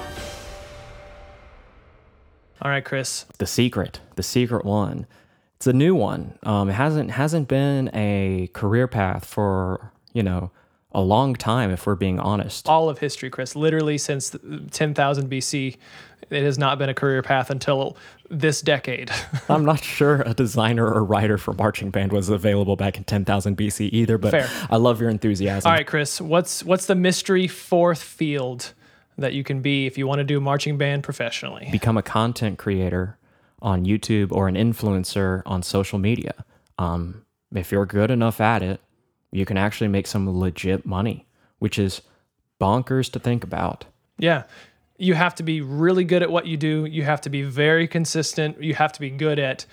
All 2.62 2.70
right, 2.70 2.85
Chris. 2.85 3.27
The 3.38 3.46
secret, 3.46 3.98
the 4.14 4.22
secret 4.22 4.64
one. 4.64 5.07
It's 5.57 5.66
a 5.66 5.72
new 5.72 5.96
one. 5.96 6.38
Um, 6.44 6.70
it 6.70 6.75
hasn't 6.75 7.11
hasn't 7.11 7.48
been 7.48 7.90
a 7.92 8.48
career 8.53 8.87
path 8.87 9.25
for 9.25 9.92
you 10.12 10.22
know 10.22 10.53
a 10.92 11.01
long 11.01 11.35
time, 11.35 11.70
if 11.70 11.87
we're 11.87 11.96
being 11.96 12.20
honest. 12.20 12.68
All 12.68 12.88
of 12.88 12.98
history, 12.98 13.31
Chris. 13.31 13.57
Literally 13.57 13.98
since 13.98 14.37
10,000 14.70 15.31
BC, 15.31 15.77
it 16.31 16.42
has 16.42 16.59
not 16.59 16.79
been 16.79 16.88
a 16.88 16.94
career 16.94 17.22
path 17.22 17.51
until 17.51 17.96
this 18.31 18.61
decade. 18.61 19.11
I'm 19.48 19.64
not 19.64 19.83
sure 19.83 20.22
a 20.22 20.35
designer 20.35 20.87
or 20.87 21.03
writer 21.03 21.38
for 21.38 21.55
marching 21.55 21.90
band 21.90 22.12
was 22.12 22.29
available 22.29 22.77
back 22.77 22.96
in 22.96 23.05
10,000 23.05 23.57
BC 23.57 23.88
either, 23.90 24.18
but 24.18 24.33
Fair. 24.33 24.48
I 24.70 24.77
love 24.77 25.01
your 25.01 25.11
enthusiasm. 25.11 25.68
All 25.68 25.77
right, 25.77 25.87
Chris. 25.87 26.20
What's 26.20 26.62
what's 26.62 26.87
the 26.87 26.94
mystery 26.94 27.48
fourth 27.48 28.03
field 28.03 28.75
that 29.22 29.32
you 29.32 29.42
can 29.42 29.62
be 29.62 29.87
if 29.87 29.96
you 29.96 30.06
want 30.06 30.18
to 30.18 30.24
do 30.24 30.40
marching 30.40 30.76
band 30.76 31.02
professionally? 31.02 31.68
Become 31.72 31.96
a 31.96 32.02
content 32.02 32.58
creator 32.58 33.18
on 33.61 33.85
YouTube 33.85 34.30
or 34.32 34.48
an 34.48 34.54
influencer 34.54 35.42
on 35.46 35.62
social 35.62 35.98
media. 35.98 36.44
Um, 36.78 37.24
if 37.54 37.72
you're 37.72 37.87
good 37.87 38.11
enough 38.11 38.40
at 38.40 38.62
it, 38.62 38.80
you 39.30 39.46
can 39.46 39.56
actually 39.56 39.88
make 39.88 40.06
some 40.06 40.28
legit 40.38 40.85
money, 40.85 41.26
which 41.58 41.78
is 41.78 42.02
bonkers 42.61 43.11
to 43.12 43.18
think 43.18 43.42
about. 43.42 43.87
Yeah. 44.18 44.44
You 44.98 45.14
have 45.14 45.35
to 45.37 45.42
be 45.42 45.61
really 45.61 46.04
good 46.04 46.22
at 46.22 46.30
what 46.30 46.46
you 46.46 46.56
do. 46.56 46.85
You 46.85 47.02
have 47.02 47.20
to 47.22 47.30
be 47.30 47.42
very 47.42 47.88
consistent. 47.88 48.62
You 48.62 48.74
have 48.74 48.92
to 48.92 49.00
be 49.00 49.11
good 49.11 49.38
at 49.38 49.66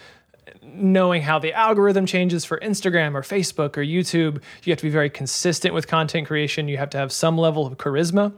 knowing 0.63 1.21
how 1.21 1.39
the 1.39 1.53
algorithm 1.53 2.05
changes 2.05 2.45
for 2.45 2.57
Instagram 2.59 3.15
or 3.15 3.21
Facebook 3.21 3.77
or 3.77 3.83
YouTube. 3.83 4.41
You 4.63 4.71
have 4.71 4.79
to 4.79 4.85
be 4.85 4.89
very 4.89 5.09
consistent 5.09 5.73
with 5.73 5.87
content 5.87 6.27
creation. 6.27 6.67
You 6.67 6.77
have 6.77 6.89
to 6.91 6.97
have 6.97 7.11
some 7.11 7.37
level 7.37 7.67
of 7.67 7.77
charisma. 7.77 8.33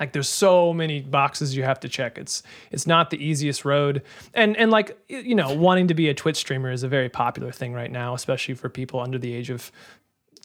Like 0.00 0.12
there's 0.12 0.28
so 0.28 0.72
many 0.72 1.00
boxes 1.00 1.56
you 1.56 1.62
have 1.62 1.80
to 1.80 1.88
check. 1.88 2.18
It's 2.18 2.42
it's 2.70 2.86
not 2.86 3.10
the 3.10 3.24
easiest 3.24 3.64
road. 3.64 4.02
And 4.34 4.56
and 4.56 4.70
like 4.70 4.98
you 5.08 5.34
know, 5.34 5.54
wanting 5.54 5.88
to 5.88 5.94
be 5.94 6.08
a 6.08 6.14
Twitch 6.14 6.36
streamer 6.36 6.70
is 6.70 6.82
a 6.82 6.88
very 6.88 7.08
popular 7.08 7.52
thing 7.52 7.72
right 7.72 7.90
now, 7.90 8.14
especially 8.14 8.54
for 8.54 8.68
people 8.68 9.00
under 9.00 9.18
the 9.18 9.32
age 9.32 9.50
of 9.50 9.70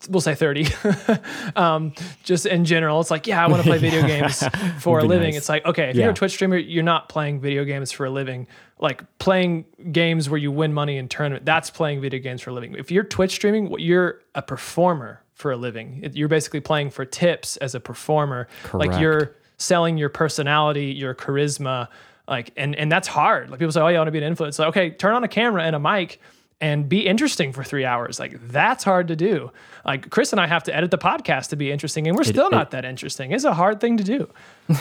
we'll 0.10 0.20
say 0.20 0.34
30 0.34 0.66
um, 1.56 1.94
just 2.24 2.48
in 2.48 2.66
general 2.66 3.00
it's 3.00 3.12
like 3.12 3.28
yeah 3.28 3.44
i 3.44 3.48
want 3.48 3.62
to 3.62 3.70
play 3.70 3.78
video 3.90 4.02
games 4.02 4.44
for 4.80 4.98
a 4.98 5.04
living. 5.04 5.28
nice. 5.28 5.38
it's 5.38 5.48
like 5.48 5.64
okay 5.64 5.92
if 5.92 5.96
you're 5.96 6.10
a 6.10 6.14
twitch 6.14 6.32
streamer 6.32 6.58
you're 6.58 6.82
not 6.82 7.08
playing 7.08 7.40
video 7.40 7.64
games 7.64 7.92
for 7.92 8.06
a 8.06 8.10
living. 8.10 8.48
Like 8.80 9.04
playing 9.20 9.66
games 9.92 10.28
where 10.28 10.40
you 10.40 10.52
win 10.52 10.74
money 10.74 10.98
in 10.98 11.08
tournament 11.08 11.46
that's 11.46 11.70
playing 11.70 12.02
video 12.02 12.20
games 12.20 12.42
for 12.42 12.50
a 12.50 12.54
living. 12.54 12.74
If 12.74 12.90
you're 12.90 13.04
twitch 13.04 13.30
streaming 13.30 13.72
you're 13.78 14.22
a 14.34 14.42
performer 14.42 15.22
for 15.42 15.52
a 15.52 15.58
living. 15.58 16.08
You're 16.14 16.28
basically 16.28 16.60
playing 16.60 16.92
for 16.92 17.04
tips 17.04 17.58
as 17.58 17.74
a 17.74 17.80
performer. 17.80 18.48
Like 18.74 19.00
you're 19.02 19.36
selling 19.62 19.98
your 19.98 20.10
personality 20.10 20.86
your 20.88 21.14
charisma 21.14 21.88
like 22.28 22.52
and 22.58 22.76
and 22.76 22.92
that's 22.92 23.08
hard 23.08 23.50
like 23.50 23.60
people 23.60 23.72
say 23.72 23.82
oh 23.82 23.88
yeah 23.88 23.98
i 23.98 24.00
want 24.00 24.08
to 24.08 24.12
be 24.12 24.24
an 24.24 24.36
influencer 24.36 24.60
like, 24.60 24.70
okay 24.70 24.90
turn 24.92 25.14
on 25.14 25.24
a 25.24 25.28
camera 25.28 25.64
and 25.64 25.76
a 25.76 25.80
mic 25.80 26.20
and 26.62 26.88
be 26.88 27.06
interesting 27.06 27.52
for 27.52 27.64
three 27.64 27.84
hours. 27.84 28.20
Like 28.20 28.48
that's 28.48 28.84
hard 28.84 29.08
to 29.10 29.16
do. 29.16 29.52
Like 29.84 30.10
Chris 30.12 30.32
and 30.32 30.40
I 30.40 30.48
have 30.48 30.64
to 30.66 30.76
edit 30.76 30.92
the 30.92 30.98
podcast 30.98 31.50
to 31.50 31.56
be 31.56 31.72
interesting, 31.72 32.08
and 32.08 32.16
we're 32.16 32.24
still 32.24 32.48
it- 32.48 32.52
not 32.52 32.72
that 32.72 32.86
interesting. 32.86 33.32
It's 33.32 33.44
a 33.44 33.54
hard 33.54 33.82
thing 33.82 33.98
to 33.98 34.04
do. 34.04 34.30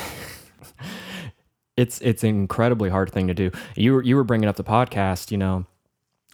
it's 1.77 2.01
it's 2.03 2.23
an 2.23 2.29
incredibly 2.29 2.91
hard 2.91 3.11
thing 3.11 3.29
to 3.29 3.35
do. 3.35 3.51
You 3.75 3.95
were 3.95 4.03
you 4.03 4.15
were 4.15 4.25
bringing 4.25 4.49
up 4.49 4.57
the 4.57 4.65
podcast, 4.65 5.31
you 5.31 5.39
know, 5.39 5.65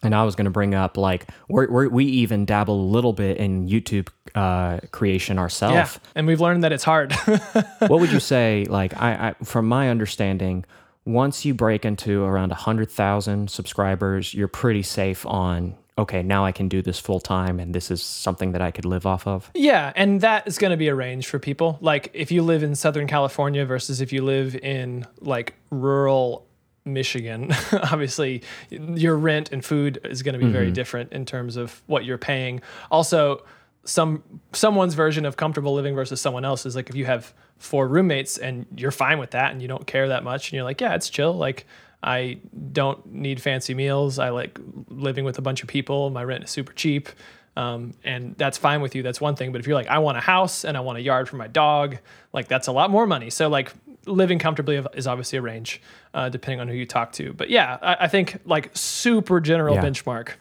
and 0.03 0.13
I 0.13 0.23
was 0.25 0.35
going 0.35 0.45
to 0.45 0.51
bring 0.51 0.75
up 0.75 0.97
like 0.97 1.27
we're, 1.47 1.71
we're, 1.71 1.87
we 1.87 2.05
even 2.05 2.45
dabble 2.45 2.79
a 2.79 2.89
little 2.89 3.13
bit 3.13 3.37
in 3.37 3.67
YouTube 3.67 4.09
uh, 4.37 4.79
creation 4.91 5.39
ourselves. 5.39 5.73
Yeah, 5.73 5.89
and 6.13 6.27
we've 6.27 6.39
learned 6.39 6.63
that 6.63 6.71
it's 6.71 6.83
hard. 6.83 7.11
what 7.79 7.99
would 7.99 8.11
you 8.11 8.19
say? 8.35 8.65
Like 8.69 8.95
I, 9.01 9.29
I 9.29 9.43
from 9.43 9.67
my 9.67 9.89
understanding, 9.89 10.63
once 11.05 11.43
you 11.43 11.55
break 11.55 11.85
into 11.85 12.23
around 12.23 12.51
a 12.51 12.55
hundred 12.55 12.91
thousand 12.91 13.49
subscribers, 13.49 14.33
you're 14.33 14.47
pretty 14.47 14.83
safe 14.83 15.25
on. 15.25 15.75
Okay, 15.97 16.21
now 16.21 16.45
I 16.45 16.51
can 16.51 16.69
do 16.69 16.83
this 16.83 16.99
full 16.99 17.19
time, 17.19 17.59
and 17.59 17.73
this 17.73 17.89
is 17.89 18.03
something 18.03 18.51
that 18.51 18.61
I 18.61 18.69
could 18.69 18.85
live 18.85 19.07
off 19.07 19.25
of. 19.25 19.49
yeah, 19.55 19.91
and 19.95 20.21
that 20.21 20.47
is 20.47 20.59
going 20.59 20.69
to 20.69 20.77
be 20.77 20.89
a 20.89 20.93
range 20.95 21.25
for 21.25 21.39
people. 21.39 21.79
Like 21.81 22.11
if 22.13 22.31
you 22.31 22.43
live 22.43 22.61
in 22.61 22.75
Southern 22.75 23.07
California 23.07 23.65
versus 23.65 23.99
if 24.01 24.13
you 24.13 24.23
live 24.23 24.55
in 24.55 25.07
like 25.19 25.55
rural 25.71 26.45
Michigan, 26.85 27.51
obviously 27.91 28.43
your 28.69 29.17
rent 29.17 29.51
and 29.51 29.65
food 29.65 29.99
is 30.03 30.21
going 30.21 30.39
to 30.39 30.45
be 30.45 30.51
very 30.51 30.69
different 30.69 31.11
in 31.11 31.25
terms 31.25 31.55
of 31.57 31.81
what 31.87 32.05
you're 32.05 32.19
paying. 32.19 32.61
Also, 32.91 33.43
some 33.87 34.21
someone's 34.51 34.93
version 34.93 35.25
of 35.25 35.37
comfortable 35.37 35.73
living 35.73 35.95
versus 35.95 36.19
someone 36.19 36.43
else's. 36.43 36.75
Like 36.75 36.89
if 36.89 36.95
you 36.95 37.05
have 37.05 37.33
four 37.57 37.87
roommates 37.87 38.37
and 38.37 38.65
you're 38.75 38.91
fine 38.91 39.17
with 39.17 39.31
that 39.31 39.51
and 39.51 39.61
you 39.61 39.67
don't 39.67 39.87
care 39.87 40.09
that 40.09 40.23
much 40.23 40.49
and 40.49 40.53
you're 40.55 40.63
like, 40.65 40.81
yeah, 40.81 40.93
it's 40.93 41.09
chill. 41.09 41.33
Like 41.33 41.65
I 42.03 42.39
don't 42.73 43.03
need 43.13 43.41
fancy 43.41 43.73
meals. 43.73 44.19
I 44.19 44.29
like 44.29 44.59
living 44.89 45.23
with 45.25 45.37
a 45.37 45.41
bunch 45.41 45.63
of 45.63 45.69
people. 45.69 46.09
My 46.09 46.23
rent 46.23 46.43
is 46.43 46.49
super 46.49 46.73
cheap. 46.73 47.07
Um, 47.55 47.93
and 48.03 48.35
that's 48.37 48.57
fine 48.57 48.81
with 48.81 48.93
you. 48.93 49.01
That's 49.01 49.19
one 49.19 49.35
thing. 49.35 49.51
But 49.51 49.61
if 49.61 49.67
you're 49.67 49.75
like, 49.75 49.87
I 49.87 49.97
want 49.99 50.17
a 50.17 50.21
house 50.21 50.63
and 50.65 50.77
I 50.77 50.81
want 50.81 50.99
a 50.99 51.01
yard 51.01 51.27
for 51.27 51.37
my 51.37 51.47
dog, 51.47 51.97
like 52.33 52.47
that's 52.47 52.67
a 52.67 52.71
lot 52.71 52.91
more 52.91 53.07
money. 53.07 53.31
So 53.31 53.47
like 53.47 53.71
living 54.05 54.37
comfortably 54.37 54.75
is 54.93 55.07
obviously 55.07 55.39
a 55.39 55.41
range, 55.41 55.81
uh, 56.13 56.29
depending 56.29 56.59
on 56.59 56.67
who 56.67 56.75
you 56.75 56.85
talk 56.85 57.13
to. 57.13 57.33
But 57.33 57.49
yeah, 57.49 57.77
I, 57.81 57.95
I 58.01 58.07
think 58.09 58.37
like 58.45 58.69
super 58.75 59.39
general 59.39 59.75
Yeah. 59.75 59.83
benchmark. 59.83 60.33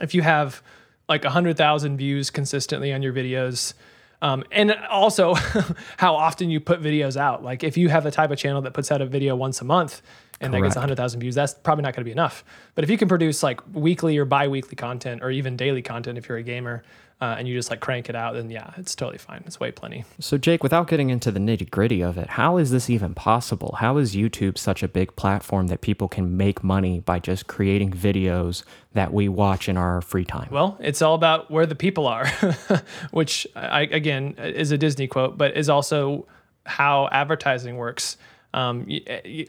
If 0.00 0.14
you 0.14 0.20
have 0.22 0.62
like 1.08 1.24
100,000 1.24 1.96
views 1.96 2.30
consistently 2.30 2.92
on 2.92 3.02
your 3.02 3.12
videos, 3.12 3.74
um, 4.22 4.44
and 4.52 4.72
also 4.90 5.34
how 5.96 6.14
often 6.14 6.48
you 6.48 6.60
put 6.60 6.80
videos 6.80 7.16
out. 7.16 7.42
Like 7.42 7.64
if 7.64 7.76
you 7.76 7.88
have 7.88 8.04
the 8.04 8.10
type 8.10 8.30
of 8.30 8.38
channel 8.38 8.62
that 8.62 8.72
puts 8.72 8.92
out 8.92 9.00
a 9.02 9.06
video 9.06 9.34
once 9.34 9.60
a 9.60 9.64
month 9.64 10.00
and 10.40 10.54
that 10.54 10.58
gets 10.58 10.74
Correct. 10.74 10.88
100,000 10.90 11.20
views, 11.20 11.34
that's 11.34 11.54
probably 11.54 11.82
not 11.82 11.94
going 11.94 12.02
to 12.02 12.04
be 12.04 12.12
enough. 12.12 12.44
But 12.74 12.84
if 12.84 12.90
you 12.90 12.96
can 12.96 13.08
produce 13.08 13.42
like 13.42 13.60
weekly 13.72 14.16
or 14.18 14.24
bi-weekly 14.24 14.76
content 14.76 15.22
or 15.22 15.30
even 15.30 15.56
daily 15.56 15.82
content 15.82 16.18
if 16.18 16.28
you're 16.28 16.38
a 16.38 16.42
gamer 16.42 16.82
uh, 17.22 17.36
and 17.38 17.46
you 17.46 17.54
just 17.54 17.70
like 17.70 17.78
crank 17.78 18.08
it 18.08 18.16
out, 18.16 18.34
then 18.34 18.50
yeah, 18.50 18.72
it's 18.76 18.96
totally 18.96 19.16
fine. 19.16 19.44
It's 19.46 19.60
way 19.60 19.70
plenty. 19.70 20.04
So, 20.18 20.36
Jake, 20.36 20.64
without 20.64 20.88
getting 20.88 21.08
into 21.08 21.30
the 21.30 21.38
nitty 21.38 21.70
gritty 21.70 22.02
of 22.02 22.18
it, 22.18 22.30
how 22.30 22.56
is 22.56 22.72
this 22.72 22.90
even 22.90 23.14
possible? 23.14 23.76
How 23.78 23.98
is 23.98 24.16
YouTube 24.16 24.58
such 24.58 24.82
a 24.82 24.88
big 24.88 25.14
platform 25.14 25.68
that 25.68 25.82
people 25.82 26.08
can 26.08 26.36
make 26.36 26.64
money 26.64 26.98
by 26.98 27.20
just 27.20 27.46
creating 27.46 27.92
videos 27.92 28.64
that 28.94 29.12
we 29.12 29.28
watch 29.28 29.68
in 29.68 29.76
our 29.76 30.00
free 30.00 30.24
time? 30.24 30.48
Well, 30.50 30.76
it's 30.80 31.00
all 31.00 31.14
about 31.14 31.48
where 31.48 31.64
the 31.64 31.76
people 31.76 32.08
are, 32.08 32.26
which 33.12 33.46
I, 33.54 33.82
again 33.82 34.34
is 34.38 34.72
a 34.72 34.78
Disney 34.78 35.06
quote, 35.06 35.38
but 35.38 35.56
is 35.56 35.68
also 35.68 36.26
how 36.66 37.08
advertising 37.12 37.76
works. 37.76 38.16
Um, 38.52 38.88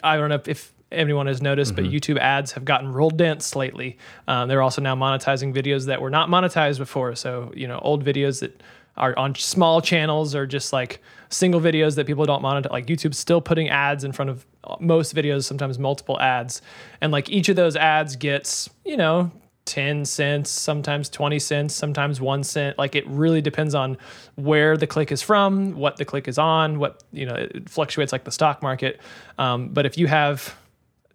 I 0.04 0.16
don't 0.16 0.30
know 0.30 0.40
if, 0.46 0.73
if 0.94 1.00
anyone 1.00 1.28
has 1.28 1.42
noticed, 1.42 1.76
but 1.76 1.86
YouTube 1.86 2.18
ads 2.18 2.52
have 2.54 2.66
gotten 2.66 2.92
real 2.92 3.10
dense 3.10 3.56
lately. 3.56 3.98
Um, 4.28 4.48
they're 4.48 4.62
also 4.62 4.82
now 4.82 4.96
monetizing 4.96 5.54
videos 5.54 5.86
that 5.88 6.02
were 6.02 6.10
not 6.10 6.30
monetized 6.30 6.78
before. 6.78 7.16
So, 7.16 7.52
you 7.56 7.68
know, 7.68 7.80
old 7.80 8.06
videos 8.06 8.40
that 8.42 8.62
are 8.96 9.18
on 9.18 9.36
small 9.36 9.82
channels 9.82 10.36
or 10.36 10.46
just 10.46 10.72
like 10.72 11.02
single 11.30 11.60
videos 11.60 11.96
that 11.96 12.06
people 12.06 12.26
don't 12.26 12.44
monetize. 12.44 12.72
Like 12.72 12.86
YouTube's 12.86 13.18
still 13.18 13.42
putting 13.42 13.70
ads 13.70 14.04
in 14.04 14.12
front 14.12 14.30
of 14.30 14.46
most 14.80 15.16
videos, 15.16 15.46
sometimes 15.46 15.80
multiple 15.80 16.20
ads. 16.20 16.62
And 17.02 17.12
like 17.12 17.30
each 17.30 17.50
of 17.50 17.56
those 17.56 17.76
ads 17.76 18.16
gets, 18.16 18.70
you 18.86 18.98
know, 18.98 19.32
10 19.66 20.06
cents, 20.06 20.50
sometimes 20.50 21.10
20 21.10 21.40
cents, 21.40 21.74
sometimes 21.74 22.20
1 22.20 22.44
cent. 22.44 22.78
Like 22.78 22.96
it 22.96 23.08
really 23.08 23.42
depends 23.42 23.74
on 23.74 23.98
where 24.36 24.78
the 24.78 24.88
click 24.88 25.12
is 25.12 25.22
from, 25.22 25.74
what 25.74 25.98
the 25.98 26.06
click 26.06 26.28
is 26.28 26.38
on, 26.38 26.80
what, 26.80 27.04
you 27.12 27.26
know, 27.26 27.36
it 27.36 27.70
fluctuates 27.70 28.12
like 28.12 28.26
the 28.26 28.32
stock 28.32 28.62
market. 28.62 29.00
Um, 29.38 29.70
but 29.70 29.86
if 29.86 29.98
you 29.98 30.08
have 30.08 30.56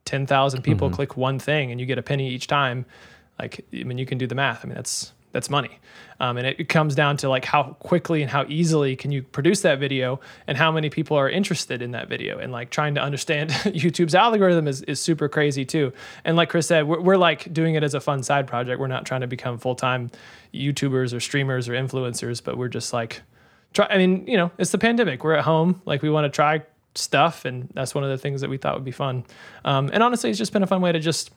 10,000 0.09 0.63
people 0.63 0.89
click 0.89 1.19
one 1.19 1.39
thing 1.39 1.71
and 1.71 1.79
you 1.79 1.85
get 1.85 1.99
a 1.99 2.03
penny 2.03 2.31
each 2.31 2.47
time, 2.47 2.87
like, 3.39 3.65
I 3.75 3.85
mean, 3.85 3.99
you 3.99 4.07
can 4.07 4.17
do 4.17 4.27
the 4.27 4.35
math. 4.35 4.65
I 4.65 4.69
mean, 4.69 4.75
that's, 4.75 5.13
that's 5.33 5.51
money. 5.51 5.79
Um, 6.19 6.39
and 6.39 6.47
it, 6.47 6.59
it 6.59 6.71
comes 6.71 6.95
down 6.95 7.19
to 7.19 7.29
like 7.29 7.45
how 7.45 7.77
quickly 7.79 8.23
and 8.23 8.31
how 8.31 8.47
easily 8.49 8.97
can 8.97 9.13
you 9.13 9.23
produce 9.23 9.61
that 9.61 9.79
video 9.79 10.19
and 10.47 10.57
how 10.57 10.73
many 10.73 10.89
people 10.89 11.17
are 11.19 11.29
interested 11.29 11.83
in 11.83 11.91
that 11.91 12.09
video 12.09 12.39
and 12.39 12.51
like 12.51 12.71
trying 12.71 12.95
to 12.95 13.03
understand 13.03 13.51
YouTube's 13.51 14.15
algorithm 14.15 14.67
is, 14.67 14.81
is 14.83 14.99
super 14.99 15.29
crazy 15.29 15.67
too. 15.67 15.93
And 16.25 16.39
like 16.39 16.49
Chris 16.49 16.67
said, 16.67 16.89
we're, 16.89 17.01
we're 17.01 17.17
like 17.19 17.53
doing 17.53 17.75
it 17.75 17.85
as 17.85 17.93
a 17.93 18.01
fun 18.01 18.23
side 18.23 18.47
project. 18.47 18.81
We're 18.81 18.87
not 18.87 19.05
trying 19.05 19.21
to 19.21 19.27
become 19.27 19.59
full-time 19.59 20.11
YouTubers 20.55 21.15
or 21.15 21.21
streamers 21.21 21.69
or 21.69 21.75
influencers, 21.75 22.43
but 22.43 22.57
we're 22.57 22.69
just 22.69 22.95
like, 22.95 23.21
try, 23.75 23.87
I 23.91 23.99
mean, 23.99 24.27
you 24.27 24.39
know, 24.39 24.51
it's 24.57 24.71
the 24.71 24.79
pandemic. 24.79 25.23
We're 25.23 25.35
at 25.35 25.45
home. 25.45 25.83
Like 25.85 26.01
we 26.01 26.09
want 26.09 26.25
to 26.25 26.35
try 26.35 26.63
stuff, 26.99 27.45
and 27.45 27.69
that's 27.75 27.95
one 27.95 28.05
of 28.05 28.11
the 28.11 28.19
things 28.19 28.41
that 28.41 28.51
we 28.51 28.57
thought 28.59 28.75
would 28.75 28.85
be 28.85 28.91
fun. 28.91 29.25
Um, 29.65 29.91
and 29.93 30.03
honestly, 30.03 30.31
it's 30.31 30.39
just 30.39 30.53
been 30.53 30.63
a 30.63 30.67
fun 30.67 30.81
way 30.81 30.93
to 30.93 30.99
just 31.01 31.31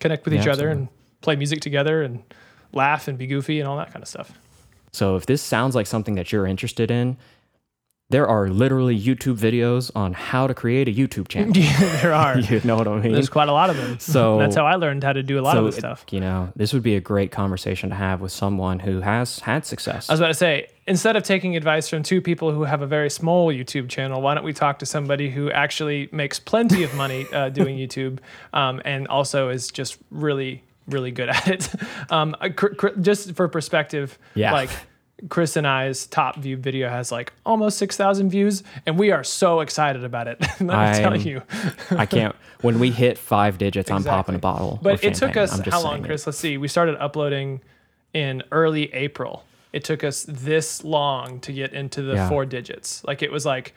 connect 0.00 0.24
with 0.24 0.34
Yeah, 0.34 0.40
each 0.40 0.46
other 0.48 0.68
absolutely. 0.70 0.82
and 0.82 1.20
play 1.22 1.36
music 1.36 1.60
together 1.60 2.02
and 2.02 2.22
laugh 2.72 3.08
and 3.08 3.16
be 3.18 3.26
goofy 3.26 3.60
and 3.60 3.68
all 3.68 3.76
that 3.78 3.92
kind 3.92 4.02
of 4.02 4.08
stuff. 4.08 4.32
So 4.92 5.16
if 5.16 5.26
this 5.26 5.42
sounds 5.42 5.74
like 5.74 5.86
something 5.86 6.14
that 6.14 6.32
you're 6.32 6.46
interested 6.46 6.90
in, 6.90 7.16
there 8.10 8.26
are 8.26 8.48
literally 8.48 8.98
YouTube 8.98 9.36
videos 9.36 9.90
on 9.94 10.14
how 10.14 10.46
to 10.46 10.54
create 10.54 10.88
a 10.88 10.92
YouTube 10.92 11.28
channel. 11.32 11.54
Yeah, 11.54 11.78
there 12.00 12.14
are. 12.14 12.38
you 12.40 12.60
know 12.64 12.76
what 12.76 12.88
I 12.88 12.98
mean? 13.00 13.12
There's 13.12 13.28
quite 13.28 13.48
a 13.48 13.52
lot 13.52 13.68
of 13.68 13.76
them. 13.76 13.98
So- 13.98 14.38
that's 14.40 14.56
how 14.56 14.64
I 14.64 14.76
learned 14.76 15.04
how 15.04 15.12
to 15.12 15.22
do 15.22 15.38
a 15.38 15.42
lot 15.42 15.52
so 15.52 15.58
of 15.60 15.64
this 15.66 15.76
it- 15.76 15.80
stuff. 15.80 16.04
you 16.10 16.20
know, 16.20 16.50
this 16.56 16.72
would 16.72 16.82
be 16.82 16.96
a 16.96 17.00
great 17.00 17.30
conversation 17.30 17.90
to 17.90 17.94
have 17.96 18.20
with 18.22 18.32
someone 18.32 18.78
who 18.78 19.00
has 19.02 19.40
had 19.40 19.66
success. 19.66 20.08
I 20.08 20.14
was 20.14 20.20
about 20.20 20.28
to 20.28 20.34
say, 20.34 20.68
instead 20.86 21.16
of 21.16 21.22
taking 21.22 21.54
advice 21.54 21.88
from 21.88 22.02
two 22.02 22.22
people 22.22 22.50
who 22.52 22.64
have 22.64 22.80
a 22.80 22.86
very 22.86 23.10
small 23.10 23.52
YouTube 23.52 23.90
channel, 23.90 24.22
why 24.22 24.34
don't 24.34 24.44
we 24.44 24.54
talk 24.54 24.78
to 24.78 24.86
somebody 24.86 25.28
who 25.28 25.50
actually 25.50 26.08
makes 26.10 26.38
plenty 26.40 26.84
of 26.84 26.94
money 26.94 27.26
uh, 27.32 27.50
doing 27.50 27.76
YouTube 27.76 28.20
um, 28.54 28.80
and 28.86 29.06
also 29.08 29.50
is 29.50 29.68
just 29.68 29.98
really, 30.10 30.62
really 30.86 31.10
good 31.10 31.28
at 31.28 31.46
it? 31.46 31.68
Um, 32.10 32.34
cr- 32.56 32.68
cr- 32.68 32.98
just 33.02 33.34
for 33.34 33.48
perspective, 33.48 34.18
Yeah. 34.34 34.52
like 34.52 34.70
Chris 35.28 35.56
and 35.56 35.66
I's 35.66 36.06
top 36.06 36.36
viewed 36.36 36.62
video 36.62 36.88
has 36.88 37.10
like 37.10 37.32
almost 37.44 37.78
6,000 37.78 38.30
views, 38.30 38.62
and 38.86 38.98
we 38.98 39.10
are 39.10 39.24
so 39.24 39.60
excited 39.60 40.04
about 40.04 40.28
it. 40.28 40.40
Let 40.60 40.60
me 40.60 40.66
tell 40.66 41.12
I'm- 41.12 41.20
you. 41.20 41.42
I 41.90 42.06
can't. 42.06 42.36
When 42.60 42.78
we 42.78 42.90
hit 42.90 43.18
five 43.18 43.58
digits, 43.58 43.90
I'm 43.90 44.04
popping 44.04 44.34
a 44.34 44.38
bottle. 44.38 44.78
But 44.82 45.02
it 45.02 45.14
took 45.14 45.36
us 45.36 45.58
how 45.60 45.82
long, 45.82 45.92
saying 45.92 46.04
it. 46.04 46.06
Chris? 46.06 46.26
Let's 46.26 46.38
see. 46.38 46.56
We 46.56 46.68
started 46.68 46.96
uploading 47.02 47.60
in 48.14 48.42
early 48.52 48.92
April. 48.94 49.44
It 49.72 49.84
took 49.84 50.02
us 50.02 50.24
this 50.28 50.82
long 50.84 51.40
to 51.40 51.52
get 51.52 51.72
into 51.72 52.02
the 52.02 52.14
Yeah. 52.14 52.28
four 52.28 52.46
digits. 52.46 53.04
Like 53.04 53.22
it 53.22 53.30
was 53.30 53.44
like 53.44 53.74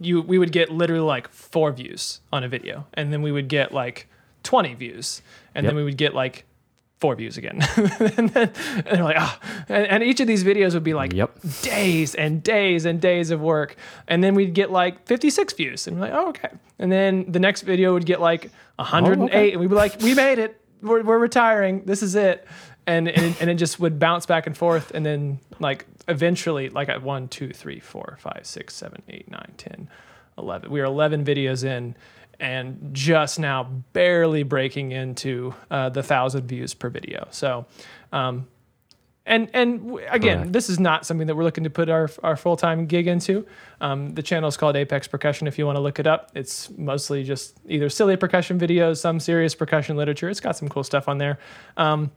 you 0.00 0.20
we 0.22 0.38
would 0.38 0.52
get 0.52 0.70
literally 0.70 1.02
like 1.04 1.28
four 1.28 1.70
views 1.72 2.20
on 2.32 2.44
a 2.44 2.48
video, 2.48 2.86
and 2.94 3.12
then 3.12 3.20
we 3.22 3.30
would 3.32 3.48
get 3.48 3.72
like 3.72 4.08
20 4.42 4.74
views, 4.74 5.22
and 5.54 5.66
then 5.66 5.74
we 5.76 5.84
would 5.84 5.96
get 5.96 6.14
like 6.14 6.44
four 7.00 7.14
views 7.14 7.36
again. 7.36 7.62
and, 7.76 8.28
then, 8.30 8.52
and 8.74 8.86
they're 8.86 9.04
like, 9.04 9.16
ah, 9.18 9.38
and, 9.68 9.86
and 9.86 10.02
each 10.02 10.20
of 10.20 10.26
these 10.26 10.44
videos 10.44 10.74
would 10.74 10.84
be 10.84 10.94
like 10.94 11.12
Yep. 11.12 11.38
days 11.62 12.14
and 12.14 12.42
days 12.42 12.84
and 12.84 13.00
days 13.00 13.30
of 13.30 13.40
work. 13.40 13.76
And 14.08 14.22
then 14.22 14.34
we'd 14.34 14.54
get 14.54 14.70
like 14.70 15.06
56 15.06 15.52
views. 15.54 15.86
And 15.86 15.96
we're 15.96 16.06
like, 16.06 16.14
oh, 16.14 16.28
okay. 16.30 16.50
And 16.78 16.90
then 16.90 17.30
the 17.30 17.38
next 17.38 17.62
video 17.62 17.92
would 17.94 18.06
get 18.06 18.20
like 18.20 18.50
108. 18.76 19.20
Oh, 19.20 19.24
okay. 19.26 19.52
And 19.52 19.60
we'd 19.60 19.70
be 19.70 19.76
like, 19.76 20.00
we 20.00 20.14
made 20.14 20.38
it. 20.38 20.60
We're, 20.82 21.02
we're 21.02 21.18
retiring. 21.18 21.82
This 21.84 22.02
is 22.02 22.14
it. 22.14 22.46
And, 22.86 23.08
and, 23.08 23.26
it, 23.26 23.40
and 23.40 23.50
it 23.50 23.54
just 23.54 23.78
would 23.78 23.98
bounce 23.98 24.26
back 24.26 24.46
and 24.46 24.56
forth. 24.56 24.92
And 24.92 25.04
then 25.04 25.38
like 25.60 25.86
eventually, 26.08 26.68
like 26.68 26.88
at 26.88 27.02
one, 27.02 27.28
two, 27.28 27.50
three, 27.50 27.80
four, 27.80 28.16
five, 28.20 28.40
six, 28.44 28.74
seven, 28.74 29.02
eight, 29.08 29.30
nine, 29.30 29.54
10, 29.56 29.88
11. 30.38 30.70
We 30.70 30.80
were 30.80 30.86
11 30.86 31.24
videos 31.24 31.64
in 31.64 31.94
and 32.40 32.90
just 32.92 33.38
now 33.38 33.64
barely 33.92 34.42
breaking 34.42 34.92
into 34.92 35.54
uh, 35.70 35.88
the 35.88 36.02
thousand 36.02 36.46
views 36.46 36.74
per 36.74 36.88
video. 36.88 37.26
So, 37.30 37.66
um, 38.12 38.46
and 39.26 39.50
and 39.52 39.84
w- 39.84 40.06
again, 40.10 40.52
this 40.52 40.70
is 40.70 40.80
not 40.80 41.04
something 41.04 41.26
that 41.26 41.36
we're 41.36 41.44
looking 41.44 41.64
to 41.64 41.70
put 41.70 41.88
our 41.88 42.08
our 42.22 42.36
full 42.36 42.56
time 42.56 42.86
gig 42.86 43.06
into. 43.06 43.46
Um, 43.80 44.14
the 44.14 44.22
channel 44.22 44.48
is 44.48 44.56
called 44.56 44.76
Apex 44.76 45.06
Percussion. 45.08 45.46
If 45.46 45.58
you 45.58 45.66
want 45.66 45.76
to 45.76 45.80
look 45.80 45.98
it 45.98 46.06
up, 46.06 46.30
it's 46.34 46.70
mostly 46.78 47.24
just 47.24 47.56
either 47.68 47.88
silly 47.90 48.16
percussion 48.16 48.58
videos, 48.58 48.98
some 48.98 49.20
serious 49.20 49.54
percussion 49.54 49.96
literature. 49.96 50.30
It's 50.30 50.40
got 50.40 50.56
some 50.56 50.68
cool 50.68 50.84
stuff 50.84 51.08
on 51.08 51.18
there, 51.18 51.38
um, 51.76 52.10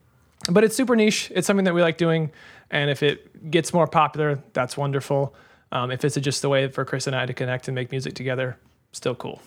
but 0.50 0.64
it's 0.64 0.76
super 0.76 0.96
niche. 0.96 1.32
It's 1.36 1.48
something 1.48 1.66
that 1.66 1.74
we 1.74 1.82
like 1.82 1.98
doing, 1.98 2.32
and 2.70 2.90
if 2.90 3.04
it 3.04 3.52
gets 3.52 3.74
more 3.74 3.88
popular, 3.88 4.42
that's 4.54 4.78
wonderful. 4.78 5.36
Um, 5.74 5.90
if 5.90 6.06
it's 6.06 6.16
just 6.18 6.44
a 6.44 6.50
way 6.50 6.68
for 6.68 6.86
Chris 6.86 7.08
and 7.08 7.16
I 7.16 7.26
to 7.26 7.34
connect 7.34 7.68
and 7.68 7.76
make 7.76 7.92
music 7.92 8.14
together, 8.14 8.58
still 8.92 9.16
cool. 9.16 9.42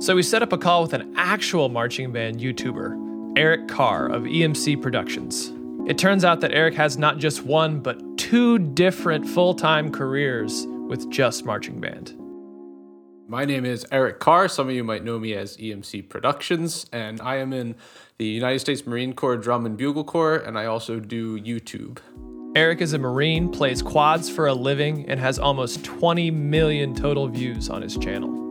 So 0.00 0.16
we 0.16 0.22
set 0.22 0.42
up 0.42 0.54
a 0.54 0.56
call 0.56 0.80
with 0.80 0.94
an 0.94 1.12
actual 1.14 1.68
marching 1.68 2.10
band 2.10 2.40
YouTuber, 2.40 3.36
Eric 3.36 3.68
Carr 3.68 4.06
of 4.06 4.22
EMC 4.22 4.80
Productions. 4.80 5.52
It 5.86 5.98
turns 5.98 6.24
out 6.24 6.40
that 6.40 6.54
Eric 6.54 6.72
has 6.76 6.96
not 6.96 7.18
just 7.18 7.44
one, 7.44 7.80
but 7.80 8.16
two 8.16 8.58
different 8.58 9.28
full 9.28 9.52
time 9.52 9.92
careers 9.92 10.66
with 10.88 11.10
just 11.10 11.44
marching 11.44 11.82
band. 11.82 12.14
My 13.28 13.44
name 13.44 13.66
is 13.66 13.84
Eric 13.92 14.20
Carr. 14.20 14.48
Some 14.48 14.70
of 14.70 14.74
you 14.74 14.82
might 14.84 15.04
know 15.04 15.18
me 15.18 15.34
as 15.34 15.58
EMC 15.58 16.08
Productions, 16.08 16.86
and 16.94 17.20
I 17.20 17.36
am 17.36 17.52
in 17.52 17.74
the 18.16 18.24
United 18.24 18.60
States 18.60 18.86
Marine 18.86 19.12
Corps 19.12 19.36
Drum 19.36 19.66
and 19.66 19.76
Bugle 19.76 20.04
Corps, 20.04 20.36
and 20.36 20.58
I 20.58 20.64
also 20.64 20.98
do 20.98 21.38
YouTube. 21.38 21.98
Eric 22.56 22.80
is 22.80 22.94
a 22.94 22.98
Marine, 22.98 23.50
plays 23.50 23.82
quads 23.82 24.30
for 24.30 24.46
a 24.46 24.54
living, 24.54 25.10
and 25.10 25.20
has 25.20 25.38
almost 25.38 25.84
20 25.84 26.30
million 26.30 26.94
total 26.94 27.28
views 27.28 27.68
on 27.68 27.82
his 27.82 27.98
channel. 27.98 28.49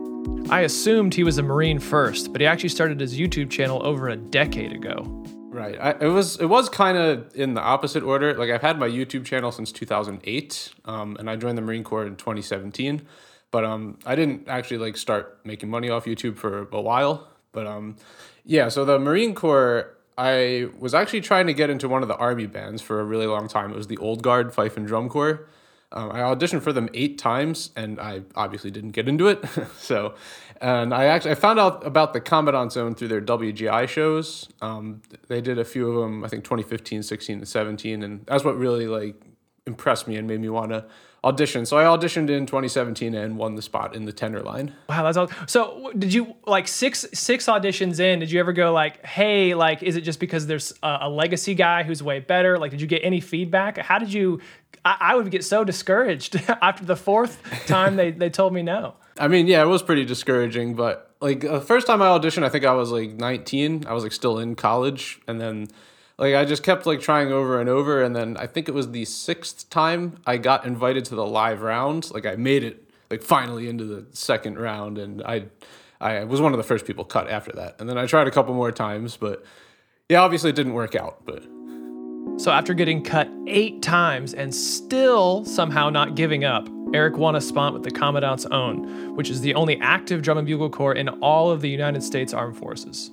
I 0.50 0.62
assumed 0.62 1.14
he 1.14 1.22
was 1.22 1.38
a 1.38 1.42
Marine 1.42 1.78
first, 1.78 2.32
but 2.32 2.40
he 2.40 2.46
actually 2.46 2.70
started 2.70 2.98
his 2.98 3.18
YouTube 3.18 3.50
channel 3.50 3.84
over 3.86 4.08
a 4.08 4.16
decade 4.16 4.72
ago. 4.72 5.04
Right. 5.50 5.76
I, 5.80 5.90
it 6.00 6.08
was 6.08 6.36
it 6.40 6.46
was 6.46 6.68
kind 6.68 6.96
of 6.98 7.34
in 7.34 7.54
the 7.54 7.60
opposite 7.60 8.02
order. 8.02 8.34
Like 8.34 8.50
I've 8.50 8.62
had 8.62 8.78
my 8.78 8.88
YouTube 8.88 9.24
channel 9.24 9.52
since 9.52 9.70
2008, 9.72 10.72
um, 10.84 11.16
and 11.18 11.28
I 11.28 11.36
joined 11.36 11.58
the 11.58 11.62
Marine 11.62 11.84
Corps 11.84 12.06
in 12.06 12.16
2017. 12.16 13.02
But 13.50 13.64
um, 13.64 13.98
I 14.06 14.14
didn't 14.14 14.48
actually 14.48 14.78
like 14.78 14.96
start 14.96 15.40
making 15.44 15.70
money 15.70 15.90
off 15.90 16.04
YouTube 16.04 16.36
for 16.36 16.68
a 16.72 16.80
while. 16.80 17.28
But 17.52 17.66
um, 17.66 17.96
yeah. 18.44 18.68
So 18.68 18.84
the 18.84 18.98
Marine 18.98 19.34
Corps, 19.34 19.96
I 20.16 20.68
was 20.78 20.94
actually 20.94 21.20
trying 21.20 21.46
to 21.46 21.54
get 21.54 21.68
into 21.68 21.88
one 21.88 22.02
of 22.02 22.08
the 22.08 22.16
Army 22.16 22.46
bands 22.46 22.80
for 22.80 23.00
a 23.00 23.04
really 23.04 23.26
long 23.26 23.48
time. 23.48 23.70
It 23.70 23.76
was 23.76 23.88
the 23.88 23.98
Old 23.98 24.22
Guard 24.22 24.54
Fife 24.54 24.76
and 24.76 24.86
Drum 24.86 25.08
Corps. 25.08 25.48
Um, 25.92 26.12
I 26.12 26.20
auditioned 26.20 26.62
for 26.62 26.72
them 26.72 26.88
eight 26.94 27.18
times, 27.18 27.70
and 27.74 28.00
I 28.00 28.22
obviously 28.36 28.70
didn't 28.70 28.92
get 28.92 29.08
into 29.08 29.26
it. 29.26 29.44
so, 29.78 30.14
and 30.60 30.94
I 30.94 31.06
actually 31.06 31.32
I 31.32 31.34
found 31.34 31.58
out 31.58 31.84
about 31.86 32.12
the 32.12 32.20
Commandant's 32.20 32.76
Own 32.76 32.94
through 32.94 33.08
their 33.08 33.20
WGI 33.20 33.88
shows. 33.88 34.48
Um, 34.60 35.02
they 35.28 35.40
did 35.40 35.58
a 35.58 35.64
few 35.64 35.90
of 35.90 36.00
them, 36.00 36.24
I 36.24 36.28
think 36.28 36.44
2015, 36.44 37.02
16, 37.02 37.38
and 37.38 37.48
17, 37.48 38.02
and 38.02 38.24
that's 38.26 38.44
what 38.44 38.56
really 38.56 38.86
like 38.86 39.20
impressed 39.66 40.06
me 40.06 40.16
and 40.16 40.26
made 40.26 40.40
me 40.40 40.48
want 40.48 40.70
to 40.70 40.84
audition. 41.22 41.66
So 41.66 41.78
I 41.78 41.84
auditioned 41.84 42.30
in 42.30 42.46
2017 42.46 43.14
and 43.14 43.36
won 43.36 43.54
the 43.54 43.62
spot 43.62 43.94
in 43.94 44.04
the 44.04 44.12
tenor 44.12 44.40
line. 44.40 44.74
Wow, 44.88 45.02
that's 45.02 45.16
all. 45.16 45.30
So, 45.46 45.92
did 45.96 46.12
you 46.12 46.34
like 46.46 46.66
six 46.68 47.06
six 47.12 47.46
auditions 47.46 48.00
in? 48.00 48.20
Did 48.20 48.30
you 48.30 48.40
ever 48.40 48.52
go 48.52 48.72
like, 48.72 49.04
"Hey, 49.04 49.54
like, 49.54 49.82
is 49.82 49.96
it 49.96 50.02
just 50.02 50.20
because 50.20 50.46
there's 50.46 50.72
a, 50.82 50.98
a 51.02 51.08
legacy 51.08 51.54
guy 51.54 51.82
who's 51.82 52.02
way 52.02 52.20
better?" 52.20 52.58
Like, 52.58 52.70
did 52.70 52.80
you 52.80 52.86
get 52.86 53.04
any 53.04 53.20
feedback? 53.20 53.78
How 53.78 53.98
did 53.98 54.12
you? 54.12 54.40
I, 54.84 54.96
I 55.00 55.14
would 55.16 55.30
get 55.30 55.44
so 55.44 55.64
discouraged 55.64 56.36
after 56.48 56.84
the 56.84 56.96
fourth 56.96 57.40
time 57.66 57.96
they 57.96 58.10
they 58.10 58.30
told 58.30 58.52
me 58.52 58.62
no. 58.62 58.94
I 59.18 59.28
mean, 59.28 59.46
yeah, 59.46 59.62
it 59.62 59.66
was 59.66 59.82
pretty 59.82 60.04
discouraging, 60.04 60.74
but 60.74 61.14
like 61.20 61.40
the 61.40 61.60
first 61.60 61.86
time 61.86 62.00
I 62.00 62.06
auditioned, 62.06 62.44
I 62.44 62.48
think 62.48 62.64
I 62.64 62.72
was 62.72 62.90
like 62.90 63.12
19. 63.12 63.84
I 63.86 63.92
was 63.92 64.02
like 64.02 64.12
still 64.12 64.38
in 64.38 64.54
college, 64.54 65.20
and 65.28 65.40
then 65.40 65.68
like 66.16 66.34
I 66.34 66.44
just 66.44 66.62
kept 66.62 66.86
like 66.86 67.00
trying 67.00 67.30
over 67.32 67.60
and 67.60 67.68
over, 67.68 68.02
and 68.02 68.16
then 68.16 68.36
I 68.36 68.46
think 68.46 68.68
it 68.68 68.72
was 68.72 68.90
the 68.90 69.04
sixth 69.04 69.68
time 69.70 70.20
I 70.26 70.38
got 70.38 70.64
invited 70.64 71.04
to 71.06 71.14
the 71.14 71.26
live 71.26 71.60
round. 71.60 72.10
Like 72.10 72.26
I 72.26 72.36
made 72.36 72.64
it 72.64 72.90
like 73.10 73.22
finally 73.22 73.68
into 73.68 73.84
the 73.84 74.06
second 74.12 74.58
round, 74.58 74.96
and 74.96 75.22
I 75.22 75.44
I 76.00 76.24
was 76.24 76.40
one 76.40 76.52
of 76.52 76.58
the 76.58 76.64
first 76.64 76.86
people 76.86 77.04
cut 77.04 77.28
after 77.28 77.52
that, 77.52 77.76
and 77.78 77.88
then 77.88 77.98
I 77.98 78.06
tried 78.06 78.26
a 78.26 78.30
couple 78.30 78.54
more 78.54 78.72
times, 78.72 79.16
but 79.18 79.44
yeah, 80.08 80.20
obviously 80.20 80.50
it 80.50 80.56
didn't 80.56 80.74
work 80.74 80.94
out, 80.94 81.24
but. 81.24 81.44
So 82.36 82.50
after 82.50 82.72
getting 82.72 83.02
cut 83.02 83.28
eight 83.46 83.82
times 83.82 84.34
and 84.34 84.54
still 84.54 85.44
somehow 85.44 85.90
not 85.90 86.14
giving 86.14 86.44
up, 86.44 86.68
Eric 86.92 87.16
won 87.18 87.36
a 87.36 87.40
spot 87.40 87.72
with 87.72 87.82
the 87.82 87.90
Commandant's 87.90 88.46
Own, 88.46 89.14
which 89.14 89.30
is 89.30 89.40
the 89.40 89.54
only 89.54 89.78
active 89.80 90.22
drum 90.22 90.38
and 90.38 90.46
bugle 90.46 90.70
corps 90.70 90.94
in 90.94 91.08
all 91.20 91.50
of 91.50 91.60
the 91.60 91.68
United 91.68 92.02
States 92.02 92.32
Armed 92.32 92.56
Forces. 92.56 93.10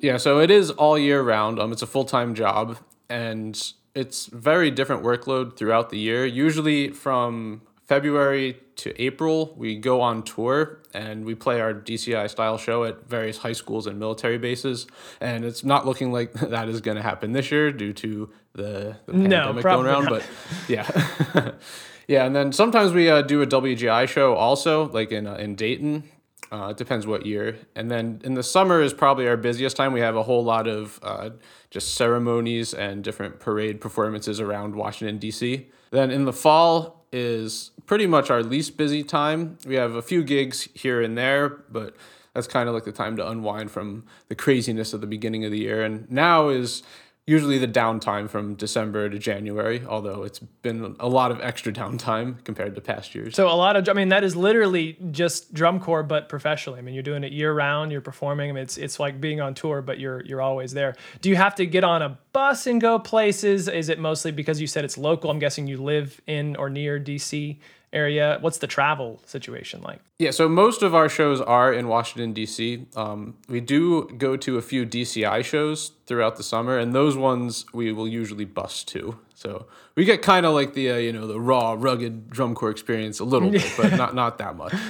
Yeah, 0.00 0.16
so 0.16 0.40
it 0.40 0.50
is 0.50 0.70
all 0.70 0.98
year 0.98 1.22
round. 1.22 1.58
Um, 1.58 1.72
it's 1.72 1.82
a 1.82 1.86
full 1.86 2.04
time 2.04 2.34
job, 2.34 2.78
and 3.08 3.72
it's 3.94 4.26
very 4.26 4.70
different 4.70 5.02
workload 5.02 5.56
throughout 5.56 5.90
the 5.90 5.98
year. 5.98 6.26
Usually 6.26 6.90
from 6.90 7.62
February 7.88 8.58
to 8.76 9.02
April, 9.02 9.54
we 9.56 9.74
go 9.76 10.02
on 10.02 10.22
tour 10.22 10.78
and 10.92 11.24
we 11.24 11.34
play 11.34 11.58
our 11.58 11.72
DCI 11.72 12.28
style 12.28 12.58
show 12.58 12.84
at 12.84 13.08
various 13.08 13.38
high 13.38 13.54
schools 13.54 13.86
and 13.86 13.98
military 13.98 14.36
bases. 14.36 14.86
And 15.22 15.42
it's 15.42 15.64
not 15.64 15.86
looking 15.86 16.12
like 16.12 16.32
that 16.34 16.68
is 16.68 16.82
going 16.82 16.98
to 16.98 17.02
happen 17.02 17.32
this 17.32 17.50
year 17.50 17.72
due 17.72 17.94
to 17.94 18.28
the, 18.52 18.96
the 19.06 19.12
No, 19.14 19.54
pandemic 19.54 19.62
going 19.64 19.86
around. 19.86 20.04
not. 20.04 20.10
But 20.10 20.26
yeah, 20.68 21.52
yeah. 22.08 22.26
And 22.26 22.36
then 22.36 22.52
sometimes 22.52 22.92
we 22.92 23.08
uh, 23.08 23.22
do 23.22 23.40
a 23.40 23.46
WGI 23.46 24.06
show 24.06 24.34
also, 24.34 24.90
like 24.90 25.10
in 25.10 25.26
uh, 25.26 25.34
in 25.36 25.54
Dayton. 25.54 26.04
Uh, 26.52 26.68
it 26.70 26.76
depends 26.78 27.06
what 27.06 27.26
year. 27.26 27.58
And 27.74 27.90
then 27.90 28.20
in 28.24 28.32
the 28.34 28.42
summer 28.42 28.80
is 28.80 28.94
probably 28.94 29.28
our 29.28 29.36
busiest 29.36 29.76
time. 29.76 29.92
We 29.92 30.00
have 30.00 30.16
a 30.16 30.22
whole 30.22 30.42
lot 30.44 30.66
of 30.66 30.98
uh, 31.02 31.30
just 31.70 31.94
ceremonies 31.94 32.72
and 32.72 33.04
different 33.04 33.38
parade 33.38 33.80
performances 33.82 34.40
around 34.40 34.74
Washington, 34.74 35.18
D.C. 35.18 35.68
Then 35.90 36.10
in 36.10 36.24
the 36.24 36.32
fall 36.32 36.97
is 37.12 37.70
pretty 37.86 38.06
much 38.06 38.30
our 38.30 38.42
least 38.42 38.76
busy 38.76 39.02
time. 39.02 39.58
We 39.66 39.76
have 39.76 39.94
a 39.94 40.02
few 40.02 40.22
gigs 40.22 40.68
here 40.74 41.02
and 41.02 41.16
there, 41.16 41.48
but 41.48 41.96
that's 42.34 42.46
kind 42.46 42.68
of 42.68 42.74
like 42.74 42.84
the 42.84 42.92
time 42.92 43.16
to 43.16 43.28
unwind 43.28 43.70
from 43.70 44.04
the 44.28 44.34
craziness 44.34 44.92
of 44.92 45.00
the 45.00 45.06
beginning 45.06 45.44
of 45.44 45.50
the 45.50 45.58
year. 45.58 45.82
And 45.82 46.10
now 46.10 46.48
is 46.48 46.82
usually 47.28 47.58
the 47.58 47.68
downtime 47.68 48.26
from 48.26 48.54
December 48.54 49.10
to 49.10 49.18
January, 49.18 49.84
although 49.86 50.22
it's 50.22 50.38
been 50.38 50.96
a 50.98 51.08
lot 51.08 51.30
of 51.30 51.38
extra 51.42 51.70
downtime 51.70 52.42
compared 52.42 52.74
to 52.74 52.80
past 52.80 53.14
years. 53.14 53.36
So 53.36 53.48
a 53.48 53.52
lot 53.52 53.76
of, 53.76 53.86
I 53.86 53.92
mean, 53.92 54.08
that 54.08 54.24
is 54.24 54.34
literally 54.34 54.96
just 55.10 55.52
drum 55.52 55.78
corps, 55.78 56.02
but 56.02 56.30
professionally. 56.30 56.78
I 56.78 56.82
mean, 56.82 56.94
you're 56.94 57.02
doing 57.02 57.24
it 57.24 57.32
year 57.32 57.52
round. 57.52 57.92
You're 57.92 58.00
performing. 58.00 58.48
I 58.48 58.52
mean, 58.54 58.62
it's 58.62 58.78
it's 58.78 58.98
like 58.98 59.20
being 59.20 59.42
on 59.42 59.52
tour, 59.52 59.82
but 59.82 60.00
you're 60.00 60.24
you're 60.24 60.40
always 60.40 60.72
there. 60.72 60.96
Do 61.20 61.28
you 61.28 61.36
have 61.36 61.54
to 61.56 61.66
get 61.66 61.84
on 61.84 62.00
a 62.00 62.18
bus 62.32 62.66
and 62.66 62.80
go 62.80 62.98
places? 62.98 63.68
Is 63.68 63.90
it 63.90 63.98
mostly 63.98 64.32
because 64.32 64.58
you 64.58 64.66
said 64.66 64.86
it's 64.86 64.96
local? 64.96 65.30
I'm 65.30 65.38
guessing 65.38 65.66
you 65.66 65.76
live 65.76 66.22
in 66.26 66.56
or 66.56 66.70
near 66.70 66.98
DC 66.98 67.58
area. 67.92 68.38
What's 68.40 68.58
the 68.58 68.66
travel 68.66 69.20
situation 69.26 69.82
like? 69.82 70.00
Yeah, 70.18 70.30
so 70.30 70.48
most 70.48 70.82
of 70.82 70.94
our 70.94 71.08
shows 71.08 71.40
are 71.40 71.72
in 71.72 71.88
Washington 71.88 72.32
D.C. 72.32 72.86
Um, 72.96 73.36
we 73.48 73.60
do 73.60 74.08
go 74.18 74.36
to 74.36 74.58
a 74.58 74.62
few 74.62 74.84
DCI 74.84 75.44
shows 75.44 75.92
throughout 76.06 76.36
the 76.36 76.42
summer, 76.42 76.78
and 76.78 76.94
those 76.94 77.16
ones 77.16 77.64
we 77.72 77.92
will 77.92 78.08
usually 78.08 78.44
bus 78.44 78.84
to. 78.84 79.18
So 79.34 79.66
we 79.94 80.04
get 80.04 80.22
kind 80.22 80.44
of 80.44 80.54
like 80.54 80.74
the 80.74 80.90
uh, 80.90 80.96
you 80.96 81.12
know 81.12 81.26
the 81.26 81.40
raw, 81.40 81.74
rugged 81.78 82.30
drum 82.30 82.54
corps 82.54 82.70
experience 82.70 83.20
a 83.20 83.24
little 83.24 83.50
bit, 83.50 83.70
but 83.76 83.92
not 83.94 84.14
not 84.14 84.38
that 84.38 84.56
much. 84.56 84.74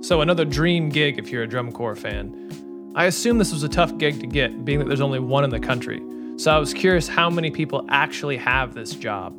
So 0.00 0.20
another 0.20 0.44
dream 0.44 0.90
gig 0.90 1.18
if 1.18 1.28
you're 1.30 1.42
a 1.42 1.46
drum 1.46 1.72
corps 1.72 1.96
fan. 1.96 2.92
I 2.94 3.06
assume 3.06 3.38
this 3.38 3.52
was 3.52 3.64
a 3.64 3.68
tough 3.68 3.98
gig 3.98 4.20
to 4.20 4.26
get, 4.28 4.64
being 4.64 4.78
that 4.78 4.86
there's 4.86 5.00
only 5.00 5.18
one 5.18 5.42
in 5.42 5.50
the 5.50 5.60
country. 5.60 6.00
So 6.36 6.52
I 6.54 6.58
was 6.58 6.72
curious 6.72 7.08
how 7.08 7.28
many 7.28 7.50
people 7.50 7.84
actually 7.88 8.36
have 8.36 8.74
this 8.74 8.94
job. 8.94 9.36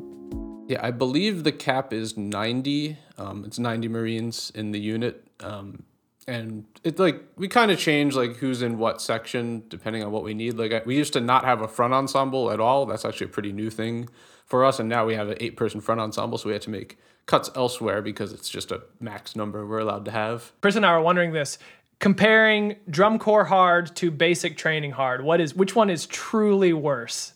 Yeah, 0.69 0.79
I 0.83 0.91
believe 0.91 1.43
the 1.43 1.51
cap 1.51 1.91
is 1.91 2.15
90. 2.15 2.95
Um, 3.17 3.43
it's 3.43 3.57
90 3.57 3.87
Marines 3.87 4.51
in 4.53 4.71
the 4.71 4.79
unit. 4.79 5.27
Um, 5.39 5.81
and 6.27 6.65
it's 6.83 6.99
like 6.99 7.23
we 7.37 7.47
kind 7.47 7.71
of 7.71 7.79
change 7.79 8.15
like 8.15 8.35
who's 8.35 8.61
in 8.61 8.77
what 8.77 9.01
section 9.01 9.63
depending 9.67 10.03
on 10.03 10.11
what 10.11 10.23
we 10.23 10.35
need. 10.35 10.57
Like 10.57 10.85
we 10.85 10.95
used 10.95 11.13
to 11.13 11.21
not 11.21 11.43
have 11.43 11.61
a 11.61 11.67
front 11.67 11.95
ensemble 11.95 12.51
at 12.51 12.59
all. 12.59 12.85
That's 12.85 13.03
actually 13.03 13.25
a 13.25 13.29
pretty 13.29 13.51
new 13.51 13.71
thing 13.71 14.09
for 14.45 14.63
us. 14.63 14.79
And 14.79 14.87
now 14.87 15.07
we 15.07 15.15
have 15.15 15.29
an 15.29 15.37
eight 15.39 15.57
person 15.57 15.81
front 15.81 16.01
ensemble. 16.01 16.37
So 16.37 16.49
we 16.49 16.53
had 16.53 16.61
to 16.61 16.69
make 16.69 16.99
cuts 17.25 17.49
elsewhere 17.55 18.03
because 18.03 18.31
it's 18.31 18.47
just 18.47 18.71
a 18.71 18.83
max 18.99 19.35
number 19.35 19.65
we're 19.65 19.79
allowed 19.79 20.05
to 20.05 20.11
have. 20.11 20.51
Chris 20.61 20.75
and 20.75 20.85
I 20.85 20.95
were 20.95 21.01
wondering 21.01 21.33
this 21.33 21.57
comparing 21.97 22.75
drum 22.87 23.17
corps 23.17 23.45
hard 23.45 23.95
to 23.95 24.11
basic 24.11 24.55
training 24.55 24.91
hard. 24.91 25.23
What 25.23 25.41
is 25.41 25.55
which 25.55 25.75
one 25.75 25.89
is 25.89 26.05
truly 26.05 26.73
worse? 26.73 27.33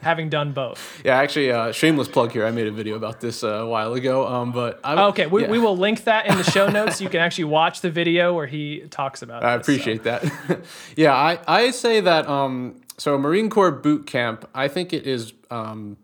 Having 0.00 0.28
done 0.28 0.52
both. 0.52 0.80
Yeah, 1.04 1.18
actually, 1.18 1.50
uh, 1.50 1.72
shameless 1.72 2.08
plug 2.08 2.32
here. 2.32 2.46
I 2.46 2.50
made 2.50 2.66
a 2.66 2.70
video 2.70 2.96
about 2.96 3.20
this 3.20 3.44
uh, 3.44 3.48
a 3.48 3.66
while 3.66 3.92
ago. 3.92 4.26
Um, 4.26 4.52
but 4.52 4.80
I, 4.82 5.04
okay, 5.08 5.26
we, 5.26 5.42
yeah. 5.42 5.50
we 5.50 5.58
will 5.58 5.76
link 5.76 6.04
that 6.04 6.26
in 6.26 6.36
the 6.38 6.44
show 6.44 6.68
notes. 6.78 7.00
you 7.00 7.10
can 7.10 7.20
actually 7.20 7.44
watch 7.44 7.82
the 7.82 7.90
video 7.90 8.32
where 8.32 8.46
he 8.46 8.84
talks 8.90 9.20
about. 9.20 9.42
It. 9.42 9.46
I 9.46 9.56
this, 9.58 9.66
appreciate 9.66 10.04
so. 10.04 10.18
that. 10.18 10.60
yeah, 10.96 11.14
I 11.14 11.38
I 11.46 11.70
say 11.72 12.00
that. 12.00 12.28
Um, 12.28 12.80
so 12.96 13.18
Marine 13.18 13.50
Corps 13.50 13.72
boot 13.72 14.06
camp, 14.06 14.48
I 14.54 14.68
think 14.68 14.92
it 14.92 15.06
is. 15.06 15.32
Um, 15.50 15.98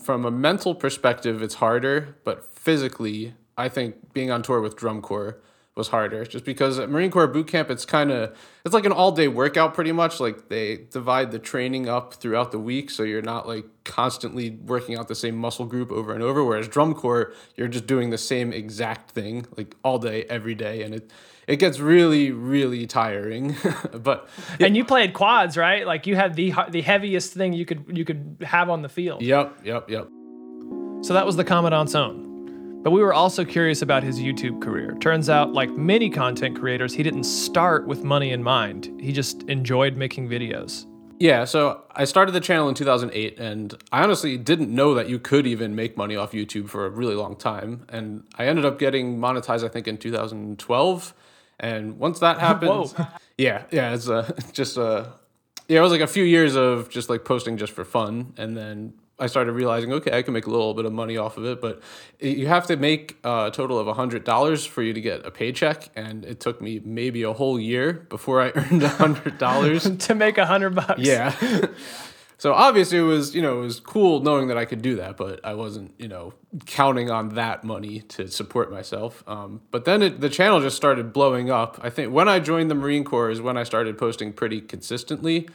from 0.00 0.24
a 0.24 0.30
mental 0.30 0.76
perspective, 0.76 1.42
it's 1.42 1.54
harder, 1.54 2.16
but 2.22 2.56
physically, 2.56 3.34
I 3.56 3.68
think 3.68 4.12
being 4.12 4.30
on 4.30 4.42
tour 4.42 4.60
with 4.60 4.76
drum 4.76 5.02
corps 5.02 5.42
was 5.74 5.88
harder 5.88 6.24
just 6.26 6.44
because 6.44 6.78
at 6.78 6.90
Marine 6.90 7.10
Corps 7.10 7.26
boot 7.26 7.48
camp 7.48 7.70
it's 7.70 7.86
kind 7.86 8.10
of 8.10 8.36
it's 8.64 8.74
like 8.74 8.84
an 8.84 8.92
all 8.92 9.10
day 9.10 9.26
workout 9.26 9.72
pretty 9.72 9.92
much 9.92 10.20
like 10.20 10.48
they 10.48 10.86
divide 10.90 11.30
the 11.30 11.38
training 11.38 11.88
up 11.88 12.14
throughout 12.14 12.52
the 12.52 12.58
week 12.58 12.90
so 12.90 13.02
you're 13.02 13.22
not 13.22 13.48
like 13.48 13.64
constantly 13.84 14.50
working 14.50 14.98
out 14.98 15.08
the 15.08 15.14
same 15.14 15.34
muscle 15.34 15.64
group 15.64 15.90
over 15.90 16.12
and 16.12 16.22
over 16.22 16.44
whereas 16.44 16.68
drum 16.68 16.94
corps 16.94 17.32
you're 17.56 17.68
just 17.68 17.86
doing 17.86 18.10
the 18.10 18.18
same 18.18 18.52
exact 18.52 19.12
thing 19.12 19.46
like 19.56 19.74
all 19.82 19.98
day 19.98 20.24
every 20.24 20.54
day 20.54 20.82
and 20.82 20.94
it 20.94 21.10
it 21.46 21.56
gets 21.56 21.78
really 21.80 22.32
really 22.32 22.86
tiring 22.86 23.56
but 23.92 24.28
and 24.60 24.76
you 24.76 24.84
played 24.84 25.14
quads 25.14 25.56
right? 25.56 25.86
Like 25.86 26.06
you 26.06 26.16
had 26.16 26.34
the 26.34 26.52
the 26.70 26.82
heaviest 26.82 27.32
thing 27.32 27.52
you 27.52 27.64
could 27.64 27.84
you 27.90 28.04
could 28.04 28.36
have 28.42 28.68
on 28.68 28.82
the 28.82 28.88
field. 28.88 29.22
Yep 29.22 29.60
yep 29.64 29.90
yep. 29.90 30.08
So 31.02 31.14
that 31.14 31.26
was 31.26 31.36
the 31.36 31.44
commandant's 31.44 31.94
own 31.94 32.31
but 32.82 32.90
we 32.90 33.00
were 33.00 33.14
also 33.14 33.44
curious 33.44 33.82
about 33.82 34.02
his 34.02 34.18
YouTube 34.18 34.60
career. 34.60 34.96
Turns 35.00 35.28
out, 35.28 35.52
like 35.52 35.70
many 35.70 36.10
content 36.10 36.58
creators, 36.58 36.92
he 36.92 37.02
didn't 37.02 37.24
start 37.24 37.86
with 37.86 38.02
money 38.02 38.32
in 38.32 38.42
mind. 38.42 38.90
He 39.00 39.12
just 39.12 39.44
enjoyed 39.44 39.96
making 39.96 40.28
videos. 40.28 40.86
Yeah, 41.18 41.44
so 41.44 41.84
I 41.92 42.04
started 42.04 42.32
the 42.32 42.40
channel 42.40 42.68
in 42.68 42.74
2008, 42.74 43.38
and 43.38 43.80
I 43.92 44.02
honestly 44.02 44.36
didn't 44.36 44.74
know 44.74 44.94
that 44.94 45.08
you 45.08 45.20
could 45.20 45.46
even 45.46 45.76
make 45.76 45.96
money 45.96 46.16
off 46.16 46.32
YouTube 46.32 46.68
for 46.68 46.84
a 46.84 46.90
really 46.90 47.14
long 47.14 47.36
time. 47.36 47.86
And 47.88 48.24
I 48.36 48.46
ended 48.46 48.64
up 48.64 48.80
getting 48.80 49.18
monetized, 49.18 49.64
I 49.64 49.68
think, 49.68 49.86
in 49.86 49.98
2012. 49.98 51.14
And 51.60 51.98
once 51.98 52.18
that 52.18 52.38
happened, 52.40 52.92
yeah, 53.38 53.64
yeah, 53.70 53.94
it's 53.94 54.08
uh, 54.08 54.32
just 54.52 54.76
a 54.76 54.84
uh, 54.84 55.12
yeah, 55.68 55.78
it 55.78 55.82
was 55.82 55.92
like 55.92 56.00
a 56.00 56.08
few 56.08 56.24
years 56.24 56.56
of 56.56 56.90
just 56.90 57.08
like 57.08 57.24
posting 57.24 57.56
just 57.56 57.72
for 57.72 57.84
fun, 57.84 58.34
and 58.36 58.56
then 58.56 58.94
I 59.22 59.26
started 59.26 59.52
realizing, 59.52 59.92
okay, 59.92 60.18
I 60.18 60.22
can 60.22 60.34
make 60.34 60.46
a 60.46 60.50
little 60.50 60.74
bit 60.74 60.84
of 60.84 60.92
money 60.92 61.16
off 61.16 61.36
of 61.36 61.44
it, 61.44 61.60
but 61.60 61.80
you 62.18 62.48
have 62.48 62.66
to 62.66 62.76
make 62.76 63.16
a 63.22 63.52
total 63.54 63.78
of 63.78 63.86
hundred 63.94 64.24
dollars 64.24 64.66
for 64.66 64.82
you 64.82 64.92
to 64.92 65.00
get 65.00 65.24
a 65.24 65.30
paycheck, 65.30 65.90
and 65.94 66.24
it 66.24 66.40
took 66.40 66.60
me 66.60 66.80
maybe 66.84 67.22
a 67.22 67.32
whole 67.32 67.60
year 67.60 67.92
before 67.92 68.42
I 68.42 68.50
earned 68.56 68.82
hundred 68.82 69.38
dollars 69.38 69.88
to 70.06 70.14
make 70.16 70.38
a 70.38 70.46
hundred 70.46 70.74
bucks. 70.74 70.98
Yeah. 70.98 71.36
so 72.38 72.52
obviously 72.52 72.98
it 72.98 73.02
was, 73.02 73.32
you 73.32 73.42
know, 73.42 73.60
it 73.60 73.62
was 73.62 73.78
cool 73.78 74.18
knowing 74.18 74.48
that 74.48 74.58
I 74.58 74.64
could 74.64 74.82
do 74.82 74.96
that, 74.96 75.16
but 75.16 75.38
I 75.44 75.54
wasn't, 75.54 75.94
you 75.98 76.08
know, 76.08 76.34
counting 76.66 77.08
on 77.08 77.36
that 77.36 77.62
money 77.62 78.00
to 78.00 78.26
support 78.26 78.72
myself. 78.72 79.22
Um, 79.28 79.60
but 79.70 79.84
then 79.84 80.02
it, 80.02 80.20
the 80.20 80.30
channel 80.30 80.60
just 80.60 80.76
started 80.76 81.12
blowing 81.12 81.48
up. 81.48 81.78
I 81.80 81.90
think 81.90 82.12
when 82.12 82.28
I 82.28 82.40
joined 82.40 82.72
the 82.72 82.74
Marine 82.74 83.04
Corps 83.04 83.30
is 83.30 83.40
when 83.40 83.56
I 83.56 83.62
started 83.62 83.96
posting 83.96 84.32
pretty 84.32 84.60
consistently. 84.60 85.48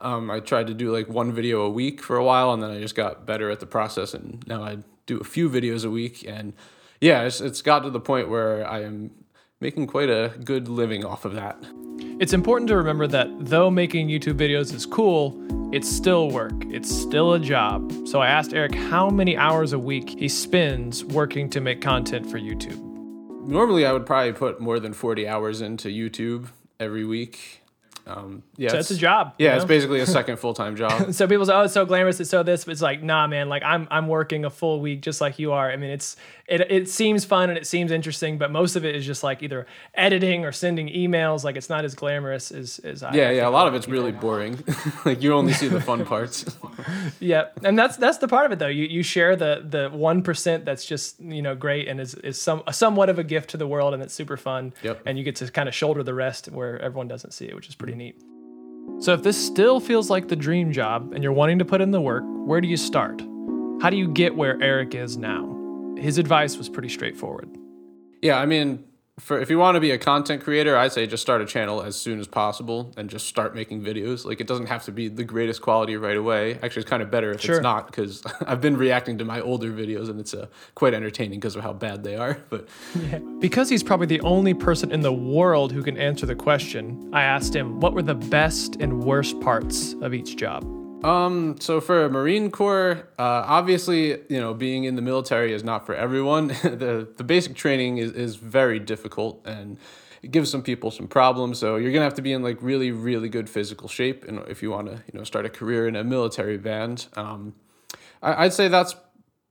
Um, 0.00 0.30
I 0.30 0.40
tried 0.40 0.66
to 0.68 0.74
do 0.74 0.92
like 0.92 1.08
one 1.08 1.32
video 1.32 1.62
a 1.62 1.70
week 1.70 2.02
for 2.02 2.16
a 2.16 2.24
while, 2.24 2.52
and 2.52 2.62
then 2.62 2.70
I 2.70 2.80
just 2.80 2.94
got 2.94 3.26
better 3.26 3.50
at 3.50 3.60
the 3.60 3.66
process, 3.66 4.14
and 4.14 4.42
now 4.46 4.62
I 4.62 4.78
do 5.06 5.18
a 5.18 5.24
few 5.24 5.50
videos 5.50 5.84
a 5.84 5.90
week. 5.90 6.24
And 6.26 6.54
yeah, 7.00 7.22
it's, 7.22 7.40
it's 7.40 7.62
got 7.62 7.80
to 7.80 7.90
the 7.90 8.00
point 8.00 8.28
where 8.28 8.66
I 8.66 8.82
am 8.82 9.10
making 9.60 9.86
quite 9.86 10.08
a 10.08 10.32
good 10.44 10.68
living 10.68 11.04
off 11.04 11.24
of 11.24 11.34
that. 11.34 11.58
It's 12.18 12.32
important 12.32 12.68
to 12.68 12.76
remember 12.76 13.06
that 13.08 13.28
though 13.40 13.70
making 13.70 14.08
YouTube 14.08 14.34
videos 14.34 14.74
is 14.74 14.86
cool, 14.86 15.38
it's 15.72 15.88
still 15.88 16.30
work. 16.30 16.52
It's 16.66 16.90
still 16.90 17.34
a 17.34 17.38
job. 17.38 17.92
So 18.06 18.20
I 18.20 18.28
asked 18.28 18.52
Eric 18.52 18.74
how 18.74 19.08
many 19.10 19.36
hours 19.36 19.72
a 19.72 19.78
week 19.78 20.18
he 20.18 20.28
spends 20.28 21.04
working 21.04 21.48
to 21.50 21.60
make 21.60 21.80
content 21.80 22.30
for 22.30 22.38
YouTube. 22.38 22.78
Normally, 23.46 23.86
I 23.86 23.92
would 23.92 24.06
probably 24.06 24.32
put 24.32 24.60
more 24.60 24.78
than 24.78 24.92
40 24.92 25.26
hours 25.26 25.60
into 25.60 25.88
YouTube 25.88 26.48
every 26.78 27.04
week. 27.04 27.59
Um, 28.06 28.42
yeah, 28.56 28.70
so 28.70 28.78
it's, 28.78 28.90
a 28.90 28.96
job. 28.96 29.34
Yeah, 29.38 29.44
you 29.44 29.50
know? 29.50 29.56
it's 29.56 29.64
basically 29.64 30.00
a 30.00 30.06
second 30.06 30.36
full 30.38 30.54
time 30.54 30.76
job. 30.76 31.12
so 31.14 31.26
people 31.26 31.46
say, 31.46 31.52
"Oh, 31.52 31.62
it's 31.62 31.74
so 31.74 31.84
glamorous, 31.84 32.20
it's 32.20 32.30
so 32.30 32.42
this," 32.42 32.64
but 32.64 32.72
it's 32.72 32.82
like, 32.82 33.02
nah, 33.02 33.26
man. 33.26 33.48
Like 33.48 33.62
I'm 33.62 33.86
I'm 33.90 34.08
working 34.08 34.44
a 34.44 34.50
full 34.50 34.80
week 34.80 35.02
just 35.02 35.20
like 35.20 35.38
you 35.38 35.52
are. 35.52 35.70
I 35.70 35.76
mean, 35.76 35.90
it's 35.90 36.16
it 36.50 36.70
it 36.70 36.88
seems 36.88 37.24
fun 37.24 37.48
and 37.48 37.56
it 37.56 37.66
seems 37.66 37.92
interesting, 37.92 38.36
but 38.36 38.50
most 38.50 38.74
of 38.74 38.84
it 38.84 38.96
is 38.96 39.06
just 39.06 39.22
like 39.22 39.42
either 39.42 39.66
editing 39.94 40.44
or 40.44 40.50
sending 40.50 40.88
emails. 40.88 41.44
Like 41.44 41.56
it's 41.56 41.70
not 41.70 41.84
as 41.84 41.94
glamorous 41.94 42.50
as 42.50 42.80
as 42.80 43.02
I. 43.04 43.14
Yeah, 43.14 43.30
yeah. 43.30 43.48
A 43.48 43.50
lot 43.50 43.68
of 43.68 43.74
it's 43.74 43.86
really 43.86 44.10
boring. 44.10 44.62
like 45.04 45.22
you 45.22 45.32
only 45.32 45.52
see 45.52 45.68
the 45.68 45.80
fun 45.80 46.04
parts. 46.04 46.44
yeah, 47.20 47.44
and 47.62 47.78
that's 47.78 47.96
that's 47.96 48.18
the 48.18 48.26
part 48.26 48.46
of 48.46 48.52
it 48.52 48.58
though. 48.58 48.66
You 48.66 48.84
you 48.84 49.04
share 49.04 49.36
the 49.36 49.64
the 49.66 49.88
one 49.96 50.22
percent 50.22 50.64
that's 50.64 50.84
just 50.84 51.20
you 51.20 51.40
know 51.40 51.54
great 51.54 51.86
and 51.86 52.00
is 52.00 52.14
is 52.14 52.40
some 52.40 52.64
somewhat 52.72 53.08
of 53.08 53.18
a 53.18 53.24
gift 53.24 53.50
to 53.50 53.56
the 53.56 53.66
world 53.66 53.94
and 53.94 54.02
it's 54.02 54.12
super 54.12 54.36
fun. 54.36 54.74
Yep. 54.82 55.02
And 55.06 55.16
you 55.16 55.24
get 55.24 55.36
to 55.36 55.50
kind 55.52 55.68
of 55.68 55.74
shoulder 55.74 56.02
the 56.02 56.14
rest 56.14 56.48
where 56.48 56.80
everyone 56.80 57.06
doesn't 57.06 57.32
see 57.32 57.44
it, 57.44 57.54
which 57.54 57.68
is 57.68 57.76
pretty 57.76 57.92
mm-hmm. 57.92 58.18
neat. 58.96 59.04
So, 59.04 59.14
if 59.14 59.22
this 59.22 59.36
still 59.36 59.78
feels 59.78 60.10
like 60.10 60.26
the 60.26 60.36
dream 60.36 60.72
job 60.72 61.12
and 61.14 61.22
you're 61.22 61.32
wanting 61.32 61.60
to 61.60 61.64
put 61.64 61.80
in 61.80 61.92
the 61.92 62.00
work, 62.00 62.24
where 62.26 62.60
do 62.60 62.66
you 62.66 62.76
start? 62.76 63.20
How 63.80 63.88
do 63.88 63.96
you 63.96 64.08
get 64.08 64.34
where 64.34 64.60
Eric 64.60 64.96
is 64.96 65.16
now? 65.16 65.59
His 66.00 66.18
advice 66.18 66.56
was 66.56 66.68
pretty 66.68 66.88
straightforward. 66.88 67.48
Yeah, 68.22 68.38
I 68.38 68.46
mean, 68.46 68.84
for 69.20 69.38
if 69.38 69.50
you 69.50 69.58
want 69.58 69.76
to 69.76 69.80
be 69.80 69.90
a 69.90 69.98
content 69.98 70.42
creator, 70.42 70.76
I 70.76 70.88
say 70.88 71.06
just 71.06 71.22
start 71.22 71.42
a 71.42 71.44
channel 71.44 71.82
as 71.82 71.94
soon 71.94 72.18
as 72.18 72.26
possible 72.26 72.92
and 72.96 73.08
just 73.10 73.26
start 73.26 73.54
making 73.54 73.82
videos. 73.82 74.24
Like 74.24 74.40
it 74.40 74.46
doesn't 74.46 74.66
have 74.66 74.84
to 74.86 74.92
be 74.92 75.08
the 75.08 75.24
greatest 75.24 75.60
quality 75.60 75.96
right 75.96 76.16
away. 76.16 76.54
Actually, 76.62 76.82
it's 76.82 76.90
kind 76.90 77.02
of 77.02 77.10
better 77.10 77.32
if 77.32 77.40
sure. 77.40 77.56
it's 77.56 77.62
not 77.62 77.86
because 77.86 78.22
I've 78.46 78.60
been 78.60 78.76
reacting 78.76 79.18
to 79.18 79.24
my 79.24 79.40
older 79.40 79.70
videos 79.70 80.08
and 80.08 80.18
it's 80.18 80.34
uh, 80.34 80.46
quite 80.74 80.94
entertaining 80.94 81.38
because 81.38 81.54
of 81.54 81.62
how 81.62 81.72
bad 81.72 82.02
they 82.02 82.16
are. 82.16 82.38
But 82.48 82.68
yeah. 82.94 83.18
because 83.38 83.68
he's 83.68 83.82
probably 83.82 84.06
the 84.06 84.20
only 84.22 84.54
person 84.54 84.90
in 84.90 85.00
the 85.00 85.12
world 85.12 85.70
who 85.70 85.82
can 85.82 85.96
answer 85.98 86.26
the 86.26 86.34
question, 86.34 87.10
I 87.12 87.22
asked 87.22 87.54
him 87.54 87.80
what 87.80 87.92
were 87.92 88.02
the 88.02 88.14
best 88.14 88.76
and 88.80 89.04
worst 89.04 89.38
parts 89.40 89.94
of 90.00 90.14
each 90.14 90.36
job. 90.36 90.79
Um, 91.02 91.56
so 91.60 91.80
for 91.80 92.08
Marine 92.10 92.50
Corps, 92.50 93.08
uh, 93.18 93.44
obviously, 93.46 94.10
you 94.28 94.40
know, 94.40 94.52
being 94.52 94.84
in 94.84 94.96
the 94.96 95.02
military 95.02 95.52
is 95.52 95.64
not 95.64 95.86
for 95.86 95.94
everyone. 95.94 96.48
the 96.62 97.08
the 97.16 97.24
basic 97.24 97.54
training 97.54 97.98
is, 97.98 98.12
is 98.12 98.36
very 98.36 98.78
difficult 98.78 99.40
and 99.46 99.78
it 100.22 100.30
gives 100.30 100.50
some 100.50 100.62
people 100.62 100.90
some 100.90 101.08
problems. 101.08 101.58
So 101.58 101.76
you're 101.76 101.92
gonna 101.92 102.04
have 102.04 102.14
to 102.14 102.22
be 102.22 102.32
in 102.32 102.42
like 102.42 102.58
really, 102.60 102.90
really 102.90 103.28
good 103.28 103.48
physical 103.48 103.88
shape, 103.88 104.24
and 104.26 104.40
if 104.48 104.62
you 104.62 104.70
want 104.70 104.88
to, 104.88 105.02
you 105.10 105.18
know, 105.18 105.24
start 105.24 105.46
a 105.46 105.50
career 105.50 105.88
in 105.88 105.96
a 105.96 106.04
military 106.04 106.58
band. 106.58 107.06
Um, 107.14 107.54
I, 108.22 108.44
I'd 108.44 108.52
say 108.52 108.68
that's 108.68 108.94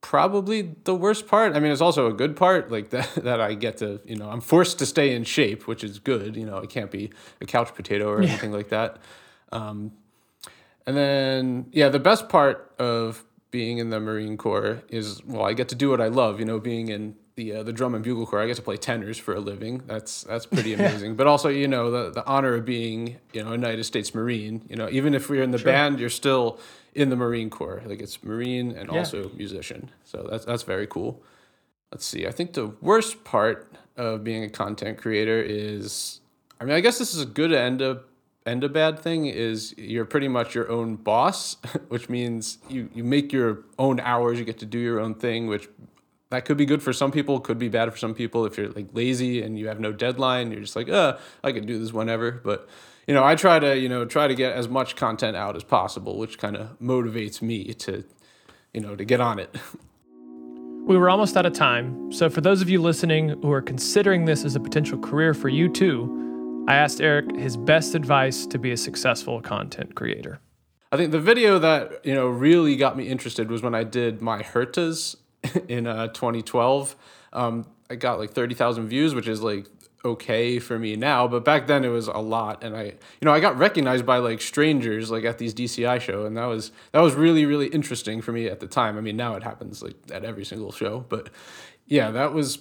probably 0.01 0.75
the 0.83 0.95
worst 0.95 1.27
part. 1.27 1.55
I 1.55 1.59
mean, 1.59 1.71
it's 1.71 1.81
also 1.81 2.07
a 2.07 2.13
good 2.13 2.35
part, 2.35 2.71
like 2.71 2.89
that 2.91 3.09
that 3.15 3.41
I 3.41 3.55
get 3.55 3.77
to, 3.77 3.99
you 4.05 4.15
know, 4.15 4.29
I'm 4.29 4.41
forced 4.41 4.79
to 4.79 4.85
stay 4.85 5.15
in 5.15 5.23
shape, 5.23 5.67
which 5.67 5.83
is 5.83 5.99
good. 5.99 6.35
You 6.35 6.45
know, 6.45 6.59
I 6.59 6.65
can't 6.65 6.91
be 6.91 7.11
a 7.41 7.45
couch 7.45 7.73
potato 7.73 8.07
or 8.09 8.21
anything 8.21 8.51
like 8.51 8.69
that. 8.69 8.97
Um, 9.51 9.91
And 10.89 10.97
then, 10.97 11.67
yeah, 11.71 11.89
the 11.89 11.99
best 11.99 12.29
part 12.29 12.73
of 12.79 13.23
being 13.51 13.77
in 13.77 13.91
the 13.91 13.99
Marine 13.99 14.37
Corps 14.37 14.81
is, 14.89 15.23
well, 15.23 15.45
I 15.45 15.53
get 15.53 15.69
to 15.69 15.75
do 15.75 15.91
what 15.91 16.01
I 16.01 16.07
love. 16.07 16.39
You 16.39 16.45
know, 16.47 16.59
being 16.59 16.87
in 16.89 17.13
the 17.35 17.53
uh, 17.57 17.63
the 17.63 17.71
drum 17.71 17.93
and 17.93 18.03
bugle 18.03 18.25
corps, 18.25 18.41
I 18.41 18.47
get 18.47 18.55
to 18.55 18.63
play 18.63 18.75
tenors 18.75 19.19
for 19.19 19.35
a 19.35 19.39
living. 19.39 19.83
That's 19.85 20.23
that's 20.23 20.47
pretty 20.47 20.73
amazing. 20.79 21.15
but 21.15 21.27
also, 21.27 21.47
you 21.47 21.67
know, 21.67 21.91
the 21.91 22.09
the 22.09 22.25
honor 22.25 22.55
of 22.55 22.65
being, 22.65 23.17
you 23.33 23.43
know, 23.43 23.49
a 23.49 23.51
United 23.51 23.83
States 23.83 24.15
Marine. 24.15 24.63
You 24.67 24.77
know, 24.77 24.89
even 24.89 25.13
if 25.13 25.29
we're 25.29 25.43
in 25.43 25.51
the 25.51 25.59
band, 25.59 25.99
you're 25.99 26.09
still 26.09 26.59
in 26.95 27.09
the 27.09 27.15
Marine 27.15 27.51
Corps. 27.51 27.83
Like 27.85 28.01
it's 28.01 28.23
Marine 28.23 28.71
and 28.71 28.89
Yeah. 28.89 28.97
also 28.97 29.29
musician. 29.37 29.91
So 30.05 30.27
that's 30.31 30.45
that's 30.45 30.63
very 30.63 30.87
cool. 30.87 31.21
Let's 31.91 32.05
see. 32.05 32.25
I 32.25 32.31
think 32.31 32.53
the 32.53 32.67
worst 32.81 33.23
part 33.23 33.71
of 33.95 34.23
being 34.23 34.43
a 34.43 34.49
content 34.49 34.97
creator 34.97 35.39
is, 35.39 36.19
I 36.59 36.63
mean, 36.65 36.73
I 36.73 36.79
guess 36.79 36.97
this 36.97 37.13
is 37.13 37.21
a 37.21 37.25
good 37.27 37.51
and 37.53 37.79
a 37.79 38.01
and 38.49 38.63
a 38.63 38.69
bad 38.69 38.99
thing 38.99 39.27
is 39.27 39.75
you're 39.77 40.05
pretty 40.05 40.27
much 40.27 40.55
your 40.55 40.71
own 40.71 40.95
boss, 40.95 41.57
which 41.89 42.09
means 42.09 42.57
you 42.67 42.89
you 42.95 43.03
make 43.03 43.31
your 43.31 43.59
own 43.77 43.99
hours. 43.99 44.39
You 44.39 44.45
get 44.45 44.57
to 44.59 44.65
do 44.65 44.79
your 44.79 44.99
own 44.99 45.13
thing, 45.13 45.45
which 45.45 45.69
that 46.31 46.45
could 46.45 46.57
be 46.57 46.65
good 46.65 46.81
for 46.81 46.91
some 46.91 47.11
people, 47.11 47.39
could 47.39 47.59
be 47.59 47.69
bad 47.69 47.91
for 47.91 47.97
some 47.97 48.15
people. 48.15 48.47
If 48.47 48.57
you're 48.57 48.69
like 48.69 48.87
lazy 48.93 49.43
and 49.43 49.59
you 49.59 49.67
have 49.67 49.79
no 49.79 49.91
deadline, 49.91 50.51
you're 50.51 50.61
just 50.61 50.75
like, 50.75 50.89
uh, 50.89 51.17
I 51.43 51.51
could 51.51 51.67
do 51.67 51.77
this 51.77 51.93
whenever. 51.93 52.31
But 52.31 52.67
you 53.05 53.13
know, 53.13 53.23
I 53.23 53.35
try 53.35 53.59
to 53.59 53.77
you 53.77 53.87
know 53.87 54.03
try 54.05 54.27
to 54.27 54.33
get 54.33 54.53
as 54.53 54.67
much 54.67 54.95
content 54.95 55.37
out 55.37 55.55
as 55.55 55.63
possible, 55.63 56.17
which 56.17 56.39
kind 56.39 56.57
of 56.57 56.79
motivates 56.79 57.43
me 57.43 57.73
to 57.85 58.03
you 58.73 58.81
know 58.81 58.95
to 58.95 59.05
get 59.05 59.21
on 59.21 59.37
it. 59.39 59.55
We 60.87 60.97
were 60.97 61.11
almost 61.11 61.37
out 61.37 61.45
of 61.45 61.53
time, 61.53 62.11
so 62.11 62.31
for 62.31 62.41
those 62.41 62.63
of 62.63 62.69
you 62.69 62.81
listening 62.81 63.29
who 63.43 63.51
are 63.51 63.61
considering 63.61 64.25
this 64.25 64.43
as 64.43 64.55
a 64.55 64.59
potential 64.59 64.97
career 64.97 65.35
for 65.35 65.47
you 65.47 65.69
too, 65.69 66.28
I 66.67 66.75
asked 66.75 67.01
Eric 67.01 67.35
his 67.35 67.57
best 67.57 67.95
advice 67.95 68.45
to 68.47 68.59
be 68.59 68.71
a 68.71 68.77
successful 68.77 69.41
content 69.41 69.95
creator. 69.95 70.39
I 70.91 70.97
think 70.97 71.11
the 71.11 71.19
video 71.19 71.59
that 71.59 72.05
you 72.05 72.13
know 72.13 72.27
really 72.27 72.75
got 72.75 72.97
me 72.97 73.07
interested 73.07 73.49
was 73.49 73.61
when 73.61 73.75
I 73.75 73.83
did 73.83 74.21
my 74.21 74.41
Hertas 74.41 75.15
in 75.67 75.87
uh, 75.87 76.07
2012. 76.07 76.95
Um, 77.33 77.67
I 77.89 77.95
got 77.95 78.19
like 78.19 78.31
30,000 78.31 78.87
views, 78.87 79.15
which 79.15 79.27
is 79.27 79.41
like 79.41 79.67
okay 80.05 80.59
for 80.59 80.79
me 80.79 80.95
now, 80.95 81.27
but 81.27 81.43
back 81.43 81.67
then 81.67 81.83
it 81.83 81.89
was 81.89 82.07
a 82.07 82.17
lot, 82.17 82.63
and 82.63 82.75
I 82.75 82.83
you 82.83 83.23
know 83.23 83.33
I 83.33 83.39
got 83.39 83.57
recognized 83.57 84.05
by 84.05 84.17
like 84.17 84.41
strangers 84.41 85.11
like 85.11 85.25
at 85.25 85.37
these 85.37 85.53
DCI 85.53 85.99
show, 85.99 86.25
and 86.25 86.37
that 86.37 86.45
was 86.45 86.71
that 86.91 87.01
was 87.01 87.15
really 87.15 87.45
really 87.45 87.67
interesting 87.67 88.21
for 88.21 88.31
me 88.31 88.47
at 88.47 88.59
the 88.59 88.67
time. 88.67 88.97
I 88.97 89.01
mean 89.01 89.17
now 89.17 89.35
it 89.35 89.43
happens 89.43 89.83
like 89.83 89.95
at 90.11 90.23
every 90.23 90.45
single 90.45 90.71
show, 90.71 91.05
but 91.09 91.29
yeah, 91.87 92.11
that 92.11 92.33
was 92.33 92.59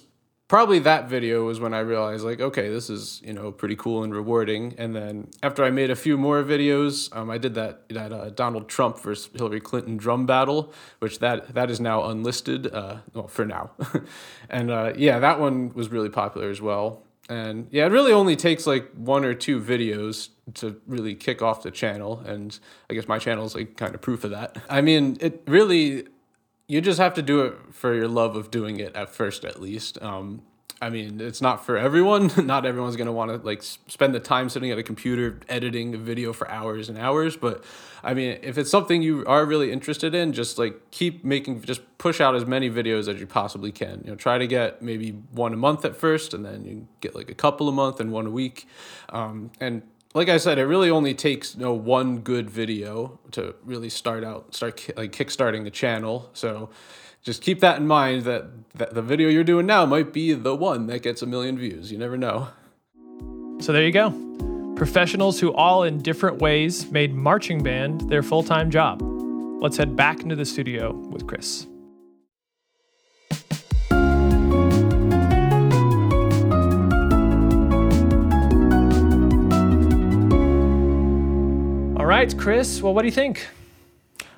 probably 0.49 0.79
that 0.79 1.07
video 1.07 1.45
was 1.45 1.61
when 1.61 1.73
I 1.73 1.79
realized 1.79 2.25
like, 2.25 2.41
okay, 2.41 2.67
this 2.67 2.89
is 2.89 3.21
you 3.23 3.31
know 3.31 3.53
pretty 3.53 3.77
cool 3.77 4.03
and 4.03 4.13
rewarding. 4.13 4.75
And 4.77 4.93
then 4.93 5.29
after 5.41 5.63
I 5.63 5.69
made 5.69 5.89
a 5.89 5.95
few 5.95 6.17
more 6.17 6.43
videos, 6.43 7.15
um, 7.15 7.29
I 7.29 7.37
did 7.37 7.55
that 7.55 7.87
that 7.89 8.11
uh, 8.11 8.29
Donald 8.31 8.67
Trump 8.67 8.99
versus 8.99 9.29
Hillary 9.33 9.61
Clinton 9.61 9.95
drum 9.95 10.25
battle, 10.25 10.73
which 10.99 11.19
that 11.19 11.53
that 11.53 11.71
is 11.71 11.79
now 11.79 12.03
unlisted. 12.03 12.73
Uh, 12.73 12.97
well, 13.13 13.27
for 13.27 13.45
now, 13.45 13.71
and 14.49 14.69
uh, 14.69 14.91
yeah, 14.97 15.19
that 15.19 15.39
one 15.39 15.73
was 15.73 15.89
really 15.89 16.09
popular 16.09 16.49
as 16.49 16.59
well. 16.59 17.03
And 17.29 17.67
yeah, 17.69 17.85
it 17.85 17.91
really 17.91 18.11
only 18.11 18.35
takes 18.35 18.65
like 18.65 18.91
one 18.95 19.23
or 19.23 19.35
two 19.35 19.61
videos 19.61 20.29
to 20.55 20.81
really 20.87 21.13
kick 21.13 21.43
off 21.43 21.61
the 21.61 21.69
channel, 21.69 22.23
and 22.25 22.59
I 22.89 22.95
guess 22.95 23.07
my 23.07 23.19
channel 23.19 23.45
is 23.45 23.53
like 23.53 23.77
kind 23.77 23.93
of 23.93 24.01
proof 24.01 24.23
of 24.23 24.31
that. 24.31 24.57
I 24.67 24.81
mean, 24.81 25.17
it 25.21 25.43
really 25.45 26.07
you 26.69 26.79
just 26.79 26.99
have 26.99 27.15
to 27.15 27.21
do 27.21 27.41
it 27.41 27.55
for 27.71 27.93
your 27.93 28.07
love 28.07 28.37
of 28.37 28.51
doing 28.51 28.79
it 28.79 28.95
at 28.95 29.09
first 29.09 29.43
at 29.43 29.61
least. 29.61 30.01
Um, 30.01 30.43
i 30.81 30.89
mean 30.89 31.19
it's 31.19 31.41
not 31.41 31.65
for 31.65 31.75
everyone. 31.75 32.31
Not 32.45 32.65
everyone's 32.65 32.95
going 32.95 33.07
to 33.07 33.11
want 33.11 33.31
to 33.31 33.45
like 33.45 33.61
spend 33.63 34.15
the 34.15 34.19
time 34.21 34.47
sitting 34.47 34.71
at 34.71 34.77
a 34.77 34.83
computer 34.83 35.39
editing 35.49 35.93
a 35.93 35.97
video 35.97 36.31
for 36.31 36.49
hours 36.49 36.87
and 36.87 36.97
hours 36.97 37.35
but 37.35 37.65
i 38.01 38.13
mean 38.13 38.39
if 38.43 38.57
it's 38.57 38.71
something 38.71 39.01
you 39.01 39.25
are 39.25 39.45
really 39.45 39.73
interested 39.73 40.15
in 40.15 40.31
just 40.31 40.57
like 40.57 40.89
keep 40.91 41.25
making 41.25 41.61
just 41.63 41.81
push 41.99 42.21
out 42.21 42.33
as 42.33 42.45
many 42.45 42.69
videos 42.69 43.13
as 43.13 43.19
you 43.19 43.27
possibly 43.27 43.71
can. 43.71 44.01
You 44.03 44.11
know 44.11 44.15
try 44.15 44.39
to 44.39 44.47
get 44.47 44.81
maybe 44.81 45.11
one 45.31 45.53
a 45.53 45.57
month 45.57 45.85
at 45.85 45.95
first 45.95 46.33
and 46.33 46.43
then 46.43 46.65
you 46.65 46.87
get 47.01 47.13
like 47.13 47.29
a 47.29 47.35
couple 47.35 47.69
a 47.69 47.71
month 47.71 47.99
and 47.99 48.11
one 48.11 48.25
a 48.25 48.31
week. 48.31 48.67
Um, 49.09 49.51
and 49.59 49.83
like 50.13 50.29
I 50.29 50.37
said, 50.37 50.57
it 50.57 50.65
really 50.65 50.89
only 50.89 51.13
takes 51.13 51.55
you 51.55 51.61
know 51.61 51.73
one 51.73 52.19
good 52.19 52.49
video 52.49 53.19
to 53.31 53.55
really 53.63 53.89
start 53.89 54.23
out, 54.23 54.55
start 54.55 54.89
like 54.97 55.11
kickstarting 55.11 55.63
the 55.63 55.71
channel. 55.71 56.29
So 56.33 56.69
just 57.21 57.41
keep 57.41 57.59
that 57.59 57.77
in 57.77 57.87
mind 57.87 58.23
that, 58.23 58.45
that 58.75 58.93
the 58.93 59.01
video 59.01 59.29
you're 59.29 59.43
doing 59.43 59.65
now 59.65 59.85
might 59.85 60.13
be 60.13 60.33
the 60.33 60.55
one 60.55 60.87
that 60.87 61.03
gets 61.03 61.21
a 61.21 61.25
million 61.25 61.57
views. 61.57 61.91
You 61.91 61.97
never 61.97 62.17
know. 62.17 62.47
So 63.59 63.73
there 63.73 63.83
you 63.83 63.91
go. 63.91 64.11
Professionals 64.75 65.39
who 65.39 65.53
all 65.53 65.83
in 65.83 65.99
different 65.99 66.39
ways 66.39 66.89
made 66.89 67.13
marching 67.13 67.61
band 67.61 68.09
their 68.09 68.23
full 68.23 68.43
time 68.43 68.71
job. 68.71 69.01
Let's 69.61 69.75
head 69.77 69.95
back 69.95 70.21
into 70.21 70.35
the 70.35 70.45
studio 70.45 70.93
with 70.93 71.27
Chris. 71.27 71.67
Right, 82.09 82.35
Chris. 82.35 82.81
Well, 82.81 82.95
what 82.95 83.03
do 83.03 83.07
you 83.07 83.11
think? 83.11 83.45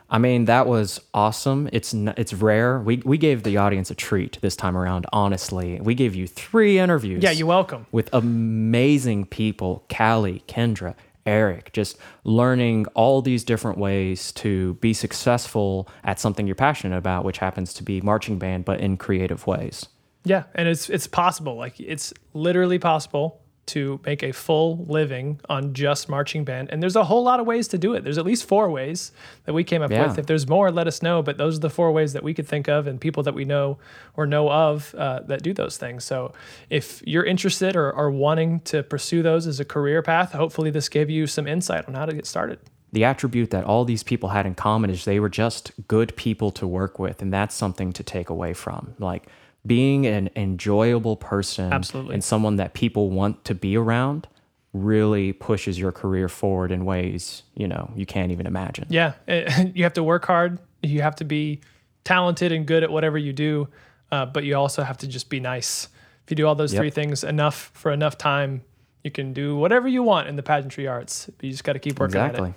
I 0.09 0.17
mean, 0.17 0.43
that 0.43 0.67
was 0.67 0.99
awesome. 1.13 1.69
It's 1.71 1.93
it's 1.93 2.33
rare. 2.33 2.81
We 2.81 2.97
we 3.05 3.17
gave 3.17 3.43
the 3.43 3.55
audience 3.55 3.89
a 3.89 3.95
treat 3.95 4.37
this 4.41 4.57
time 4.57 4.75
around. 4.75 5.05
Honestly, 5.13 5.79
we 5.79 5.95
gave 5.95 6.13
you 6.13 6.27
three 6.27 6.79
interviews. 6.79 7.23
Yeah, 7.23 7.31
you're 7.31 7.47
welcome. 7.47 7.85
with 7.93 8.09
amazing 8.11 9.27
people 9.27 9.85
Kali, 9.87 10.43
Kendra, 10.49 10.95
Eric, 11.25 11.71
just 11.71 11.97
learning 12.25 12.87
all 12.87 13.21
these 13.21 13.45
different 13.45 13.77
ways 13.77 14.33
to 14.33 14.73
be 14.81 14.93
successful 14.93 15.87
at 16.03 16.19
something 16.19 16.47
you're 16.47 16.57
passionate 16.57 16.97
about, 16.97 17.23
which 17.23 17.37
happens 17.37 17.73
to 17.75 17.83
be 17.83 18.01
marching 18.01 18.37
band, 18.37 18.65
but 18.65 18.81
in 18.81 18.97
creative 18.97 19.47
ways. 19.47 19.85
Yeah, 20.25 20.43
and 20.55 20.67
it's 20.67 20.89
it's 20.89 21.07
possible. 21.07 21.55
Like 21.55 21.79
it's 21.79 22.13
literally 22.33 22.79
possible 22.79 23.40
to 23.67 23.99
make 24.05 24.23
a 24.23 24.31
full 24.31 24.85
living 24.87 25.39
on 25.47 25.73
just 25.73 26.09
marching 26.09 26.43
band. 26.43 26.69
And 26.71 26.81
there's 26.81 26.95
a 26.95 27.03
whole 27.05 27.23
lot 27.23 27.39
of 27.39 27.45
ways 27.45 27.67
to 27.69 27.77
do 27.77 27.93
it. 27.93 28.03
There's 28.03 28.17
at 28.17 28.25
least 28.25 28.45
four 28.45 28.69
ways 28.69 29.11
that 29.45 29.53
we 29.53 29.63
came 29.63 29.81
up 29.81 29.91
Yeah. 29.91 30.07
with. 30.07 30.17
If 30.19 30.25
there's 30.25 30.47
more, 30.49 30.71
let 30.71 30.87
us 30.87 31.01
know. 31.01 31.21
But 31.21 31.37
those 31.37 31.57
are 31.57 31.61
the 31.61 31.69
four 31.69 31.91
ways 31.91 32.13
that 32.13 32.23
we 32.23 32.33
could 32.33 32.47
think 32.47 32.67
of 32.67 32.87
and 32.87 32.99
people 32.99 33.23
that 33.23 33.33
we 33.33 33.45
know 33.45 33.77
or 34.17 34.25
know 34.25 34.51
of 34.51 34.93
uh, 34.97 35.19
that 35.27 35.43
do 35.43 35.53
those 35.53 35.77
things. 35.77 36.03
So 36.03 36.33
if 36.69 37.01
you're 37.05 37.23
interested 37.23 37.75
or 37.75 37.93
are 37.93 38.11
wanting 38.11 38.59
to 38.61 38.83
pursue 38.83 39.21
those 39.21 39.47
as 39.47 39.59
a 39.59 39.65
career 39.65 40.01
path, 40.01 40.33
hopefully 40.33 40.71
this 40.71 40.89
gave 40.89 41.09
you 41.09 41.27
some 41.27 41.47
insight 41.47 41.87
on 41.87 41.93
how 41.93 42.05
to 42.05 42.13
get 42.13 42.25
started. 42.25 42.59
The 42.93 43.05
attribute 43.05 43.51
that 43.51 43.63
all 43.63 43.85
these 43.85 44.03
people 44.03 44.29
had 44.29 44.45
in 44.45 44.53
common 44.55 44.89
is 44.89 45.05
they 45.05 45.19
were 45.21 45.29
just 45.29 45.71
good 45.87 46.13
people 46.17 46.51
to 46.51 46.67
work 46.67 46.99
with. 46.99 47.21
And 47.21 47.31
that's 47.31 47.55
something 47.55 47.93
to 47.93 48.03
take 48.03 48.29
away 48.29 48.53
from. 48.53 48.95
Like 48.99 49.27
being 49.65 50.05
an 50.07 50.29
enjoyable 50.35 51.15
person 51.15 51.71
Absolutely. 51.71 52.13
and 52.15 52.23
someone 52.23 52.55
that 52.55 52.73
people 52.73 53.09
want 53.09 53.43
to 53.45 53.53
be 53.55 53.77
around 53.77 54.27
really 54.73 55.33
pushes 55.33 55.77
your 55.77 55.91
career 55.91 56.27
forward 56.29 56.71
in 56.71 56.85
ways, 56.85 57.43
you 57.55 57.67
know, 57.67 57.91
you 57.95 58.05
can't 58.05 58.31
even 58.31 58.47
imagine. 58.47 58.85
Yeah, 58.89 59.13
you 59.73 59.83
have 59.83 59.93
to 59.93 60.03
work 60.03 60.25
hard. 60.25 60.59
You 60.81 61.01
have 61.01 61.15
to 61.17 61.25
be 61.25 61.59
talented 62.03 62.51
and 62.51 62.65
good 62.65 62.81
at 62.83 62.89
whatever 62.91 63.17
you 63.17 63.33
do, 63.33 63.67
uh, 64.11 64.25
but 64.25 64.43
you 64.45 64.55
also 64.55 64.81
have 64.83 64.97
to 64.99 65.07
just 65.07 65.29
be 65.29 65.39
nice. 65.39 65.89
If 66.25 66.31
you 66.31 66.35
do 66.35 66.47
all 66.47 66.55
those 66.55 66.73
Yep. 66.73 66.81
three 66.81 66.89
things 66.89 67.23
enough 67.23 67.69
for 67.73 67.91
enough 67.91 68.17
time, 68.17 68.63
you 69.03 69.11
can 69.11 69.33
do 69.33 69.55
whatever 69.57 69.87
you 69.87 70.01
want 70.03 70.27
in 70.27 70.35
the 70.37 70.43
pageantry 70.43 70.87
arts. 70.87 71.29
But 71.37 71.43
you 71.45 71.51
just 71.51 71.63
got 71.63 71.73
to 71.73 71.79
keep 71.79 71.99
working 71.99 72.19
Exactly. 72.21 72.53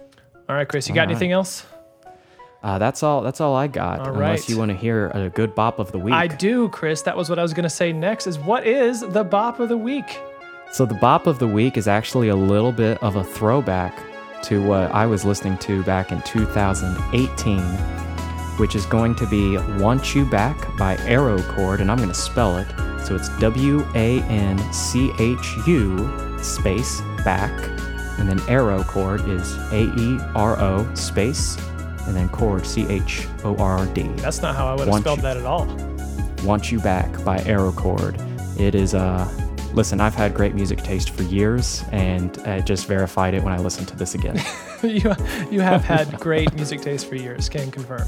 at 0.00 0.06
it. 0.06 0.20
All 0.48 0.56
right, 0.56 0.68
Chris, 0.68 0.88
you 0.88 0.94
got 0.94 1.02
All 1.02 1.06
right. 1.06 1.10
anything 1.12 1.32
else? 1.32 1.64
Uh, 2.62 2.78
that's 2.78 3.02
all. 3.02 3.22
That's 3.22 3.40
all 3.40 3.56
I 3.56 3.66
got. 3.66 4.00
All 4.00 4.08
unless 4.08 4.40
right. 4.40 4.48
you 4.48 4.58
want 4.58 4.70
to 4.70 4.76
hear 4.76 5.08
a 5.14 5.28
good 5.28 5.54
bop 5.54 5.78
of 5.78 5.90
the 5.90 5.98
week. 5.98 6.14
I 6.14 6.28
do, 6.28 6.68
Chris. 6.68 7.02
That 7.02 7.16
was 7.16 7.28
what 7.28 7.38
I 7.38 7.42
was 7.42 7.52
going 7.52 7.64
to 7.64 7.70
say 7.70 7.92
next. 7.92 8.26
Is 8.26 8.38
what 8.38 8.66
is 8.66 9.00
the 9.00 9.24
bop 9.24 9.58
of 9.58 9.68
the 9.68 9.76
week? 9.76 10.20
So 10.70 10.86
the 10.86 10.94
bop 10.94 11.26
of 11.26 11.38
the 11.38 11.48
week 11.48 11.76
is 11.76 11.88
actually 11.88 12.28
a 12.28 12.36
little 12.36 12.72
bit 12.72 13.02
of 13.02 13.16
a 13.16 13.24
throwback 13.24 13.98
to 14.44 14.64
what 14.64 14.90
I 14.92 15.06
was 15.06 15.24
listening 15.24 15.58
to 15.58 15.82
back 15.82 16.12
in 16.12 16.22
2018, 16.22 17.60
which 18.58 18.74
is 18.74 18.86
going 18.86 19.14
to 19.16 19.26
be 19.26 19.58
"Want 19.80 20.14
You 20.14 20.24
Back" 20.24 20.56
by 20.78 20.96
Aero 20.98 21.42
Chord, 21.42 21.80
and 21.80 21.90
I'm 21.90 21.96
going 21.96 22.08
to 22.08 22.14
spell 22.14 22.56
it. 22.58 22.68
So 23.04 23.16
it's 23.16 23.28
W 23.40 23.84
A 23.96 24.22
N 24.22 24.58
C 24.72 25.12
H 25.18 25.56
U 25.66 26.38
space 26.40 27.00
back, 27.24 27.50
and 28.18 28.28
then 28.28 28.40
Aero 28.48 28.84
Chord 28.84 29.28
is 29.28 29.56
A 29.72 29.92
E 29.98 30.20
R 30.36 30.58
O 30.60 30.94
space, 30.94 31.56
and 32.06 32.14
then 32.16 32.28
chord 32.28 32.66
C 32.66 32.86
H 32.88 33.26
O 33.44 33.56
R 33.56 33.86
D. 33.86 34.02
That's 34.16 34.42
not 34.42 34.54
how 34.56 34.66
I 34.68 34.74
would 34.74 34.88
have 34.88 35.00
spelled 35.00 35.18
You- 35.18 35.22
that 35.22 35.36
at 35.36 35.44
all. 35.46 35.66
Want 36.44 36.72
You 36.72 36.80
Back 36.80 37.22
by 37.24 37.38
Aero 37.44 37.70
Chord. 37.72 38.20
It 38.58 38.74
is 38.74 38.94
Uh, 38.94 39.26
listen, 39.74 40.00
I've 40.00 40.14
had 40.14 40.34
great 40.34 40.54
music 40.54 40.82
taste 40.82 41.10
for 41.10 41.22
years, 41.22 41.84
and 41.92 42.36
I 42.44 42.60
just 42.60 42.86
verified 42.86 43.34
it 43.34 43.42
when 43.42 43.52
I 43.52 43.58
listened 43.58 43.88
to 43.88 43.96
this 43.96 44.14
again. 44.14 44.40
you 44.82 45.14
you 45.50 45.60
have 45.60 45.84
had 45.84 46.18
great 46.20 46.52
music 46.54 46.80
taste 46.80 47.08
for 47.08 47.14
years. 47.14 47.48
Can 47.48 47.70
confirm. 47.70 48.06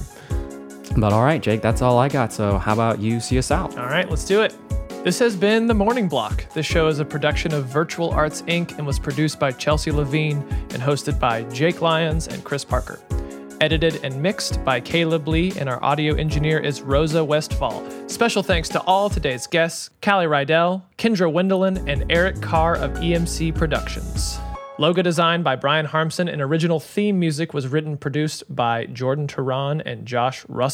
but 0.96 1.12
all 1.12 1.22
right, 1.24 1.40
Jake, 1.40 1.62
that's 1.62 1.80
all 1.82 1.98
I 1.98 2.08
got. 2.08 2.32
So 2.32 2.58
how 2.58 2.72
about 2.72 2.98
you 3.00 3.20
see 3.20 3.38
us 3.38 3.50
out? 3.50 3.76
All 3.78 3.86
right, 3.86 4.08
let's 4.10 4.24
do 4.24 4.42
it. 4.42 4.54
This 5.04 5.18
has 5.18 5.36
been 5.36 5.66
The 5.66 5.74
Morning 5.74 6.08
Block. 6.08 6.46
This 6.54 6.64
show 6.66 6.88
is 6.88 6.98
a 6.98 7.04
production 7.04 7.52
of 7.52 7.66
Virtual 7.66 8.10
Arts 8.10 8.42
Inc. 8.42 8.78
and 8.78 8.86
was 8.86 8.98
produced 8.98 9.38
by 9.38 9.52
Chelsea 9.52 9.90
Levine 9.90 10.38
and 10.70 10.80
hosted 10.82 11.18
by 11.20 11.42
Jake 11.44 11.82
Lyons 11.82 12.26
and 12.26 12.42
Chris 12.42 12.64
Parker. 12.64 13.00
Edited 13.60 14.00
and 14.04 14.20
mixed 14.20 14.64
by 14.64 14.80
Caleb 14.80 15.28
Lee, 15.28 15.52
and 15.58 15.68
our 15.68 15.82
audio 15.82 16.14
engineer 16.14 16.58
is 16.58 16.82
Rosa 16.82 17.24
Westfall. 17.24 17.82
Special 18.08 18.42
thanks 18.42 18.68
to 18.70 18.80
all 18.82 19.08
today's 19.08 19.46
guests 19.46 19.90
Kali 20.02 20.26
Ridal, 20.26 20.84
Kendra 20.98 21.32
Wendeln, 21.32 21.88
and 21.88 22.10
Eric 22.10 22.40
Carr 22.40 22.76
of 22.76 22.90
EMC 22.94 23.54
Productions. 23.54 24.38
Logo 24.76 25.02
designed 25.02 25.44
by 25.44 25.54
Bryan 25.54 25.86
Harmsen, 25.86 26.28
and 26.28 26.42
original 26.42 26.80
theme 26.80 27.20
music 27.20 27.54
was 27.54 27.68
written 27.68 27.96
produced 27.96 28.42
by 28.54 28.86
Jordan 28.86 29.28
Toran 29.28 29.80
and 29.86 30.04
Josh 30.04 30.44
Russell. 30.48 30.72